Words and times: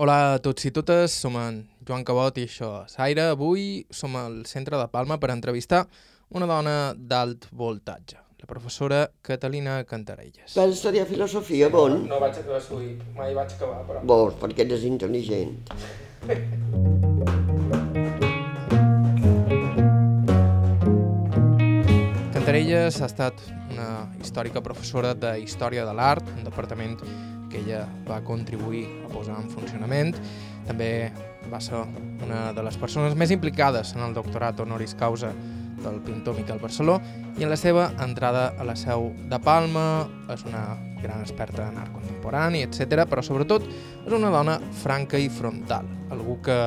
Hola 0.00 0.14
a 0.32 0.36
tots 0.40 0.64
i 0.64 0.70
totes, 0.72 1.12
som 1.12 1.34
en 1.36 1.58
Joan 1.84 2.06
Cabot 2.08 2.38
i 2.40 2.46
això 2.48 2.70
és 2.86 2.94
Aire. 3.04 3.26
Avui 3.34 3.84
som 3.92 4.14
al 4.16 4.38
centre 4.48 4.78
de 4.80 4.86
Palma 4.88 5.18
per 5.20 5.28
entrevistar 5.28 5.82
una 6.32 6.46
dona 6.48 6.94
d'alt 6.96 7.44
voltatge, 7.52 8.16
la 8.40 8.46
professora 8.48 9.02
Catalina 9.20 9.74
Cantarelles. 9.84 10.54
Vas 10.56 10.72
estudiar 10.72 11.04
filosofia, 11.04 11.68
bon? 11.68 12.06
No 12.08 12.16
vaig 12.22 12.32
acabar 12.40 12.62
avui, 12.62 12.94
mai 13.12 13.36
vaig 13.36 13.52
acabar, 13.58 13.82
però... 13.84 14.00
Bon, 14.08 14.32
perquè 14.40 14.64
eres 14.64 14.86
intel·ligent. 14.88 15.52
Cantarelles 22.38 23.02
ha 23.02 23.10
estat 23.12 23.44
una 23.68 23.90
històrica 24.16 24.64
professora 24.64 25.12
de 25.12 25.36
Història 25.44 25.84
de 25.84 25.92
l'Art, 25.92 26.32
un 26.38 26.48
departament 26.48 26.96
que 27.50 27.60
ella 27.60 27.84
va 28.08 28.20
contribuir 28.24 28.86
a 29.04 29.10
posar 29.12 29.40
en 29.42 29.50
funcionament. 29.50 30.14
També 30.68 31.10
va 31.50 31.60
ser 31.60 31.82
una 32.24 32.50
de 32.56 32.62
les 32.62 32.76
persones 32.78 33.16
més 33.18 33.32
implicades 33.34 33.94
en 33.96 34.04
el 34.06 34.14
doctorat 34.14 34.60
honoris 34.60 34.94
causa 34.94 35.32
del 35.80 36.00
pintor 36.04 36.36
Miquel 36.36 36.60
Barceló 36.60 36.98
i 37.38 37.44
en 37.44 37.50
la 37.50 37.56
seva 37.56 37.88
entrada 38.04 38.50
a 38.58 38.66
la 38.68 38.76
seu 38.76 39.10
de 39.30 39.38
Palma 39.40 40.04
és 40.32 40.44
una 40.44 40.64
gran 41.00 41.22
experta 41.24 41.70
en 41.70 41.78
art 41.80 41.92
contemporani, 41.94 42.62
etc. 42.66 43.06
però 43.08 43.24
sobretot 43.24 43.64
és 43.64 44.12
una 44.12 44.30
dona 44.32 44.58
franca 44.82 45.18
i 45.18 45.30
frontal, 45.32 45.88
algú 46.12 46.36
que 46.44 46.58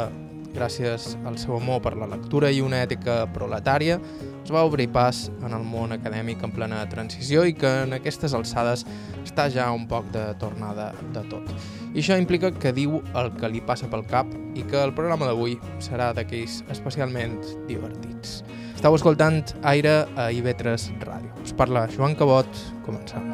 gràcies 0.54 1.14
al 1.26 1.38
seu 1.42 1.58
amor 1.58 1.82
per 1.84 1.96
la 1.98 2.08
lectura 2.10 2.52
i 2.52 2.62
una 2.64 2.84
ètica 2.86 3.24
proletària, 3.34 4.00
es 4.44 4.52
va 4.52 4.64
obrir 4.68 4.90
pas 4.92 5.30
en 5.46 5.54
el 5.56 5.64
món 5.64 5.96
acadèmic 5.96 6.44
en 6.44 6.52
plena 6.52 6.82
transició 6.92 7.46
i 7.48 7.54
que 7.56 7.70
en 7.86 7.96
aquestes 7.96 8.34
alçades 8.36 8.84
està 9.24 9.48
ja 9.52 9.70
un 9.72 9.88
poc 9.88 10.10
de 10.12 10.26
tornada 10.40 10.92
de 11.16 11.24
tot. 11.32 11.48
I 11.94 12.02
això 12.02 12.18
implica 12.20 12.52
que 12.52 12.74
diu 12.76 13.00
el 13.16 13.32
que 13.38 13.50
li 13.50 13.62
passa 13.64 13.88
pel 13.92 14.04
cap 14.10 14.28
i 14.56 14.66
que 14.68 14.82
el 14.82 14.94
programa 14.98 15.30
d'avui 15.30 15.56
serà 15.84 16.12
d'aquells 16.16 16.64
especialment 16.74 17.40
divertits. 17.70 18.42
Estau 18.76 18.98
escoltant 18.98 19.46
Aire 19.64 20.04
a 20.20 20.28
IB3 20.36 20.90
Ràdio. 21.06 21.32
Us 21.46 21.56
parla 21.56 21.88
Joan 21.96 22.18
Cabot. 22.20 22.50
Començam. 22.84 23.32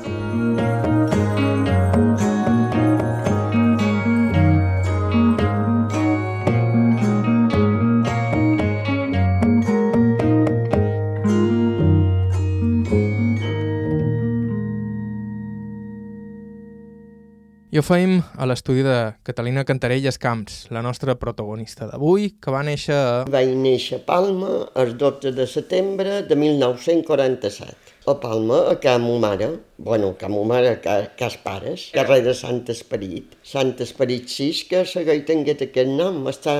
I 17.69 17.77
ho 17.77 17.83
feim 17.85 18.15
a 18.41 18.47
l'estudi 18.49 18.81
de 18.81 18.93
Catalina 19.21 19.61
Cantarelles 19.61 20.15
Camps, 20.17 20.53
la 20.73 20.81
nostra 20.81 21.13
protagonista 21.21 21.85
d'avui, 21.85 22.31
que 22.41 22.49
va 22.49 22.63
néixer 22.65 22.95
a... 22.97 23.11
Vaig 23.29 23.51
néixer 23.53 23.99
a 23.99 24.03
Palma 24.07 24.55
el 24.81 24.95
12 24.97 25.35
de 25.37 25.45
setembre 25.45 26.23
de 26.25 26.33
1947. 26.33 27.93
A 28.09 28.15
Palma, 28.23 28.63
a 28.71 28.79
ca 28.81 28.95
mo 28.97 29.19
mare, 29.21 29.51
bueno, 29.77 30.15
a 30.15 30.17
ca 30.17 30.31
mo 30.33 30.41
mare, 30.49 30.71
a 30.73 30.81
ca, 30.81 30.97
cas 31.19 31.37
pares, 31.45 31.91
carrer 31.93 32.23
de 32.25 32.33
Sant 32.33 32.63
Esperit. 32.73 33.37
Sant 33.45 33.75
Esperit 33.85 34.33
6, 34.33 34.65
que 34.71 34.81
segueix 34.89 35.21
tenint 35.29 35.53
aquest 35.53 35.93
nom, 35.93 36.23
està 36.33 36.57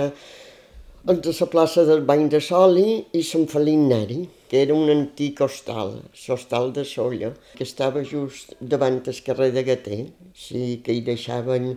entre 1.09 1.33
la 1.33 1.49
plaça 1.49 1.89
del 1.89 2.05
Bany 2.05 2.29
de 2.29 2.37
Soli 2.37 2.99
i 3.17 3.25
Sant 3.25 3.49
Felip 3.49 3.81
Neri, 3.89 4.27
que 4.49 4.63
era 4.63 4.73
un 4.73 4.89
antic 4.89 5.43
hostal, 5.45 5.99
l'hostal 6.25 6.73
de 6.73 6.83
Solla, 6.83 7.29
que 7.55 7.63
estava 7.67 8.03
just 8.03 8.55
davant 8.59 8.99
el 9.05 9.21
carrer 9.25 9.51
de 9.53 9.63
Gater, 9.67 10.01
sí 10.33 10.81
que 10.83 10.95
hi 10.97 11.03
deixaven, 11.05 11.69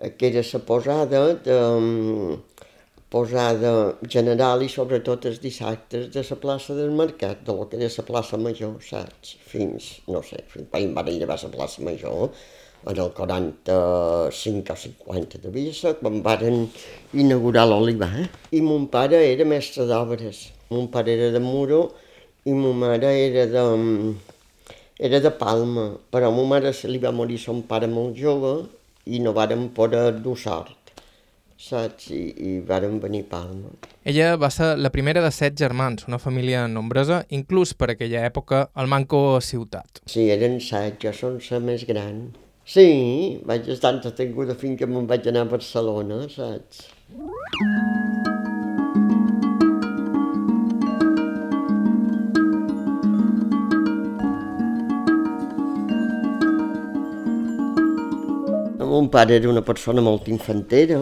eh, 0.00 0.10
que 0.16 0.32
era 0.32 0.42
la 0.52 0.60
posada 0.70 1.22
de, 1.44 1.58
posada 3.14 3.74
general 4.10 4.64
i 4.64 4.68
sobretot 4.72 5.28
els 5.30 5.38
dissabtes 5.42 6.08
de 6.10 6.22
la 6.26 6.36
plaça 6.42 6.74
del 6.74 6.90
Mercat, 6.90 7.44
de 7.46 7.54
lo 7.54 7.68
que 7.68 7.78
era 7.78 7.92
la 7.92 8.04
plaça 8.08 8.40
Major, 8.40 8.74
saps? 8.82 9.36
Fins, 9.52 9.90
no 10.08 10.22
sé, 10.26 10.40
fins 10.50 10.66
quan 10.72 10.96
van 10.96 11.12
llevar 11.12 11.36
la 11.42 11.50
plaça 11.52 11.84
Major, 11.86 12.32
en 12.84 12.98
el 13.04 13.12
45 13.16 14.72
o 14.72 14.76
50 14.76 15.38
devia 15.44 15.72
ser, 15.76 15.94
quan 16.00 16.18
varen 16.24 16.66
inaugurar 17.12 17.68
l'olivar. 17.68 18.26
I 18.52 18.64
mon 18.64 18.88
pare 18.92 19.20
era 19.28 19.46
mestre 19.48 19.86
d'obres. 19.88 20.48
Mon 20.72 20.88
pare 20.92 21.14
era 21.14 21.30
de 21.32 21.40
Muro 21.44 21.84
i 22.44 22.52
mon 22.52 22.78
mare 22.78 23.10
era 23.24 23.46
de, 23.50 23.64
era 24.98 25.20
de 25.20 25.34
Palma, 25.42 25.90
però 26.10 26.30
a 26.30 26.36
ma 26.36 26.46
mare 26.54 26.72
se 26.72 26.88
li 26.88 27.02
va 27.02 27.12
morir 27.12 27.38
son 27.38 27.62
pare 27.66 27.90
molt 27.90 28.16
jove 28.16 28.54
i 29.04 29.20
no 29.20 29.32
varen 29.36 29.68
poder 29.76 30.10
dur 30.24 30.38
sort 30.38 30.84
saps? 31.64 32.10
I, 32.12 32.22
i 32.36 32.60
varen 32.66 33.00
venir 33.00 33.24
a 33.24 33.30
Palma. 33.30 33.72
Ella 34.04 34.34
va 34.40 34.50
ser 34.52 34.74
la 34.78 34.92
primera 34.94 35.22
de 35.24 35.30
set 35.32 35.56
germans, 35.58 36.06
una 36.08 36.20
família 36.20 36.66
nombrosa, 36.68 37.24
inclús 37.38 37.74
per 37.74 37.92
aquella 37.94 38.24
època 38.28 38.66
al 38.74 38.90
Manco 38.90 39.40
Ciutat. 39.40 40.04
Sí, 40.10 40.28
eren 40.34 40.60
set, 40.60 41.00
jo 41.04 41.14
som 41.16 41.38
la 41.50 41.62
més 41.64 41.86
gran. 41.88 42.26
Sí, 42.64 43.40
vaig 43.44 43.68
estar 43.72 43.92
entretinguda 43.96 44.56
fins 44.60 44.78
que 44.80 44.88
me'n 44.88 45.08
vaig 45.08 45.28
anar 45.28 45.44
a 45.44 45.52
Barcelona, 45.56 46.24
saps? 46.32 46.86
Mon 58.94 59.08
pare 59.08 59.34
era 59.34 59.48
una 59.50 59.60
persona 59.60 60.02
molt 60.06 60.28
infantera, 60.30 61.00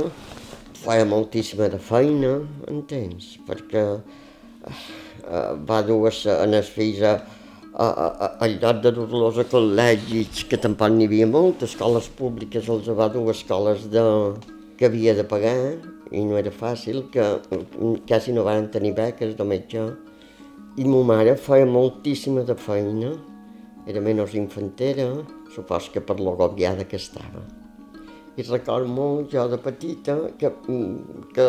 feia 0.81 1.05
moltíssima 1.05 1.67
de 1.69 1.77
feina, 1.77 2.31
entens? 2.73 3.35
Perquè 3.45 3.83
eh, 3.93 5.51
va 5.69 5.83
dur 5.85 5.99
en 6.09 6.57
els 6.57 6.71
fills 6.73 7.03
a, 7.05 7.13
a, 7.75 7.91
a, 8.07 8.31
al 8.47 8.57
lloc 8.63 8.81
de 8.87 8.95
dur-los 8.97 9.43
a 9.43 9.47
col·legis, 9.53 10.47
que 10.49 10.63
tampoc 10.65 10.97
n'hi 10.97 11.11
havia 11.11 11.29
molt, 11.29 11.67
escoles 11.69 12.09
públiques 12.17 12.73
els 12.73 12.89
va 12.97 13.13
dur 13.13 13.29
a 13.29 13.37
escoles 13.37 13.85
de, 13.93 14.09
que 14.81 14.89
havia 14.89 15.13
de 15.21 15.29
pagar 15.29 15.57
i 16.09 16.25
no 16.25 16.41
era 16.41 16.57
fàcil, 16.65 17.05
que 17.13 17.29
quasi 18.09 18.33
no 18.33 18.49
van 18.49 18.73
tenir 18.73 18.97
beques 18.97 19.37
de 19.37 19.53
metge. 19.55 19.91
I 20.81 20.89
ma 20.89 21.05
mare 21.13 21.37
feia 21.37 21.69
moltíssima 21.69 22.49
de 22.49 22.57
feina, 22.57 23.19
era 23.85 24.01
menys 24.01 24.33
infantera, 24.33 25.13
supos 25.53 25.93
que 25.93 26.01
per 26.01 26.23
l'agobiada 26.25 26.89
que 26.89 26.97
estava. 26.97 27.45
I 28.37 28.45
record 28.49 28.89
molt, 28.89 29.33
jo 29.33 29.45
de 29.53 29.59
petita, 29.61 30.15
que, 30.41 30.49
que 31.37 31.47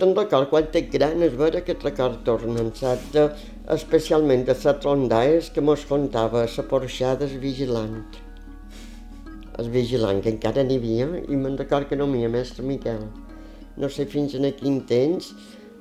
te'n 0.00 0.14
record 0.16 0.48
quan 0.50 0.68
ets 0.70 0.92
gran 0.92 1.20
és 1.26 1.34
vera 1.36 1.60
que 1.64 1.74
et 1.76 1.84
record 1.84 2.22
tornen, 2.24 2.70
saps? 2.78 3.10
De, 3.12 3.26
especialment 3.74 4.46
de 4.48 4.56
les 4.56 4.84
rondalles 4.84 5.50
que 5.52 5.64
mos 5.64 5.84
contava 5.88 6.46
la 6.46 6.64
porxada 6.70 7.26
del 7.26 7.38
vigilant. 7.42 7.98
El 9.60 9.68
vigilant, 9.70 10.22
que 10.24 10.32
encara 10.32 10.64
n'hi 10.64 10.80
havia, 10.80 11.10
i 11.28 11.36
me'n 11.36 11.60
record 11.60 11.88
que 11.90 12.00
no 12.00 12.08
m'hi 12.10 12.26
mestre 12.28 12.64
Miquel. 12.66 13.04
No 13.76 13.90
sé 13.90 14.06
fins 14.08 14.34
en 14.38 14.48
quin 14.56 14.80
temps 14.88 15.32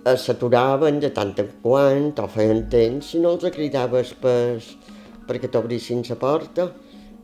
s'aturaven 0.03 0.99
de 0.99 1.09
tant 1.15 1.31
en 1.39 1.49
quant, 1.63 2.09
o 2.19 2.27
feien 2.27 2.65
temps, 2.69 3.13
si 3.13 3.19
no 3.23 3.37
els 3.37 3.47
cridaves 3.55 4.11
pes, 4.19 4.73
perquè 5.27 5.47
t'obrissin 5.47 6.03
la 6.09 6.17
porta, 6.19 6.67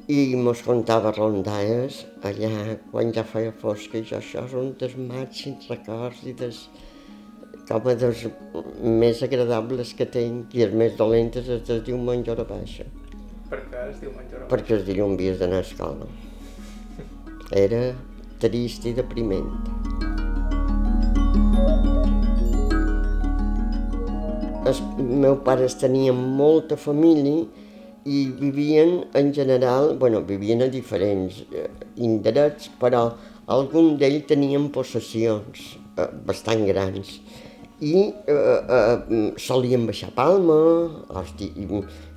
i 0.09 0.35
mos 0.41 0.63
contava 0.65 1.11
rondalles 1.13 1.99
allà 2.25 2.77
quan 2.89 3.11
ja 3.13 3.21
feia 3.21 3.51
fosca 3.53 3.99
i 3.99 4.05
jo, 4.09 4.17
això 4.17 4.41
són 4.49 4.71
dels 4.79 4.95
màxims 4.97 5.67
records 5.69 6.23
i 6.25 6.33
des, 6.39 6.63
com 7.69 7.89
a 7.91 7.93
dels 7.93 8.23
més 8.81 9.21
agradables 9.27 9.93
que 9.99 10.07
tinc 10.09 10.55
i 10.57 10.65
els 10.65 10.73
més 10.81 10.97
dolentes 10.97 11.51
es 11.57 11.69
es 11.75 11.83
diu 11.85 12.01
menjar 12.09 12.39
a 12.41 12.47
baixa. 12.55 12.87
Per 13.51 13.61
què 13.69 13.85
es 13.91 14.01
diu 14.01 14.09
menjar 14.15 14.39
baixa? 14.39 14.49
Perquè 14.55 14.75
els 14.79 14.89
dilluns 14.89 15.13
havies 15.19 15.37
d'anar 15.43 15.61
a 15.61 15.67
escola. 15.67 16.09
Era 17.61 17.83
trist 18.41 18.89
i 18.89 18.97
depriment. 18.97 19.53
Els 24.65 24.81
meus 24.97 25.41
pares 25.45 25.77
tenien 25.77 26.17
molta 26.17 26.81
família 26.89 27.68
i 28.05 28.25
vivien 28.39 29.05
en 29.13 29.33
general, 29.33 29.97
bueno, 29.99 30.21
vivien 30.21 30.61
a 30.63 30.69
diferents 30.71 31.43
eh, 31.51 31.67
indrets, 31.97 32.69
però 32.79 33.09
algun 33.47 33.97
d'ells 33.99 34.27
tenien 34.29 34.69
possessions 34.71 35.75
eh, 35.97 36.07
bastant 36.25 36.65
grans 36.69 37.19
i 37.79 38.11
eh, 38.27 38.33
eh, 38.33 39.33
solien 39.39 39.85
baixar 39.87 40.09
a 40.11 40.15
Palma, 40.15 40.59
els, 41.15 41.31
di 41.39 41.51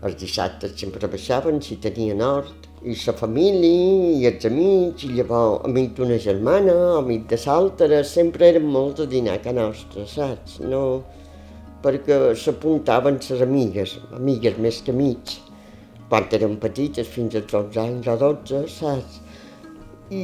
els 0.03 0.17
dissabtes 0.19 0.75
sempre 0.79 1.11
baixaven 1.11 1.61
si 1.63 1.79
tenien 1.83 2.23
hort, 2.27 2.67
i 2.83 2.97
la 2.99 3.15
família, 3.15 4.19
i 4.19 4.27
els 4.27 4.45
amics, 4.49 5.05
i 5.07 5.13
llavors 5.15 5.63
amic 5.69 5.95
d'una 5.99 6.19
germana, 6.19 6.75
amic 6.99 7.29
de 7.31 7.39
l'altra, 7.45 8.03
sempre 8.03 8.49
eren 8.51 8.67
molts 8.67 9.05
a 9.05 9.07
dinar 9.07 9.39
casa 9.45 9.55
nostra, 9.61 10.07
saps? 10.11 10.59
No, 10.67 11.05
perquè 11.83 12.19
s'apuntaven 12.35 13.21
les 13.23 13.47
amigues, 13.47 13.97
amigues 14.19 14.59
més 14.59 14.83
que 14.83 14.91
amics, 14.91 15.39
quan 16.13 16.27
eren 16.37 16.59
petites, 16.61 17.09
fins 17.09 17.33
als 17.39 17.47
12 17.49 17.79
anys 17.81 18.09
o 18.13 18.15
12, 18.21 18.59
saps? 18.69 19.15
I, 20.13 20.21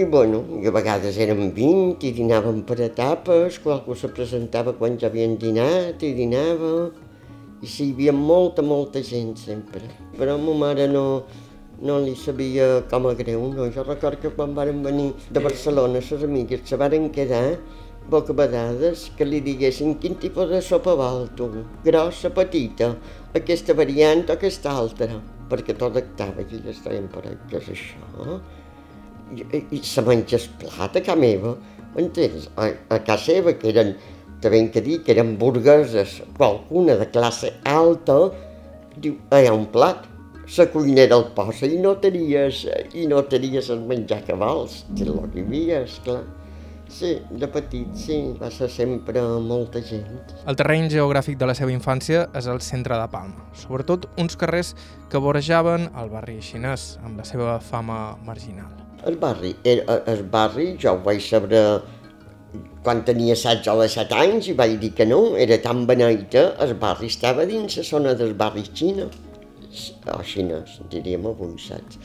i 0.00 0.04
bueno, 0.08 0.38
i 0.56 0.70
a 0.70 0.72
vegades 0.72 1.18
érem 1.20 1.50
20 1.52 2.06
i 2.08 2.12
dinàvem 2.16 2.62
per 2.64 2.78
etapes, 2.86 3.58
qualcú 3.60 3.92
se 3.92 4.08
presentava 4.08 4.72
quan 4.78 4.96
ja 4.96 5.10
havien 5.10 5.36
dinat 5.36 6.00
i 6.00 6.14
dinava, 6.16 6.72
i 7.60 7.68
sí, 7.68 7.90
hi 7.90 7.92
havia 7.92 8.16
molta, 8.16 8.64
molta 8.64 9.04
gent 9.04 9.36
sempre. 9.36 9.84
Però 10.16 10.38
a 10.38 10.40
ma 10.40 10.56
mare 10.64 10.88
no, 10.88 11.04
no 11.84 12.00
li 12.00 12.16
sabia 12.16 12.72
com 12.88 13.10
a 13.10 13.16
greu, 13.18 13.44
no? 13.52 13.68
Jo 13.68 13.84
recordo 13.84 14.24
que 14.24 14.32
quan 14.32 14.56
varen 14.56 14.80
venir 14.80 15.10
de 15.28 15.44
Barcelona, 15.44 16.00
les 16.00 16.24
amigues 16.24 16.64
se 16.64 16.80
varen 16.80 17.12
quedar 17.12 17.58
poca 18.10 18.34
vegades 18.34 19.10
que 19.16 19.26
li 19.28 19.40
diguessin 19.44 19.94
quin 20.00 20.16
tipus 20.18 20.48
de 20.50 20.60
sopa 20.64 20.94
vol 20.98 21.28
tu, 21.38 21.48
grossa, 21.84 22.30
petita, 22.34 22.94
aquesta 23.38 23.76
variant 23.76 24.26
o 24.28 24.34
aquesta 24.36 24.72
altra, 24.72 25.20
perquè 25.50 25.76
tot 25.78 25.96
actava 26.00 26.44
i 26.44 26.58
elles 26.58 26.82
deien, 26.84 27.08
però 27.12 27.32
què 27.48 27.60
és 27.60 27.70
això? 27.76 28.40
i, 29.36 29.62
i 29.76 29.80
se 29.86 30.02
menges 30.06 30.48
plat 30.60 30.96
a 30.96 31.02
casa 31.04 31.18
meva, 31.18 31.54
entens? 32.00 32.48
A, 32.56 32.70
a 32.92 33.00
casa 33.06 33.32
seva, 33.32 33.54
que 33.58 33.70
eren, 33.72 33.94
també 34.44 34.62
que 34.74 34.82
dir, 34.84 35.00
que 35.06 35.14
eren 35.14 35.36
burgueses, 35.40 36.20
qualcuna 36.38 36.98
de 37.00 37.08
classe 37.14 37.52
alta, 37.68 38.18
diu, 38.96 39.16
hi 39.32 39.48
ha 39.48 39.54
un 39.56 39.68
plat, 39.72 40.08
la 40.52 40.66
cuinera 40.68 41.16
el 41.16 41.30
posa 41.36 41.68
i 41.70 41.78
no 41.80 41.94
tenies, 42.02 42.66
i 42.98 43.06
no 43.08 43.22
tenies 43.30 43.70
el 43.72 43.84
menjar 43.88 44.20
que 44.26 44.36
vols, 44.36 44.82
que 44.96 45.06
el 45.06 45.14
que 45.32 45.40
hi 45.40 45.46
havia, 45.46 45.82
esclar. 45.86 46.22
Sí, 46.92 47.14
de 47.30 47.48
petit, 47.48 47.88
sí, 47.96 48.16
va 48.36 48.50
ser 48.52 48.66
sempre 48.68 49.22
molta 49.40 49.80
gent. 49.80 50.10
El 50.44 50.58
terreny 50.60 50.90
geogràfic 50.92 51.38
de 51.40 51.46
la 51.48 51.54
seva 51.56 51.72
infància 51.72 52.26
és 52.36 52.48
el 52.52 52.60
centre 52.60 52.98
de 53.00 53.06
Palma, 53.08 53.46
sobretot 53.56 54.04
uns 54.20 54.36
carrers 54.36 54.74
que 55.08 55.22
vorejaven 55.24 55.88
el 56.02 56.12
barri 56.12 56.36
xinès, 56.44 56.98
amb 57.00 57.22
la 57.22 57.24
seva 57.24 57.54
fama 57.64 58.18
marginal. 58.26 58.68
El 59.08 59.16
barri, 59.22 59.54
el, 59.64 59.80
el 60.12 60.20
barri, 60.34 60.74
jo 60.82 60.92
ho 60.92 61.00
vaig 61.06 61.24
saber 61.24 61.62
quan 62.84 63.00
tenia 63.08 63.38
16 63.40 63.72
o 63.72 63.78
17 63.80 64.20
anys 64.26 64.52
i 64.52 64.56
vaig 64.60 64.76
dir 64.84 64.92
que 64.98 65.08
no, 65.08 65.22
era 65.46 65.56
tan 65.64 65.86
beneita, 65.88 66.44
el 66.60 66.76
barri 66.84 67.08
estava 67.08 67.48
dins 67.48 67.80
la 67.80 67.86
zona 67.88 68.14
del 68.20 68.36
barri 68.36 68.66
xina, 68.68 69.08
o 70.12 70.20
xinès, 70.34 70.76
diríem 70.92 71.24
avui, 71.32 71.56
saps? 71.56 71.96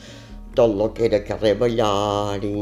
Tot 0.56 0.72
el 0.72 0.90
que 0.96 1.06
era 1.12 1.20
carrer 1.28 1.54
Ballar 1.60 2.40
i 2.40 2.56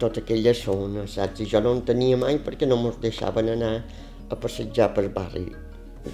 tota 0.00 0.22
aquella 0.24 0.54
zona, 0.56 1.06
saps? 1.06 1.42
I 1.44 1.48
jo 1.52 1.60
no 1.64 1.74
en 1.76 1.82
tenia 1.86 2.18
mai 2.20 2.40
perquè 2.42 2.68
no 2.68 2.78
mos 2.80 2.98
deixaven 3.02 3.52
anar 3.54 3.74
a 4.30 4.38
passejar 4.38 4.90
pel 4.96 5.10
barri. 5.14 5.48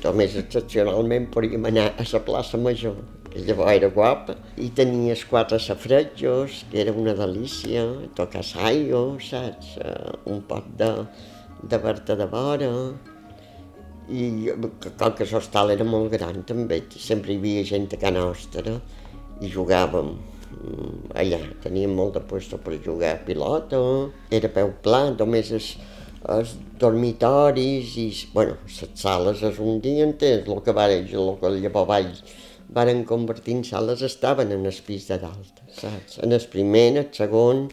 Només 0.03 0.35
excepcionalment 0.41 1.31
podíem 1.35 1.69
anar 1.71 1.93
a 1.95 2.07
la 2.11 2.23
plaça 2.27 2.59
Major, 2.59 2.97
que 3.31 3.45
llavors 3.47 3.77
era 3.79 3.91
guapa, 3.95 4.35
i 4.59 4.71
tenies 4.75 5.25
quatre 5.31 5.61
safretjos, 5.63 6.65
que 6.71 6.81
era 6.83 6.93
una 6.93 7.15
delícia, 7.15 7.85
tocar 8.19 8.43
saio, 8.45 9.05
saps? 9.23 9.77
Uh, 9.79 10.17
un 10.35 10.43
pot 10.49 10.67
de, 10.81 10.91
de 11.63 11.79
berta 11.79 12.19
de 12.19 12.27
vora, 12.33 12.73
i 14.09 14.53
com 14.99 15.15
que 15.19 15.27
l'hostal 15.27 15.73
era 15.75 15.87
molt 15.87 16.13
gran 16.15 16.43
també, 16.47 16.83
sempre 16.91 17.35
hi 17.35 17.41
havia 17.41 17.67
gent 17.67 17.89
a 17.91 17.99
casa 17.99 18.15
nostra 18.19 18.77
i 19.43 19.51
jugàvem 19.51 20.15
allà, 21.15 21.41
teníem 21.63 21.93
molt 21.97 22.17
de 22.17 22.23
puesto 22.29 22.59
per 22.63 22.79
jugar 22.85 23.15
a 23.15 23.21
pilota, 23.27 23.79
era 24.31 24.51
peu 24.53 24.73
pla, 24.83 25.03
només 25.19 25.53
es, 25.57 25.75
els 26.33 26.57
dormitoris 26.81 27.95
i, 28.01 28.09
bueno, 28.35 28.57
les 28.67 28.99
sales 28.99 29.43
és 29.47 29.61
un 29.63 29.81
dia 29.85 30.07
entès, 30.07 30.47
el 30.47 30.63
que 30.65 30.75
va, 30.77 30.89
el 30.91 31.07
que 31.09 31.53
llavors 31.61 32.23
varen 32.77 33.05
convertir 33.05 33.55
en 33.57 33.65
sales 33.65 34.03
estaven 34.03 34.53
en 34.53 34.67
el 34.67 34.79
pis 34.87 35.07
de 35.09 35.21
dalt, 35.23 35.63
saps? 35.73 36.19
En 36.25 36.33
el 36.33 36.47
primer, 36.51 36.87
en 36.91 37.03
el 37.05 37.11
segon 37.15 37.69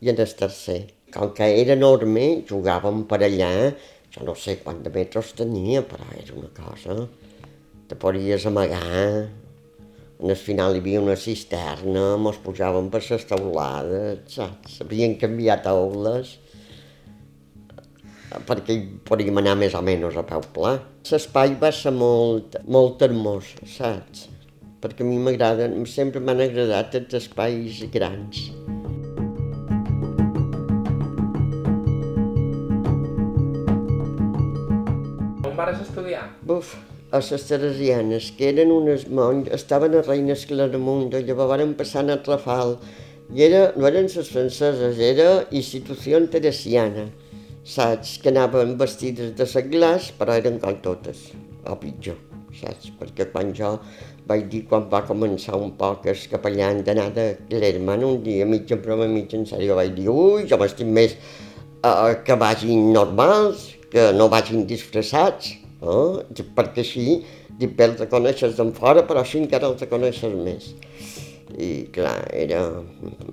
i 0.00 0.10
en 0.10 0.20
el 0.20 0.36
tercer. 0.38 0.80
Com 1.12 1.34
que 1.36 1.50
era 1.60 1.76
enorme, 1.76 2.44
jugàvem 2.48 3.04
per 3.08 3.20
allà, 3.26 3.52
jo 4.14 4.24
no 4.24 4.34
sé 4.38 4.56
quant 4.64 4.80
de 4.84 4.92
metres 4.94 5.34
tenia, 5.36 5.84
però 5.84 6.08
era 6.16 6.38
una 6.38 6.52
cosa... 6.56 7.04
Te 7.92 7.96
podies 8.00 8.46
amagar, 8.48 9.28
en 10.22 10.30
el 10.30 10.38
final 10.38 10.76
hi 10.76 10.78
havia 10.78 11.00
una 11.02 11.16
cisterna, 11.18 12.02
mos 12.24 12.36
pujàvem 12.44 12.86
per 12.92 13.00
les 13.02 13.24
taulades, 13.26 14.20
saps? 14.30 14.76
Havien 14.84 15.16
canviat 15.18 15.64
taules, 15.66 16.36
perquè 18.46 18.76
hi 18.76 18.84
podíem 19.08 19.40
anar 19.42 19.56
més 19.58 19.74
o 19.74 19.80
menys 19.82 20.20
a 20.20 20.22
peu 20.28 20.44
pla. 20.54 20.76
L'espai 21.10 21.56
va 21.58 21.72
ser 21.74 21.90
molt, 21.96 22.54
molt 22.70 23.02
hermós, 23.02 23.50
saps? 23.66 24.28
Perquè 24.82 25.02
a 25.02 25.08
mi 25.08 25.18
m'agrada, 25.18 25.66
sempre 25.90 26.22
m'han 26.22 26.44
agradat 26.46 26.94
els 27.00 27.18
espais 27.18 27.82
grans. 27.90 28.46
On 35.42 35.58
vares 35.58 35.82
estudiar? 35.82 36.28
Buf, 36.46 36.76
a 37.12 37.20
les 37.20 37.46
Teresianes, 37.48 38.30
que 38.36 38.50
eren 38.50 38.72
unes 38.72 39.06
monges, 39.08 39.52
estaven 39.60 39.98
a 39.98 40.04
Reines 40.06 40.46
Claramunt, 40.48 41.12
llavors 41.12 41.52
van 41.52 41.74
passar 41.78 42.06
a 42.08 42.18
Rafal, 42.26 42.78
i 43.32 43.44
era, 43.46 43.66
no 43.76 43.88
eren 43.88 44.08
les 44.12 44.32
franceses, 44.32 44.98
era 44.98 45.28
institució 45.50 46.20
teresiana 46.32 47.10
saps? 47.64 48.18
Que 48.18 48.30
anaven 48.30 48.76
vestides 48.78 49.34
de 49.38 49.46
seglars, 49.46 50.10
però 50.18 50.34
eren 50.38 50.58
com 50.62 50.78
totes, 50.82 51.30
o 51.68 51.76
pitjor, 51.78 52.18
saps? 52.58 52.90
Perquè 52.98 53.28
quan 53.32 53.52
jo 53.54 53.76
vaig 54.26 54.48
dir, 54.50 54.64
quan 54.70 54.88
va 54.90 55.02
començar 55.06 55.56
un 55.58 55.72
poc 55.78 56.06
el 56.10 56.18
capellà 56.30 56.72
d'anar 56.82 57.10
de 57.14 57.26
Clerman, 57.50 58.04
un 58.06 58.20
dia 58.22 58.46
mig 58.46 58.70
en 58.70 58.82
broma, 58.82 59.06
mig 59.10 59.32
en 59.34 59.46
sèrio, 59.46 59.76
vaig 59.78 59.94
dir, 59.96 60.08
ui, 60.10 60.46
jo 60.50 60.58
m'estic 60.58 60.86
més 60.86 61.16
uh, 61.86 62.14
que 62.26 62.36
vagin 62.38 62.92
normals, 62.94 63.70
que 63.90 64.10
no 64.16 64.28
vagin 64.32 64.66
disfressats, 64.66 65.56
eh? 65.82 66.44
perquè 66.56 66.84
així, 66.86 67.06
dic, 67.58 67.76
bé 67.76 67.90
els 67.90 68.02
coneixes 68.10 68.56
d'en 68.58 68.72
fora, 68.76 69.04
però 69.08 69.22
així 69.22 69.42
encara 69.42 69.70
els 69.72 69.84
coneixes 69.90 70.34
més. 70.34 70.72
I 71.52 71.72
clar, 71.92 72.16
era, 72.32 72.62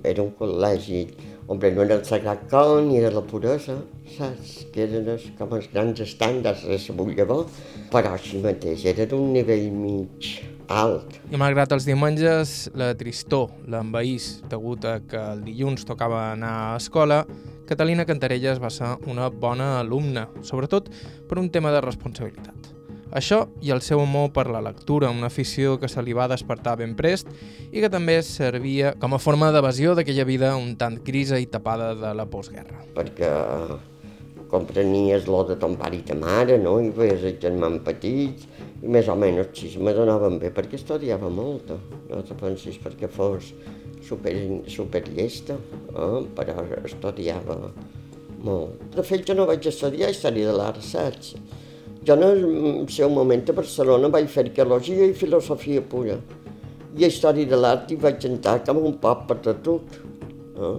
era 0.04 0.22
un 0.26 0.34
col·legi 0.36 1.06
Hombre, 1.50 1.72
no 1.74 1.82
era 1.82 1.96
el 1.96 2.04
Sagrat 2.06 2.44
Cor 2.48 2.76
ni 2.86 2.98
era 2.98 3.08
la 3.10 3.24
puresa, 3.26 3.74
saps? 4.12 4.52
Que 4.70 4.84
eren 4.84 5.08
els, 5.16 5.24
com 5.34 5.56
els 5.56 5.66
grans 5.72 5.98
estàndards 6.04 6.62
de 6.62 6.78
la 6.78 7.08
llavor, 7.16 7.42
però 7.90 8.14
així 8.14 8.38
mateix 8.44 8.86
era 8.92 9.08
d'un 9.10 9.32
nivell 9.34 9.66
mig 9.74 10.49
alt. 10.70 11.18
I 11.30 11.38
malgrat 11.40 11.72
els 11.74 11.86
diumenges 11.88 12.70
la 12.78 12.92
tristor 12.98 13.50
l'envaís 13.70 14.38
degut 14.50 14.86
a 14.86 14.98
que 15.02 15.20
el 15.34 15.44
dilluns 15.44 15.84
tocava 15.88 16.30
anar 16.32 16.54
a 16.70 16.76
escola, 16.78 17.24
Catalina 17.70 18.06
Cantarelles 18.06 18.58
va 18.62 18.70
ser 18.74 18.96
una 19.10 19.28
bona 19.30 19.76
alumna, 19.78 20.28
sobretot 20.42 20.88
per 21.28 21.38
un 21.38 21.50
tema 21.54 21.70
de 21.74 21.82
responsabilitat. 21.84 22.70
Això 23.10 23.44
i 23.62 23.72
el 23.74 23.82
seu 23.82 23.98
amor 24.02 24.30
per 24.34 24.46
la 24.50 24.62
lectura, 24.62 25.10
una 25.10 25.26
afició 25.26 25.76
que 25.82 25.90
se 25.90 26.02
li 26.02 26.14
va 26.14 26.28
despertar 26.30 26.76
ben 26.78 26.94
prest 26.98 27.30
i 27.70 27.82
que 27.82 27.90
també 27.90 28.20
servia 28.22 28.94
com 29.02 29.14
a 29.14 29.22
forma 29.22 29.50
d'evasió 29.50 29.96
d'aquella 29.98 30.26
vida 30.26 30.54
un 30.56 30.76
tant 30.78 31.00
crisa 31.02 31.40
i 31.42 31.50
tapada 31.50 31.94
de 31.98 32.12
la 32.14 32.26
postguerra. 32.30 32.84
Perquè 32.94 33.30
comprenies 34.50 35.28
lo 35.30 35.44
de 35.48 35.56
ton 35.60 35.76
pare 35.78 35.96
i 36.00 36.02
ta 36.06 36.16
mare, 36.18 36.58
no? 36.58 36.78
I 36.82 36.90
veies 36.94 37.22
els 37.28 37.38
germans 37.42 37.82
petits, 37.86 38.48
i 38.82 38.90
més 38.90 39.08
o 39.08 39.16
menys 39.18 39.44
així 39.46 39.70
me 39.78 39.94
donaven 39.96 40.38
bé, 40.42 40.50
perquè 40.54 40.78
estudiava 40.80 41.30
molt, 41.30 41.70
no 42.10 42.22
te 42.26 42.36
pensis 42.40 42.80
perquè 42.82 43.10
fos 43.12 43.52
super, 44.06 44.34
super 44.66 45.04
llesta, 45.08 45.56
eh? 45.92 46.20
però 46.36 46.66
estudiava 46.82 47.58
molt. 48.44 48.84
De 48.96 49.04
fet, 49.06 49.24
jo 49.28 49.36
no 49.38 49.46
vaig 49.48 49.66
estudiar 49.70 50.10
història 50.10 50.50
de 50.50 50.56
l'art, 50.56 50.82
saps? 50.84 51.34
Jo 52.06 52.16
en 52.16 52.24
el 52.24 52.86
seu 52.88 53.10
moment 53.12 53.42
a 53.52 53.56
Barcelona 53.56 54.08
vaig 54.12 54.30
fer 54.32 54.46
arqueologia 54.46 55.10
i 55.10 55.16
filosofia 55.16 55.82
pura. 55.84 56.16
I 56.96 57.04
història 57.06 57.46
de 57.46 57.58
l'art 57.60 57.92
hi 57.92 57.98
vaig 58.00 58.24
entrar 58.26 58.62
com 58.64 58.80
un 58.80 58.96
poc 59.02 59.26
per 59.28 59.36
tot. 59.44 60.00
No? 60.56 60.72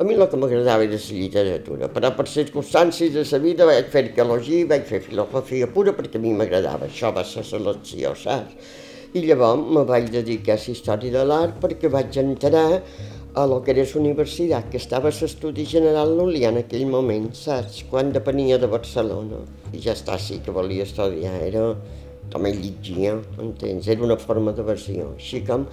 A 0.00 0.04
mi 0.08 0.14
el 0.16 0.22
que 0.32 0.38
m'agradava 0.40 0.84
era 0.86 0.96
la 0.96 1.14
literatura, 1.14 1.88
però 1.92 2.08
per 2.16 2.24
circumstàncies 2.34 3.10
de 3.12 3.24
la 3.30 3.38
vida 3.42 3.66
vaig 3.68 3.90
fer 3.92 4.00
arqueologia 4.06 4.62
i 4.62 4.68
vaig 4.70 4.86
fer 4.88 5.02
filosofia 5.04 5.66
pura 5.74 5.92
perquè 5.92 6.16
a 6.16 6.22
mi 6.22 6.32
m'agradava. 6.38 6.86
Això 6.86 7.10
va 7.12 7.20
ser 7.28 7.44
selecció, 7.44 8.14
saps? 8.16 8.70
I 9.12 9.20
llavors 9.26 9.68
me 9.76 9.82
vaig 9.84 10.08
dedicar 10.14 10.56
a 10.56 10.62
la 10.62 10.72
història 10.72 11.12
de 11.18 11.24
l'art 11.28 11.60
perquè 11.60 11.90
vaig 11.92 12.16
entrar 12.22 12.80
a 12.80 13.44
lo 13.44 13.60
que 13.60 13.74
era 13.74 13.84
la 13.84 14.00
universitat, 14.00 14.70
que 14.72 14.80
estava 14.80 15.12
a 15.12 15.18
l'estudi 15.20 15.66
general 15.68 16.16
Luli 16.16 16.46
en 16.48 16.62
aquell 16.62 16.86
moment, 16.88 17.34
saps? 17.36 17.82
Quan 17.90 18.16
depenia 18.16 18.56
de 18.56 18.72
Barcelona. 18.72 19.44
I 19.74 19.84
ja 19.84 19.92
està, 19.92 20.16
sí 20.16 20.40
que 20.40 20.50
volia 20.50 20.88
estudiar, 20.88 21.42
era... 21.44 21.74
també 22.30 22.52
llegia, 22.54 23.16
entens? 23.42 23.88
Era 23.90 24.04
una 24.06 24.16
forma 24.16 24.52
de 24.56 24.62
versió. 24.62 25.08
Així 25.18 25.40
com 25.44 25.64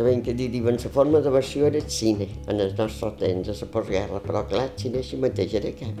també 0.00 0.16
que 0.24 0.34
diuen, 0.40 0.80
la 0.80 0.94
forma 0.96 1.20
de 1.20 1.30
versió 1.30 1.68
era 1.68 1.78
el 1.78 1.90
cine, 1.92 2.28
en 2.48 2.60
el 2.60 2.74
nostre 2.78 3.12
temps, 3.20 3.52
a 3.52 3.58
la 3.60 3.70
postguerra, 3.76 4.24
però 4.24 4.46
clar, 4.48 4.70
el 4.70 4.76
cine 4.80 5.04
així 5.04 5.20
mateix 5.20 5.60
era 5.60 5.72
que 5.76 5.92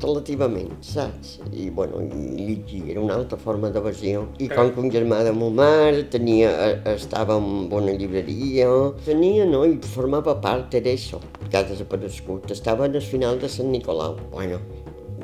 relativament, 0.00 0.70
saps? 0.84 1.38
I, 1.52 1.68
bueno, 1.76 2.00
i 2.00 2.46
llegir 2.46 2.82
era 2.94 3.02
una 3.02 3.16
altra 3.20 3.38
forma 3.40 3.70
d'evasió. 3.72 4.24
I 4.40 4.48
com 4.52 4.72
que 4.72 4.80
un 4.80 4.90
germà 4.92 5.20
de 5.26 5.32
ma 5.36 5.50
mare 5.60 6.04
tenia, 6.12 6.50
eh, 6.68 6.94
estava 6.94 7.36
en 7.40 7.68
bona 7.72 7.92
llibreria, 7.96 8.68
tenia, 9.06 9.46
no?, 9.48 9.64
i 9.68 9.76
formava 9.94 10.36
part 10.40 10.76
d'això, 10.76 11.20
que 11.48 11.56
ha 11.58 11.64
desaparegut. 11.68 12.50
Estava 12.50 12.88
en 12.88 12.96
el 12.96 13.04
final 13.04 13.40
de 13.40 13.48
Sant 13.52 13.70
Nicolau. 13.72 14.16
Bueno, 14.32 14.60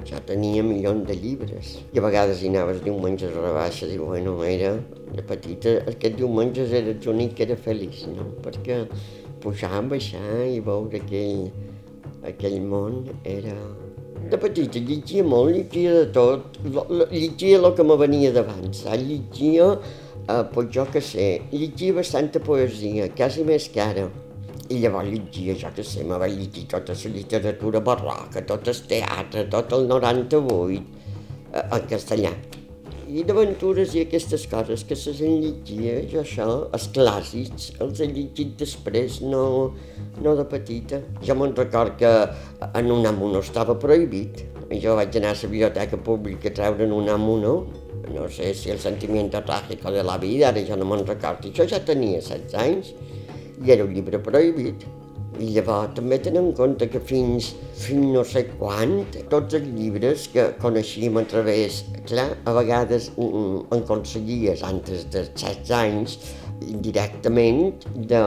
ja 0.06 0.20
tenia 0.22 0.62
milions 0.62 1.06
de 1.08 1.16
llibres. 1.18 1.76
I 1.94 2.00
a 2.00 2.04
vegades 2.04 2.42
hi 2.42 2.50
anaves 2.52 2.82
diumenges 2.84 3.34
a 3.34 3.42
rebaixes 3.42 3.92
i, 3.92 3.98
bueno, 3.98 4.36
era, 4.46 4.76
de 5.12 5.24
petita, 5.26 5.76
aquest 5.92 6.18
diumenges 6.20 6.74
era 6.80 6.94
l'únic 6.94 7.34
que 7.36 7.46
era 7.46 7.56
feliç, 7.66 8.04
no? 8.12 8.28
Perquè 8.44 8.84
pujar, 9.42 9.82
baixar 9.90 10.46
i 10.46 10.60
veure 10.64 11.02
aquell, 11.02 11.50
aquell 12.32 12.60
món 12.62 13.04
era... 13.24 13.56
De 14.26 14.38
petita 14.42 14.80
llegia 14.82 15.22
molt, 15.22 15.54
llegia 15.54 15.92
de 16.00 16.06
tot, 16.14 16.56
llegia 17.12 17.60
el 17.60 17.68
que 17.78 17.84
me 17.86 17.98
venia 18.00 18.32
d'abans, 18.34 18.82
llegia, 18.98 19.68
eh, 20.26 20.42
pues 20.54 20.70
jo 20.74 20.86
que 20.90 21.02
sé, 21.04 21.28
llegia 21.52 21.94
bastanta 22.00 22.42
poesia, 22.42 23.06
quasi 23.14 23.46
més 23.46 23.68
que 23.70 23.84
ara. 23.84 24.08
I 24.68 24.80
llavors 24.82 25.12
llegia, 25.12 25.54
jo 25.60 25.70
que 25.76 25.84
sé, 25.86 26.04
me 26.04 26.18
va 26.18 26.28
llegir 26.30 26.66
tota 26.72 26.96
la 26.98 27.14
literatura 27.14 27.80
barroca, 27.80 28.42
tot 28.42 28.68
el 28.68 28.82
teatre, 28.90 29.46
tot 29.52 29.72
el 29.78 29.88
98, 29.88 30.82
eh, 31.52 31.62
en 31.62 31.90
castellà 31.90 32.34
i 33.06 33.22
d'aventures 33.22 33.92
i 33.94 34.00
aquestes 34.02 34.46
coses 34.50 34.82
que 34.86 34.96
se 34.98 35.12
les 35.14 35.20
llegia, 35.22 35.94
jo 36.10 36.22
això, 36.24 36.46
els 36.74 36.88
clàssics, 36.94 37.68
els 37.84 38.00
he 38.02 38.08
llegit 38.10 38.56
després, 38.58 39.20
no, 39.22 39.44
no 40.24 40.34
de 40.38 40.46
petita. 40.50 41.00
Jo 41.22 41.36
me'n 41.38 41.54
record 41.54 41.94
que 42.00 42.12
en 42.66 42.90
un 42.90 43.06
amuno 43.06 43.42
estava 43.46 43.78
prohibit. 43.78 44.42
Jo 44.82 44.96
vaig 44.98 45.14
anar 45.20 45.36
a 45.36 45.38
la 45.38 45.50
biblioteca 45.52 46.00
pública 46.08 46.50
a 46.50 46.56
treure 46.58 46.90
un 46.90 47.08
amuno, 47.08 47.54
no 48.10 48.26
sé 48.28 48.52
si 48.54 48.70
el 48.70 48.80
sentimiento 48.80 49.42
trágico 49.44 49.92
de 49.92 50.02
la 50.02 50.18
vida, 50.18 50.48
ara 50.48 50.66
ja 50.66 50.76
no 50.76 50.84
me'n 50.84 51.06
record. 51.06 51.46
Jo 51.54 51.66
ja 51.70 51.78
tenia 51.78 52.18
16 52.18 52.58
anys 52.58 52.94
i 53.64 53.72
era 53.72 53.84
un 53.86 53.92
llibre 53.94 54.20
prohibit. 54.22 54.86
I 55.36 55.50
llavors 55.52 55.92
també 55.98 56.16
tenen 56.24 56.46
en 56.48 56.54
compte 56.56 56.86
que 56.88 57.00
fins, 57.04 57.50
fins 57.76 58.08
no 58.14 58.22
sé 58.24 58.46
quant, 58.56 59.02
tots 59.32 59.58
els 59.58 59.66
llibres 59.76 60.24
que 60.32 60.46
coneixíem 60.62 61.18
a 61.20 61.26
través, 61.28 61.82
clar, 62.08 62.30
a 62.48 62.54
vegades 62.56 63.10
en 63.20 63.60
aconseguies 63.76 64.64
antes 64.64 65.04
de 65.12 65.26
16 65.28 65.74
anys 65.76 66.16
indirectament 66.64 67.84
de, 67.94 68.22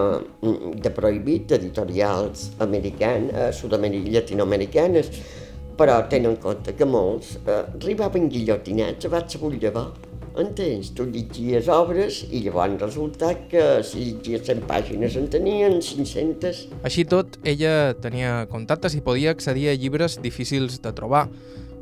de 0.84 0.92
prohibit 0.94 1.50
d'editorials 1.50 2.52
americanes, 2.62 3.34
eh, 3.34 3.50
sud-americanes, 3.58 4.14
llatinoamericanes, 4.14 5.10
però 5.80 5.98
tenen 6.12 6.36
en 6.36 6.38
compte 6.44 6.76
que 6.76 6.86
molts 6.86 7.38
eh, 7.40 7.64
arribaven 7.64 8.30
guillotinats 8.30 9.10
abans 9.10 9.40
de 9.40 9.52
llevar 9.58 9.88
Entens? 10.40 10.94
Tu 10.96 11.04
llegies 11.12 11.68
obres 11.74 12.22
i 12.32 12.40
llavors 12.46 12.78
resulta 12.80 13.34
que 13.52 13.64
si 13.84 14.06
llegies 14.06 14.46
100 14.48 14.66
pàgines 14.70 15.18
en 15.20 15.28
tenien 15.32 15.80
500. 15.84 16.62
Així 16.88 17.04
tot, 17.10 17.40
ella 17.44 17.94
tenia 18.00 18.46
contactes 18.52 18.96
i 18.96 19.04
podia 19.04 19.34
accedir 19.36 19.68
a 19.70 19.76
llibres 19.76 20.20
difícils 20.24 20.80
de 20.84 20.94
trobar, 20.96 21.26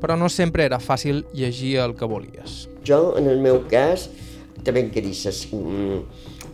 però 0.02 0.18
no 0.18 0.30
sempre 0.30 0.66
era 0.66 0.82
fàcil 0.82 1.26
llegir 1.34 1.78
el 1.84 1.94
que 1.98 2.10
volies. 2.10 2.66
Jo, 2.88 3.14
en 3.20 3.30
el 3.30 3.42
meu 3.44 3.62
cas, 3.70 4.08
també 4.66 4.88
que 4.94 5.04
dir, 5.06 5.14
ses 5.18 5.44
mm, 5.54 6.02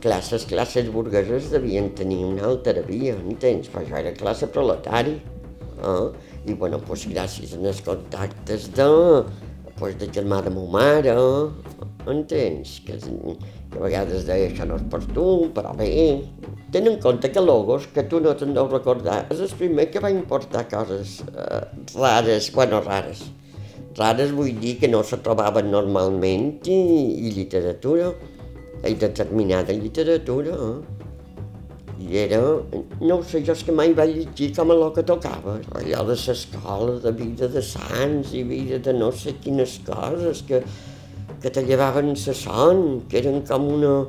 classes, 0.03 0.48
classes 0.50 0.89
burgueses 0.91 1.51
devien 1.53 1.91
tenir 1.95 2.24
una 2.27 2.48
altra 2.50 2.83
via, 2.88 3.15
entens? 3.15 3.72
Però 3.72 3.86
jo 3.88 4.00
era 4.00 4.13
classe 4.17 4.50
proletari. 4.51 5.15
Eh? 5.79 6.07
I, 6.43 6.55
bueno, 6.60 6.81
doncs, 6.83 7.07
gràcies 7.07 7.55
als 7.55 7.79
contactes 7.86 8.67
de, 8.75 8.89
pues, 9.79 9.95
de 10.00 10.10
germà 10.12 10.41
de 10.43 10.51
ma 10.51 10.65
mare, 10.74 11.15
entens? 12.12 12.79
Que, 12.86 12.98
que 13.00 13.79
a 13.79 13.83
vegades 13.83 14.25
deia 14.27 14.50
això 14.50 14.67
no 14.67 14.79
és 14.79 14.88
per 14.91 15.01
tu, 15.13 15.27
però 15.55 15.74
bé. 15.77 15.89
Ten 16.74 16.89
en 16.89 16.98
compte 17.01 17.29
que 17.31 17.41
Logos, 17.43 17.86
que 17.93 18.03
tu 18.10 18.19
no 18.24 18.33
te'n 18.38 18.55
deus 18.55 18.72
recordar, 18.72 19.24
és 19.33 19.43
el 19.45 19.53
primer 19.60 19.89
que 19.93 20.01
va 20.03 20.10
importar 20.13 20.65
coses 20.72 21.19
eh, 21.29 21.62
rares, 21.93 22.50
bueno, 22.55 22.81
rares. 22.81 23.27
Rares 23.98 24.33
vull 24.33 24.55
dir 24.57 24.79
que 24.81 24.89
no 24.89 25.03
se 25.05 25.19
trobaven 25.22 25.69
normalment 25.69 26.65
i, 26.65 26.79
i 27.27 27.33
literatura, 27.36 28.10
i 28.89 28.95
determinada 28.98 29.75
literatura. 29.77 30.57
Eh? 30.57 31.03
I 32.03 32.17
era, 32.24 32.39
no 33.00 33.19
ho 33.19 33.22
sé, 33.24 33.43
jo 33.45 33.53
és 33.53 33.62
que 33.63 33.75
mai 33.75 33.93
vaig 33.95 34.15
llegir 34.17 34.50
com 34.57 34.74
a 34.74 34.75
el 34.75 34.88
que 34.95 35.05
tocava. 35.07 35.60
Allò 35.77 36.01
de 36.10 36.17
l'escola, 36.17 36.98
de 37.05 37.13
vida 37.22 37.48
de 37.53 37.62
sants 37.63 38.33
i 38.33 38.41
vida 38.50 38.81
de 38.81 38.98
no 38.98 39.12
sé 39.13 39.36
quines 39.45 39.77
coses, 39.86 40.41
que 40.50 40.63
que 41.43 41.51
te 41.51 41.62
llevaven 41.67 42.13
la 42.15 42.33
son, 42.33 43.01
que 43.12 43.17
eren 43.19 43.41
com 43.43 43.65
una, 43.67 44.07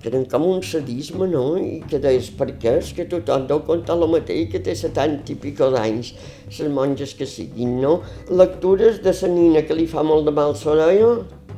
que 0.00 0.06
eren 0.08 0.24
com 0.30 0.44
un 0.46 0.62
sadisme, 0.62 1.26
no? 1.26 1.56
I 1.58 1.80
que 1.90 1.98
deies, 1.98 2.28
per 2.38 2.52
què? 2.62 2.76
És 2.78 2.92
que 2.94 3.08
tothom 3.10 3.48
deu 3.50 3.64
contar 3.66 3.96
el 3.98 4.06
mateix, 4.12 4.44
que 4.52 4.60
té 4.62 4.76
70 4.78 5.34
i 5.34 5.36
pico 5.42 5.66
d'anys, 5.74 6.12
les 6.46 6.70
monges 6.70 7.16
que 7.18 7.26
siguin, 7.26 7.80
no? 7.82 7.96
Lectures 8.30 9.02
de 9.02 9.16
la 9.18 9.32
nina 9.34 9.64
que 9.66 9.74
li 9.74 9.88
fa 9.90 10.06
molt 10.06 10.30
de 10.30 10.36
mal 10.38 10.54
l'orella, 10.54 11.10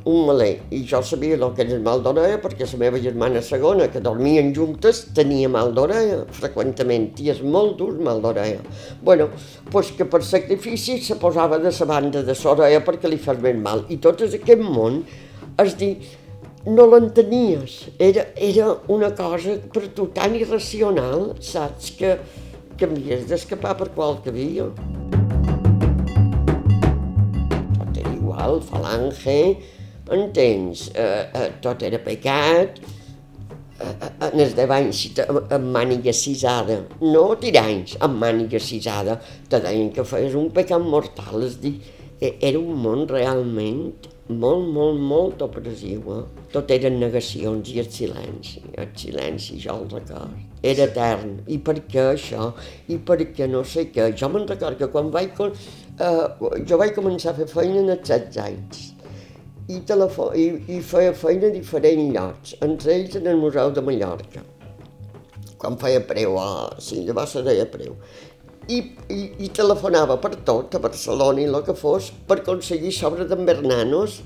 un 0.08 0.26
malè. 0.28 0.48
I 0.72 0.82
jo 0.88 1.00
sabia 1.04 1.36
el 1.36 1.44
que 1.54 1.64
era 1.66 1.78
mal 1.84 2.02
d'orella 2.02 2.38
perquè 2.40 2.66
la 2.70 2.80
meva 2.80 3.00
germana 3.02 3.42
segona, 3.44 3.88
que 3.92 4.00
dormien 4.00 4.54
juntes, 4.56 5.04
tenia 5.14 5.48
mal 5.52 5.74
d'orella 5.76 6.22
freqüentament, 6.38 7.10
i 7.20 7.30
és 7.34 7.42
molt 7.42 7.76
dur 7.78 7.94
mal 8.00 8.22
d'orella. 8.24 8.60
bueno, 9.02 9.28
pues 9.70 9.92
que 9.92 10.04
per 10.04 10.22
sacrifici 10.24 11.00
se 11.02 11.16
posava 11.16 11.58
de 11.58 11.70
la 11.70 11.86
banda 11.86 12.22
de 12.22 12.34
l'orella 12.44 12.80
perquè 12.84 13.08
li 13.08 13.18
fes 13.18 13.38
ben 13.38 13.60
mal. 13.62 13.84
I 13.88 13.98
tot 13.98 14.22
aquest 14.22 14.60
món, 14.62 15.04
és 15.58 15.76
dir, 15.76 15.96
no 16.66 16.86
l'entenies. 16.86 17.88
Era, 17.98 18.26
era 18.36 18.76
una 18.88 19.10
cosa 19.14 19.58
per 19.72 19.88
tu 19.88 20.08
tan 20.14 20.34
irracional, 20.34 21.34
saps, 21.40 21.92
que, 21.98 22.18
que 22.76 22.86
havies 22.88 23.26
d'escapar 23.28 23.76
per 23.76 23.90
qualque 23.94 24.32
via. 24.32 24.68
Igual, 28.18 28.60
falange, 28.62 29.56
entens? 30.14 30.88
Eh, 30.94 31.24
eh, 31.34 31.48
tot 31.62 31.82
era 31.82 32.00
pecat, 32.04 32.78
eh, 32.78 33.84
eh 33.84 34.30
en 34.30 34.40
els 34.44 34.54
deu 34.56 34.72
anys 34.74 35.04
amb 35.28 35.70
màniga 35.76 36.12
cisada, 36.12 36.80
no 37.00 37.24
tiranys, 37.40 37.96
amb 38.00 38.20
màniga 38.22 38.60
cisada, 38.60 39.20
te 39.48 39.60
deien 39.64 39.92
que 39.92 40.04
feies 40.04 40.34
un 40.34 40.50
pecat 40.50 40.82
mortal, 40.82 41.42
és 41.46 41.58
dir, 41.62 41.78
e, 42.20 42.34
era 42.40 42.58
un 42.58 42.78
món 42.82 43.06
realment 43.08 43.92
molt, 44.28 44.66
molt, 44.74 45.00
molt 45.00 45.42
opressiu. 45.42 46.02
Eh? 46.16 46.44
Tot 46.52 46.70
eren 46.74 46.98
negacions 47.00 47.70
i 47.72 47.80
el 47.82 47.88
silenci, 47.92 48.62
el 48.76 48.92
silenci, 48.96 49.58
jo 49.62 49.78
el 49.82 49.88
record. 49.94 50.36
Era 50.62 50.88
etern. 50.88 51.38
I 51.46 51.60
per 51.64 51.78
què 51.88 52.10
això? 52.12 52.52
I 52.90 52.98
per 52.98 53.20
què 53.32 53.48
no 53.48 53.64
sé 53.64 53.88
què? 53.94 54.10
Jo 54.18 54.30
me'n 54.32 54.48
record 54.48 54.78
que 54.80 54.90
quan 54.92 55.12
vaig... 55.14 55.38
Eh, 55.98 56.26
jo 56.68 56.78
vaig 56.78 56.94
començar 56.94 57.32
a 57.32 57.38
fer 57.40 57.48
feina 57.50 57.80
en 57.80 57.94
els 57.96 58.04
16 58.06 58.38
anys 58.44 58.84
i, 59.68 59.80
telefo 59.88 60.30
i, 60.32 60.46
i 60.72 60.80
feia 60.84 61.12
feina 61.16 61.50
a 61.50 61.54
diferents 61.54 62.14
llocs, 62.14 62.54
entre 62.64 62.94
ells 62.94 63.18
en 63.20 63.28
el 63.28 63.36
Museu 63.40 63.72
de 63.76 63.84
Mallorca, 63.84 64.44
quan 65.60 65.76
feia 65.80 66.00
preu, 66.08 66.38
a... 66.40 66.48
sí, 66.80 67.02
llavors 67.04 67.36
se 67.36 67.44
deia 67.44 67.68
preu. 67.68 67.96
I, 68.68 68.80
i, 69.12 69.20
i 69.44 69.48
telefonava 69.56 70.18
per 70.20 70.34
tot, 70.48 70.74
a 70.76 70.80
Barcelona 70.84 71.40
i 71.40 71.46
el 71.48 71.60
que 71.64 71.76
fos, 71.76 72.10
per 72.28 72.40
aconseguir 72.42 72.92
sobre 72.96 73.24
d'en 73.28 73.46
Bernanos 73.48 74.20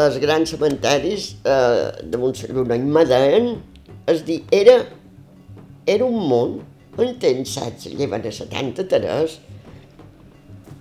els 0.00 0.18
grans 0.22 0.52
cementaris 0.52 1.30
eh, 1.42 2.02
de 2.06 2.20
Montserrat 2.20 2.74
i 2.76 2.90
Maden, 2.96 3.48
és 4.10 4.24
dir, 4.26 4.40
era, 4.54 4.76
era 5.88 6.06
un 6.06 6.20
món, 6.30 6.60
entens, 7.00 7.56
saps? 7.56 7.88
Llevan 7.96 8.24
a 8.28 8.32
73, 8.34 9.38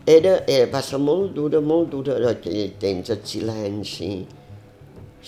era, 0.10 0.44
era, 0.48 0.66
va 0.74 0.82
ser 0.82 0.98
molt 0.98 1.36
dura, 1.38 1.60
molt 1.62 1.92
dura 1.94 2.18
aquell 2.32 2.72
temps, 2.82 3.12
el 3.14 3.20
silenci, 3.32 4.14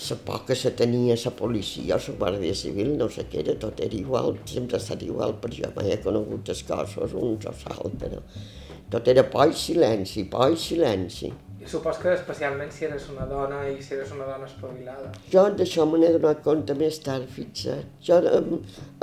la 0.08 0.16
por 0.24 0.40
que 0.46 0.56
se 0.56 0.72
tenia 0.72 1.14
la 1.24 1.30
policia 1.30 1.98
la 2.00 2.14
Guàrdia 2.18 2.54
Civil, 2.54 2.96
no 2.98 3.08
sé 3.08 3.26
què 3.30 3.42
era, 3.44 3.54
tot 3.60 3.80
era 3.80 3.94
igual, 3.94 4.38
sempre 4.44 4.76
ha 4.78 4.80
estat 4.80 5.04
igual, 5.06 5.36
per 5.38 5.52
jo 5.54 5.70
mai 5.76 5.92
he 5.92 6.00
conegut 6.02 6.48
els 6.48 6.62
cossos 6.66 7.14
uns 7.14 7.46
o 7.46 7.52
l'altres. 7.52 8.42
Tot 8.90 9.08
era 9.08 9.22
por 9.30 9.48
i 9.48 9.54
silenci, 9.56 10.24
por 10.32 10.50
i 10.50 10.58
silenci. 10.58 11.30
I 11.62 11.68
supos 11.70 12.00
que 12.02 12.10
especialment 12.16 12.72
si 12.74 12.88
eres 12.88 13.06
una 13.12 13.28
dona 13.30 13.60
i 13.70 13.78
si 13.80 13.94
eres 13.94 14.10
una 14.16 14.26
dona 14.26 14.48
espavilada. 14.50 15.12
Jo 15.30 15.46
d'això 15.60 15.86
me 15.86 16.00
n'he 16.02 16.10
donat 16.16 16.42
compte 16.42 16.74
més 16.74 16.98
tard, 17.04 17.30
fixa't. 17.30 17.86
Jo 18.02 18.18
eh, 18.18 18.42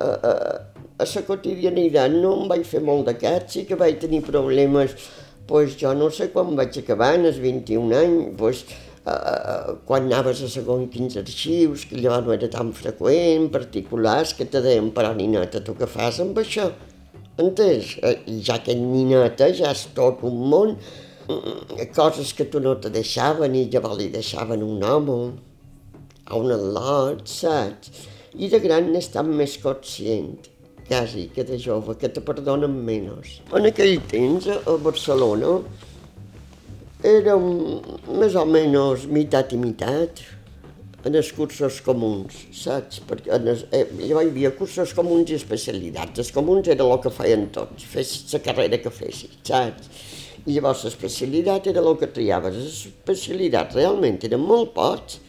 eh, 0.04 0.84
a 1.00 1.08
la 1.08 1.26
quotidianitat 1.30 2.20
no 2.20 2.36
em 2.42 2.52
vaig 2.52 2.68
fer 2.68 2.84
molt 2.84 3.08
d'aquest, 3.08 3.50
sí 3.56 3.66
que 3.70 3.80
vaig 3.80 4.02
tenir 4.04 4.26
problemes 4.28 4.98
pues 5.50 5.74
jo 5.82 5.96
no 5.98 6.12
sé 6.14 6.30
quan 6.30 6.54
vaig 6.60 6.78
acabar, 6.78 7.16
en 7.18 7.26
els 7.26 7.40
21 7.42 7.96
anys, 7.98 8.30
pues, 8.38 8.62
uh, 9.10 9.74
quan 9.90 10.06
anaves 10.06 10.44
a 10.46 10.50
segon 10.54 10.86
quins 10.94 11.18
arxius, 11.18 11.88
que 11.90 11.98
llavors 11.98 12.28
no 12.28 12.36
era 12.36 12.52
tan 12.54 12.70
freqüent, 12.78 13.50
particulars, 13.56 14.36
que 14.38 14.46
te 14.46 14.62
deien, 14.62 14.92
però 14.94 15.16
nineta, 15.18 15.64
tu 15.66 15.74
què 15.80 15.90
fas 15.90 16.22
amb 16.22 16.38
això? 16.38 16.70
Entens? 17.42 17.96
Uh, 18.06 18.14
ja 18.46 18.60
que 18.62 18.78
nineta 18.78 19.50
ja 19.58 19.74
és 19.74 19.88
tot 19.98 20.22
un 20.30 20.44
món, 20.54 20.78
coses 21.98 22.34
que 22.34 22.46
tu 22.50 22.62
no 22.62 22.76
te 22.82 22.90
deixaven 22.94 23.58
i 23.58 23.68
llavors 23.74 24.00
li 24.00 24.08
deixaven 24.14 24.64
un 24.66 24.86
home, 24.86 25.18
a 26.30 26.38
un 26.38 26.54
al·lot, 26.54 27.26
saps? 27.30 28.06
I 28.38 28.50
de 28.54 28.62
gran 28.62 28.90
n'estan 28.94 29.30
més 29.34 29.58
conscient, 29.62 30.38
quasi, 30.90 31.30
que 31.34 31.46
de 31.46 31.60
jove, 31.62 31.96
que 32.02 32.10
te 32.10 32.24
perdonen 32.26 32.74
menys. 32.86 33.38
En 33.56 33.70
aquell 33.70 34.02
temps, 34.10 34.50
a 34.50 34.76
Barcelona, 34.84 35.60
érem 37.06 37.46
més 38.20 38.36
o 38.36 38.44
menys 38.50 39.06
mitat 39.08 39.54
i 39.56 39.62
mitat 39.62 40.24
en 41.08 41.16
els 41.16 41.30
cursos 41.32 41.80
comuns, 41.86 42.36
saps? 42.52 43.00
Perquè 43.08 43.32
en 43.38 43.48
els, 43.54 43.64
eh, 43.72 43.86
hi 44.04 44.12
havia 44.12 44.52
cursos 44.58 44.92
comuns 44.98 45.32
i 45.32 45.38
especialitats. 45.38 46.20
Els 46.20 46.32
comuns 46.36 46.68
era 46.68 46.84
el 46.84 47.00
que 47.00 47.14
feien 47.14 47.48
tots, 47.56 47.86
fes 47.86 48.34
la 48.34 48.44
carrera 48.44 48.82
que 48.84 48.92
fessis, 48.92 49.38
saps? 49.48 49.88
I 50.46 50.58
llavors 50.58 50.84
l'especialitat 50.84 51.68
era 51.72 51.80
el 51.80 51.98
que 52.00 52.08
triaves. 52.08 52.56
Les 52.56 52.86
especialitats 52.90 53.76
realment 53.76 54.20
eren 54.24 54.44
molt 54.44 54.74
pocs, 54.76 55.20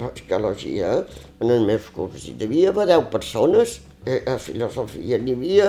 arqueologia, 0.00 1.06
en 1.40 1.50
els 1.50 1.66
meus 1.66 1.90
curs 1.94 2.26
hi 2.26 2.34
devia 2.38 2.72
haver 2.72 2.88
10 2.90 3.10
persones, 3.12 3.80
eh, 4.06 4.22
a 4.30 4.38
filosofia 4.38 5.18
n'hi 5.18 5.34
havia 5.36 5.68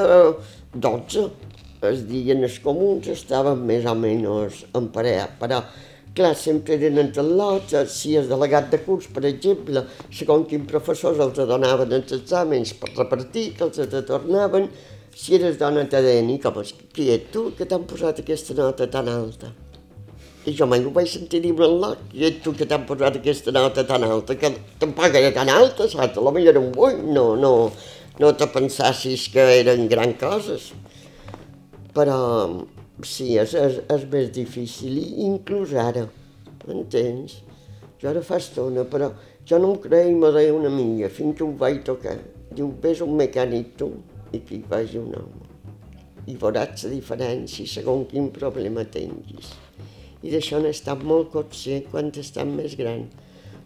12, 0.73 1.27
es 1.91 2.07
diuen 2.09 2.45
els 2.45 2.57
comuns 2.63 3.09
estaven 3.13 3.61
més 3.67 3.85
o 3.85 3.93
menys 3.97 4.63
en 4.77 4.89
parella, 4.93 5.27
però 5.41 5.61
clar, 6.17 6.33
sempre 6.35 6.75
eren 6.77 6.97
entre 6.97 7.21
lots, 7.21 7.75
si 7.93 8.15
el 8.17 8.29
delegat 8.29 8.71
de 8.71 8.79
curs, 8.81 9.05
per 9.13 9.23
exemple, 9.29 9.83
segons 10.09 10.47
quins 10.49 10.65
professors 10.69 11.21
els 11.21 11.37
donaven 11.49 11.93
els 11.99 12.15
exàmens 12.17 12.73
per 12.79 12.93
repartir, 12.95 13.51
que 13.57 13.67
els 13.67 13.97
tornaven, 14.07 14.65
si 15.17 15.37
eres 15.37 15.59
dona 15.61 15.85
te 15.89 16.01
deien, 16.05 16.29
i 16.33 16.39
com 16.41 16.57
és 16.61 16.73
qui 16.93 17.11
ets 17.13 17.31
tu 17.33 17.47
que 17.57 17.65
t'han 17.69 17.85
posat 17.89 18.23
aquesta 18.23 18.57
nota 18.57 18.89
tan 18.89 19.09
alta? 19.13 19.53
I 20.47 20.53
jo 20.55 20.65
mai 20.69 20.79
ho 20.85 20.91
vaig 20.95 21.09
sentir 21.11 21.41
dir 21.43 21.51
en 21.53 21.77
lot, 21.83 22.01
qui 22.09 22.25
ets 22.25 22.41
tu 22.43 22.53
que 22.57 22.65
t'han 22.65 22.85
posat 22.89 23.19
aquesta 23.19 23.53
nota 23.53 23.85
tan 23.85 24.05
alta, 24.07 24.37
que 24.39 24.53
tampoc 24.81 25.17
era 25.21 25.33
tan 25.35 25.49
alta, 25.53 25.89
saps? 25.91 26.17
A 26.17 26.23
lo 26.23 26.33
millor 26.33 26.55
era 26.55 26.63
un 26.63 26.73
8, 26.73 27.03
no, 27.13 27.27
no, 27.35 27.53
no 28.19 28.33
te 28.35 28.47
pensassis 28.49 29.27
que 29.33 29.43
eren 29.59 29.87
gran 29.91 30.15
coses. 30.17 30.71
Però 31.93 32.17
sí, 33.05 33.35
és, 33.37 33.53
és, 33.53 33.81
és 33.93 34.05
més 34.11 34.31
difícil, 34.33 34.97
i 34.97 35.25
inclús 35.27 35.73
ara, 35.77 36.07
entens? 36.67 37.39
Jo 38.01 38.11
ara 38.11 38.21
fa 38.25 38.37
estona, 38.41 38.85
però 38.89 39.11
jo 39.47 39.59
no 39.61 39.73
em 39.73 39.81
creia 39.81 40.09
i 40.11 40.17
me 40.17 40.31
deia 40.33 40.53
una 40.53 40.69
amiga, 40.73 41.09
fins 41.13 41.37
que 41.37 41.45
ho 41.45 41.53
vaig 41.61 41.83
tocar. 41.85 42.17
Diu, 42.53 42.71
ves 42.81 43.01
un 43.05 43.13
mecànic 43.19 43.75
tu, 43.79 43.91
i 44.33 44.41
que 44.41 44.57
hi 44.57 44.63
vagi 44.69 44.99
un 45.01 45.13
home. 45.17 45.45
I 46.27 46.35
veuràs 46.41 46.83
la 46.85 46.91
diferència 46.91 47.69
segons 47.71 48.09
quin 48.11 48.31
problema 48.35 48.83
tinguis. 48.91 49.53
I 50.25 50.33
d'això 50.33 50.59
n'he 50.59 50.73
estat 50.73 51.03
molt 51.07 51.31
conscient 51.31 51.85
quan 51.91 52.09
estat 52.11 52.49
més 52.49 52.75
gran. 52.79 53.05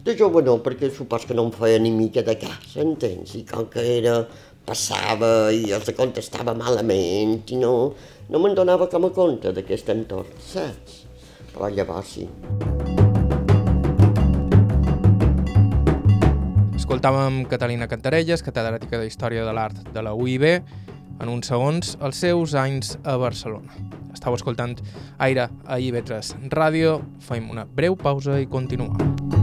De 0.01 0.15
jove 0.17 0.41
no, 0.41 0.55
perquè 0.65 0.87
supos 0.89 1.27
que 1.29 1.35
no 1.37 1.43
em 1.45 1.51
feia 1.53 1.77
ni 1.77 1.91
mica 1.93 2.23
de 2.25 2.33
cas, 2.41 2.71
entens? 2.81 3.35
I 3.37 3.43
com 3.45 3.67
que 3.69 3.83
era, 3.99 4.15
passava 4.65 5.51
i 5.53 5.69
els 5.75 5.91
contestava 5.93 6.55
malament 6.57 7.51
i 7.53 7.59
no, 7.61 7.73
no 8.33 8.41
me'n 8.41 8.57
donava 8.57 8.87
com 8.89 9.05
a 9.05 9.11
compte 9.13 9.51
d'aquest 9.53 9.91
entorn, 9.93 10.31
saps? 10.41 11.03
Però 11.51 11.69
llavors 11.69 12.15
sí. 12.15 12.25
Escoltàvem 16.81 17.43
Catalina 17.51 17.85
Cantarelles, 17.91 18.41
catedràtica 18.41 18.97
de 18.97 19.05
Història 19.05 19.45
de 19.45 19.53
l'Art 19.53 19.85
de 19.93 20.01
la 20.01 20.15
UIB, 20.17 20.47
en 21.21 21.29
uns 21.29 21.53
segons 21.53 21.93
els 22.01 22.23
seus 22.25 22.57
anys 22.57 22.95
a 23.05 23.19
Barcelona. 23.21 23.77
Estau 24.17 24.33
escoltant 24.33 24.73
Aire 25.21 25.45
a 25.69 25.77
IB3 25.77 26.49
Ràdio, 26.49 26.97
fem 27.21 27.53
una 27.53 27.69
breu 27.69 27.93
pausa 28.01 28.41
i 28.41 28.49
continuem. 28.49 29.40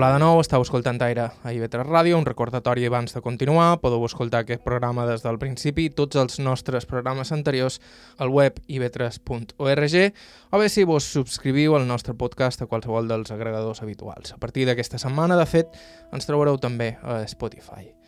Hola 0.00 0.14
de 0.14 0.20
nou, 0.22 0.38
estàu 0.40 0.62
escoltant 0.64 0.96
Aire 1.04 1.26
a 1.28 1.50
IB3 1.52 1.82
Ràdio, 1.84 2.16
un 2.16 2.24
recordatori 2.24 2.86
abans 2.88 3.12
de 3.12 3.20
continuar. 3.20 3.82
Podeu 3.82 4.06
escoltar 4.06 4.46
aquest 4.46 4.62
programa 4.64 5.04
des 5.04 5.20
del 5.20 5.36
principi 5.36 5.90
i 5.90 5.92
tots 5.92 6.16
els 6.16 6.38
nostres 6.40 6.88
programes 6.88 7.34
anteriors 7.36 7.76
al 8.16 8.32
web 8.32 8.56
ib3.org 8.64 9.98
o 10.56 10.64
bé 10.64 10.72
si 10.72 10.88
vos 10.88 11.04
subscriviu 11.04 11.76
al 11.76 11.84
nostre 11.84 12.16
podcast 12.16 12.64
a 12.64 12.72
qualsevol 12.72 13.12
dels 13.12 13.36
agregadors 13.36 13.84
habituals. 13.84 14.32
A 14.32 14.40
partir 14.40 14.64
d'aquesta 14.64 14.96
setmana, 14.96 15.36
de 15.36 15.44
fet, 15.44 15.76
ens 16.16 16.24
trobareu 16.24 16.56
també 16.56 16.94
a 17.04 17.26
Spotify. 17.28 17.99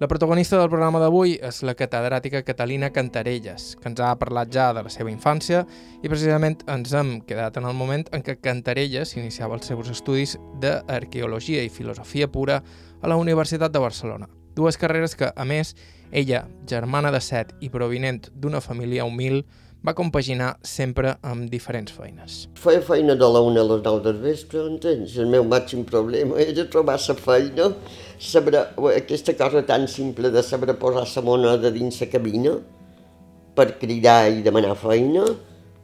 La 0.00 0.08
protagonista 0.08 0.58
del 0.58 0.72
programa 0.72 0.98
d'avui 0.98 1.36
és 1.38 1.60
la 1.62 1.76
catedràtica 1.78 2.40
Catalina 2.42 2.88
Cantarelles, 2.90 3.76
que 3.78 3.86
ens 3.86 4.00
ha 4.02 4.08
parlat 4.18 4.50
ja 4.50 4.72
de 4.74 4.82
la 4.82 4.90
seva 4.90 5.12
infància 5.12 5.60
i 6.02 6.10
precisament 6.10 6.64
ens 6.66 6.90
hem 6.98 7.20
quedat 7.28 7.60
en 7.60 7.68
el 7.70 7.76
moment 7.78 8.02
en 8.10 8.24
què 8.26 8.34
Cantarelles 8.42 9.14
iniciava 9.14 9.54
els 9.54 9.70
seus 9.70 9.92
estudis 9.94 10.34
d'arqueologia 10.58 11.62
i 11.62 11.70
filosofia 11.70 12.26
pura 12.26 12.58
a 12.58 13.12
la 13.12 13.20
Universitat 13.22 13.70
de 13.70 13.84
Barcelona. 13.84 14.26
Dues 14.58 14.80
carreres 14.82 15.14
que, 15.14 15.30
a 15.30 15.46
més, 15.46 15.76
ella, 16.10 16.42
germana 16.66 17.14
de 17.14 17.22
set 17.22 17.54
i 17.62 17.70
provinent 17.70 18.32
d'una 18.34 18.58
família 18.60 19.06
humil, 19.06 19.44
va 19.84 19.92
compaginar 19.92 20.54
sempre 20.64 21.12
amb 21.20 21.50
diferents 21.52 21.92
feines. 21.92 22.36
Feia 22.56 22.80
feina 22.84 23.16
de 23.20 23.26
la 23.28 23.42
una 23.44 23.60
a 23.60 23.68
les 23.68 23.82
nou 23.84 23.98
del 24.04 24.16
vespre, 24.22 24.62
entens? 24.70 25.18
El 25.20 25.28
meu 25.32 25.44
màxim 25.44 25.84
problema 25.84 26.38
era 26.40 26.64
trobar 26.72 26.96
la 26.96 27.16
feina, 27.18 27.68
saber, 28.18 28.62
aquesta 28.94 29.34
cosa 29.36 29.64
tan 29.68 29.84
simple 29.88 30.30
de 30.32 30.42
saber 30.42 30.72
posar 30.80 31.04
la 31.04 31.24
moneda 31.26 31.70
dins 31.74 32.00
la 32.00 32.08
cabina 32.08 32.54
per 33.54 33.74
cridar 33.78 34.30
i 34.32 34.40
demanar 34.42 34.72
feina, 34.80 35.26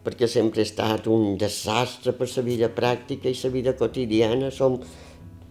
perquè 0.03 0.27
sempre 0.27 0.65
he 0.65 0.65
estat 0.65 1.07
un 1.07 1.37
desastre 1.37 2.17
per 2.17 2.31
la 2.33 2.43
vida 2.43 2.73
pràctica 2.73 3.29
i 3.29 3.37
la 3.37 3.53
vida 3.53 3.77
quotidiana. 3.77 4.49
Som, 4.51 4.81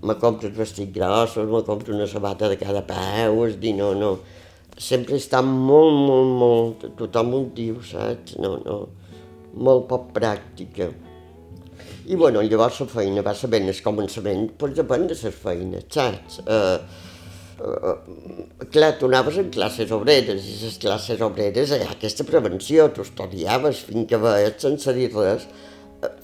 me 0.01 0.15
compro 0.15 0.47
els 0.49 0.57
vestits 0.57 0.95
grossos, 0.95 1.45
me 1.45 1.61
compro 1.67 1.93
una 1.93 2.07
sabata 2.07 2.49
de 2.49 2.57
cada 2.57 2.81
peu, 2.81 3.45
és 3.45 3.59
dir, 3.61 3.75
no, 3.77 3.93
no 3.93 4.17
sempre 4.79 5.19
està 5.19 5.41
molt, 5.43 5.99
molt, 6.07 6.31
molt, 6.39 6.87
tothom 6.99 7.35
ho 7.35 7.43
diu, 7.55 7.81
saps? 7.83 8.37
No, 8.39 8.55
no, 8.63 8.79
molt 9.59 9.87
poc 9.91 10.09
pràctica. 10.15 10.89
I 12.09 12.17
bueno, 12.17 12.41
llavors 12.41 12.79
la 12.81 12.87
feina 12.89 13.25
va 13.25 13.35
saber 13.37 13.61
el 13.61 13.83
començament, 13.85 14.47
doncs 14.57 14.79
depèn 14.79 15.05
de 15.09 15.17
les 15.19 15.35
feines, 15.43 15.85
saps? 15.93 16.39
Uh, 16.47 16.79
uh, 17.61 18.65
clar, 18.73 18.95
tu 18.97 19.09
anaves 19.11 19.37
en 19.43 19.51
classes 19.53 19.91
obreres 19.93 20.47
i 20.47 20.55
les 20.63 20.79
classes 20.81 21.21
obreres 21.21 21.75
hi 21.75 21.83
ha 21.83 21.91
aquesta 21.93 22.25
prevenció, 22.25 22.87
tu 22.95 23.05
estudiaves 23.05 23.83
fins 23.89 24.07
que 24.09 24.21
veies, 24.23 24.57
sense 24.63 24.95
dir 24.97 25.11
res, 25.13 25.45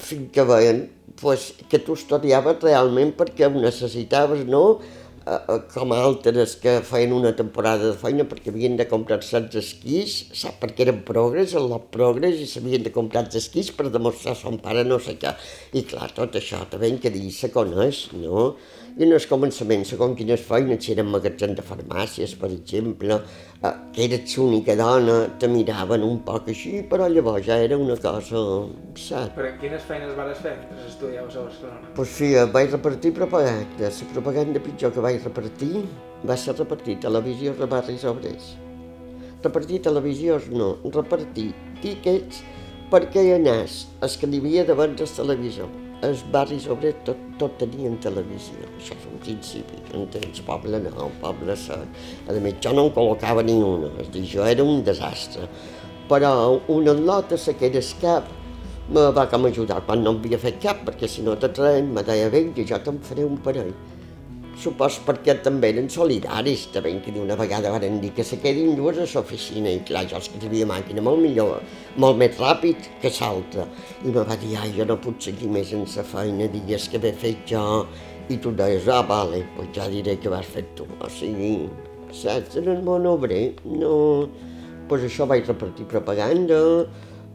fins 0.02 0.32
que 0.32 0.44
veien 0.48 0.86
pues, 1.20 1.52
que 1.70 1.78
tu 1.78 1.94
estudiaves 1.96 2.62
realment 2.64 3.12
perquè 3.16 3.46
ho 3.46 3.54
necessitaves, 3.60 4.46
no? 4.48 4.80
Eh, 5.26 5.58
com 5.74 5.92
altres 5.96 6.54
que 6.62 6.78
feien 6.86 7.14
una 7.16 7.32
temporada 7.38 7.90
de 7.90 7.98
feina 8.00 8.26
perquè 8.30 8.52
havien 8.52 8.78
de 8.78 8.86
comprar-se 8.90 9.36
els 9.40 9.58
esquís, 9.60 10.16
sap, 10.40 10.60
perquè 10.62 10.86
eren 10.86 11.02
progres, 11.08 11.56
el 11.58 11.68
lot 11.72 11.90
progres, 11.94 12.38
i 12.40 12.48
s'havien 12.50 12.86
de 12.86 12.94
comprar 12.94 13.26
els 13.26 13.38
esquís 13.42 13.72
per 13.74 13.90
demostrar 13.90 14.36
a 14.36 14.40
son 14.40 14.60
pare 14.62 14.86
no 14.86 15.00
sé 15.02 15.16
què. 15.20 15.34
I 15.76 15.84
clar, 15.90 16.12
tot 16.16 16.38
això 16.38 16.62
també 16.70 16.94
que 17.02 17.12
dir 17.14 17.28
se 17.34 17.52
coneix, 17.54 18.06
no? 18.16 18.52
I 18.96 19.04
en 19.04 19.10
el 19.12 19.24
començament, 19.28 19.82
segons 19.84 20.16
quines 20.16 20.40
feines, 20.40 20.78
si 20.80 20.94
eren 20.94 21.10
magatzem 21.12 21.50
de 21.52 21.60
farmàcies, 21.60 22.30
per 22.40 22.48
exemple, 22.48 23.18
eh, 23.60 23.72
que 23.92 24.06
eres 24.06 24.36
l'única 24.38 24.72
dona, 24.78 25.16
te 25.36 25.50
miraven 25.52 26.06
un 26.06 26.22
poc 26.24 26.48
així, 26.48 26.80
però 26.88 27.10
llavors 27.12 27.44
ja 27.44 27.58
era 27.60 27.76
una 27.76 27.98
cosa... 28.00 28.40
Saps? 28.96 29.34
Però 29.36 29.52
quines 29.60 29.84
feines 29.84 30.16
vas 30.16 30.40
fer 30.40 30.54
mentre 30.62 30.88
estudiaves 30.88 31.36
a 31.36 31.44
Barcelona? 31.44 31.92
Pues 32.00 32.16
sí, 32.16 32.32
vaig 32.56 32.72
repartir 32.72 33.12
propaganda, 33.20 33.92
la 34.00 34.10
propaganda 34.16 34.64
pitjor 34.64 34.96
que 34.96 35.04
vaig 35.10 35.20
repartir 35.28 35.84
va 36.24 36.40
ser 36.40 36.56
repartir 36.56 36.96
televisió 37.04 37.52
a 37.52 37.72
barris 37.76 38.08
obrers. 38.08 38.54
Repartir 39.44 39.84
televisions 39.84 40.48
no, 40.56 40.78
repartir 40.96 41.50
tíquets 41.84 42.40
perquè 42.88 43.28
hi 43.28 43.36
anés 43.36 43.82
el 44.00 44.22
que 44.22 44.30
n'hi 44.30 44.40
havia 44.40 44.64
davant 44.64 44.96
del 44.96 45.18
televisor. 45.20 45.82
Els 46.04 46.22
barris 46.32 46.66
obrers 46.68 46.98
tot, 47.06 47.20
tot 47.40 47.54
tenien 47.60 47.96
televisió. 48.04 48.68
Això 48.76 48.92
és 48.92 49.06
un 49.08 49.20
principi, 49.22 49.78
entens? 49.96 50.42
Poble 50.44 50.80
nou, 50.84 51.08
poble 51.22 51.56
sec. 51.56 52.02
A 52.28 52.36
més, 52.36 52.58
jo 52.60 52.74
no 52.76 52.88
en 52.88 52.92
col·locava 52.96 53.44
ni 53.46 53.56
una, 53.56 53.88
és 54.04 54.10
dir, 54.12 54.26
jo 54.28 54.44
era 54.44 54.64
un 54.64 54.84
desastre. 54.84 55.48
Però 56.10 56.60
una 56.70 56.92
lota 56.92 57.38
se 57.40 57.56
queda 57.58 57.80
cap 58.02 58.28
me 58.88 59.02
va 59.10 59.24
com 59.26 59.48
ajudar 59.48 59.80
quan 59.82 60.04
no 60.04 60.12
havia 60.14 60.38
fet 60.38 60.60
cap, 60.62 60.84
perquè 60.86 61.08
si 61.10 61.22
no 61.26 61.34
te 61.40 61.48
traen, 61.50 61.88
me 61.94 62.04
deia, 62.06 62.28
vinga, 62.30 62.62
jo 62.62 62.78
te'n 62.78 63.00
faré 63.02 63.24
un 63.26 63.40
parell. 63.42 63.72
Supos 64.56 64.96
perquè 65.04 65.34
també 65.44 65.68
eren 65.74 65.88
solidaris, 65.92 66.62
també, 66.72 66.94
que 67.04 67.12
d'una 67.12 67.36
vegada 67.36 67.74
van 67.74 67.98
dir 68.00 68.14
que 68.16 68.24
se 68.24 68.38
quedin 68.40 68.72
dues 68.78 68.96
a 69.02 69.04
l'oficina, 69.04 69.68
i 69.68 69.82
clar, 69.84 70.06
jo 70.08 70.20
tenia 70.40 70.68
màquina 70.68 71.04
molt 71.04 71.20
millor, 71.20 71.60
molt 72.00 72.16
més 72.16 72.38
ràpid 72.40 72.88
que 73.02 73.12
l'altra. 73.18 73.66
I 74.02 74.14
me 74.14 74.24
va 74.24 74.36
dir, 74.40 74.54
ai, 74.56 74.72
jo 74.78 74.86
no 74.88 74.96
puc 74.96 75.20
seguir 75.20 75.50
més 75.52 75.74
en 75.76 75.84
la 75.84 76.04
feina, 76.08 76.48
digues 76.48 76.88
que 76.88 77.02
he 77.02 77.12
fet 77.12 77.44
jo, 77.52 77.64
i 78.32 78.38
tu 78.40 78.50
deies, 78.56 78.88
ah, 78.88 79.02
vale, 79.06 79.44
pues 79.56 79.68
ja 79.76 79.90
diré 79.92 80.16
que 80.16 80.32
vas 80.32 80.46
fer 80.48 80.64
tu. 80.74 80.86
O 81.00 81.10
sigui, 81.12 81.68
saps, 82.16 82.56
en 82.56 82.72
el 82.72 82.82
món 82.86 83.06
obrer, 83.06 83.56
no... 83.64 84.28
Pues 84.86 85.02
això 85.02 85.24
vaig 85.26 85.48
repartir 85.48 85.82
propaganda, 85.90 86.56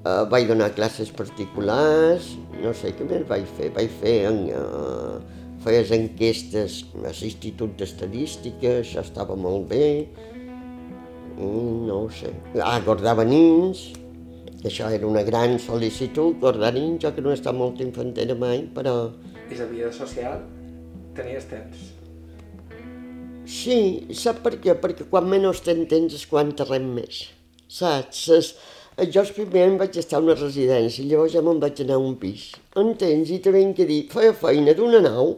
eh, 0.08 0.22
vaig 0.32 0.46
donar 0.48 0.70
classes 0.72 1.10
particulars, 1.12 2.30
no 2.64 2.72
sé 2.72 2.94
què 2.96 3.04
més 3.10 3.26
vaig 3.28 3.44
fer, 3.58 3.68
vaig 3.76 3.92
fer 4.00 4.14
en, 4.30 4.38
eh, 4.56 5.41
feies 5.64 5.92
enquestes 5.96 6.82
a 6.98 7.14
l'Institut 7.14 7.78
d'Estadística, 7.80 8.80
això 8.82 9.04
estava 9.06 9.38
molt 9.38 9.68
bé, 9.70 9.88
no 11.38 12.04
ho 12.04 12.10
sé. 12.14 12.34
Ah, 12.62 12.80
guardava 12.86 13.26
nins, 13.28 13.90
això 14.66 14.90
era 14.94 15.08
una 15.10 15.24
gran 15.28 15.58
sol·licitud, 15.62 16.40
guardar 16.42 16.74
nins, 16.78 17.00
jo 17.04 17.14
que 17.16 17.24
no 17.24 17.32
he 17.32 17.38
estat 17.40 17.58
molt 17.58 17.82
infantera 17.82 18.38
mai, 18.38 18.66
però... 18.76 18.96
I 19.52 19.58
la 19.60 19.68
vida 19.72 19.92
social? 19.96 20.44
Tenies 21.18 21.48
temps? 21.50 21.90
Sí, 23.52 24.08
sap 24.16 24.44
per 24.46 24.56
què? 24.64 24.78
Perquè 24.80 25.08
quan 25.12 25.28
menys 25.30 25.64
tens 25.66 25.90
temps 25.92 26.14
és 26.16 26.28
quan 26.30 26.54
te 26.56 26.66
més. 26.80 27.26
Saps? 27.68 28.22
Es, 28.38 28.54
jo 29.00 29.22
el 29.22 29.32
primer 29.34 29.64
any 29.66 29.78
vaig 29.80 29.98
estar 29.98 30.20
a 30.20 30.24
una 30.24 30.36
residència, 30.36 31.06
llavors 31.08 31.32
ja 31.34 31.42
me'n 31.42 31.62
vaig 31.62 31.80
anar 31.84 31.96
a 31.96 32.04
un 32.04 32.18
pis. 32.20 32.50
Entens? 32.78 33.32
I 33.32 33.40
també 33.40 33.64
que 33.78 33.88
dir, 33.88 34.02
feia 34.12 34.34
feina 34.36 34.76
d'una 34.76 35.00
nau 35.06 35.38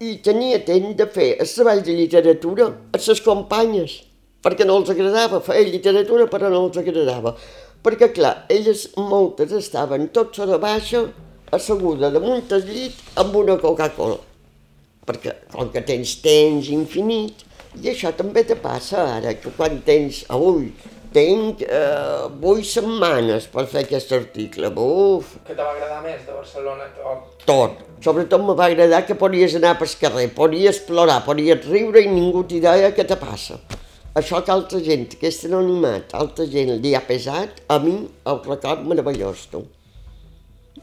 i 0.00 0.14
tenia 0.24 0.60
temps 0.64 0.94
de 0.96 1.06
fer 1.10 1.32
el 1.42 1.50
treball 1.50 1.82
de 1.84 1.96
literatura 1.98 2.68
a 2.70 3.00
les 3.06 3.20
companyes, 3.26 3.96
perquè 4.40 4.64
no 4.64 4.78
els 4.80 4.92
agradava, 4.94 5.42
feia 5.44 5.66
literatura 5.66 6.28
però 6.30 6.48
no 6.48 6.62
els 6.68 6.78
agradava. 6.80 7.34
Perquè, 7.82 8.10
clar, 8.12 8.46
elles 8.52 8.86
moltes 8.96 9.52
estaven 9.56 10.08
tot 10.14 10.36
sota 10.36 10.58
baixa, 10.60 11.06
asseguda 11.50 12.10
damunt 12.14 12.52
el 12.54 12.66
llit 12.68 12.96
amb 13.20 13.34
una 13.40 13.56
Coca-Cola. 13.58 14.20
Perquè 15.08 15.34
com 15.50 15.72
que 15.74 15.82
tens 15.82 16.18
temps 16.22 16.68
infinit, 16.70 17.42
i 17.80 17.90
això 17.90 18.12
també 18.16 18.44
te 18.46 18.56
passa 18.60 19.02
ara, 19.16 19.34
que 19.34 19.52
quan 19.56 19.80
tens, 19.86 20.22
avui, 20.28 20.68
tinc 21.14 21.64
eh, 21.66 22.28
vuit 22.42 22.66
setmanes 22.66 23.48
per 23.50 23.66
fer 23.70 23.84
aquest 23.84 24.12
article. 24.14 24.70
Uf! 24.78 25.34
Què 25.46 25.56
te 25.56 25.62
va 25.62 25.72
agradar 25.74 26.00
més 26.04 26.22
de 26.26 26.36
Barcelona? 26.36 26.86
O... 27.02 27.16
Tot. 27.46 27.82
Sobretot 28.04 28.44
me 28.46 28.54
va 28.56 28.70
agradar 28.70 29.02
que 29.08 29.18
podies 29.18 29.56
anar 29.58 29.74
pel 29.80 29.90
carrer, 30.00 30.28
podies 30.36 30.80
plorar, 30.86 31.20
podies 31.26 31.66
riure 31.66 32.04
i 32.04 32.08
ningú 32.12 32.46
t'hi 32.48 32.62
deia 32.62 32.94
què 32.96 33.04
te 33.08 33.18
passa. 33.20 33.58
Això 34.16 34.40
que 34.42 34.54
altra 34.54 34.80
gent, 34.82 35.04
aquest 35.14 35.44
anonimat, 35.46 36.14
altra 36.18 36.46
gent 36.50 36.72
li 36.82 36.96
ha 36.98 37.02
pesat, 37.06 37.60
a 37.70 37.78
mi 37.82 37.94
el 38.30 38.40
record 38.46 38.82
meravellós, 38.90 39.44
tu. 39.52 39.62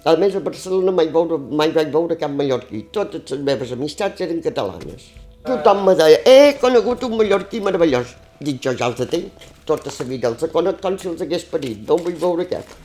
A 0.07 0.13
més, 0.19 0.35
a 0.37 0.43
Barcelona 0.43 0.93
mai, 0.95 1.09
veure, 1.11 1.39
mai 1.39 1.73
vaig 1.75 1.89
veure 1.91 2.15
cap 2.19 2.31
mallorquí. 2.31 2.85
Totes 2.95 3.33
les 3.33 3.43
meves 3.43 3.73
amistats 3.75 4.23
eren 4.23 4.39
catalanes. 4.45 5.09
Tothom 5.47 5.83
me 5.87 5.95
deia, 5.99 6.21
he 6.27 6.55
conegut 6.61 7.03
un 7.07 7.17
mallorquí 7.19 7.59
meravellós. 7.63 8.13
Dic, 8.39 8.61
jo 8.63 8.75
ja 8.77 8.87
els 8.91 9.01
tinc, 9.11 9.47
tota 9.67 9.93
la 9.99 10.10
vida 10.10 10.32
els 10.32 10.51
conec 10.51 10.82
com 10.84 10.97
si 10.99 11.10
els 11.12 11.23
hagués 11.23 11.47
parit, 11.51 11.82
no 11.88 11.97
vull 12.01 12.19
veure 12.21 12.47
cap. 12.49 12.75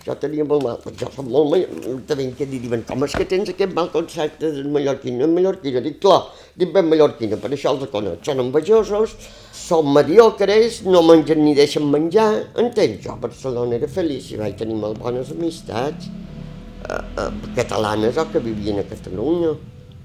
Jo 0.00 0.14
tenia 0.16 0.46
molt 0.48 0.64
mal, 0.64 0.78
jo 0.96 1.08
som 1.12 1.26
molt 1.28 1.50
mal, 1.52 1.64
també 2.08 2.30
que 2.38 2.46
diuen, 2.48 2.86
com 2.88 3.04
és 3.04 3.14
que 3.18 3.26
tens 3.28 3.50
aquest 3.52 3.74
mal 3.76 3.90
concepte 3.92 4.48
de 4.54 4.62
mallorquina? 4.64 5.28
Mallorquina, 5.28 5.82
dic, 5.84 5.98
clar, 6.00 6.22
dic 6.56 6.72
ben 6.72 6.88
mallorquina, 6.88 7.36
per 7.42 7.50
això 7.52 7.74
els 7.74 7.84
conec. 7.92 8.22
Són 8.24 8.40
envejosos, 8.46 9.12
són 9.52 9.90
mediocres, 9.92 10.80
no 10.88 11.02
mengen 11.04 11.44
ni 11.44 11.52
deixen 11.58 11.84
menjar, 11.92 12.30
entens? 12.64 13.02
Jo 13.04 13.12
a 13.12 13.20
Barcelona 13.26 13.76
era 13.76 13.90
feliç 13.92 14.32
i 14.32 14.40
vaig 14.40 14.56
tenir 14.62 14.78
molt 14.80 14.96
bones 15.02 15.34
amistats 15.36 16.08
eh, 16.08 16.96
eh, 16.96 17.28
catalanes 17.60 18.16
o 18.16 18.24
que 18.32 18.40
vivien 18.40 18.80
a 18.80 18.88
Catalunya. 18.88 19.52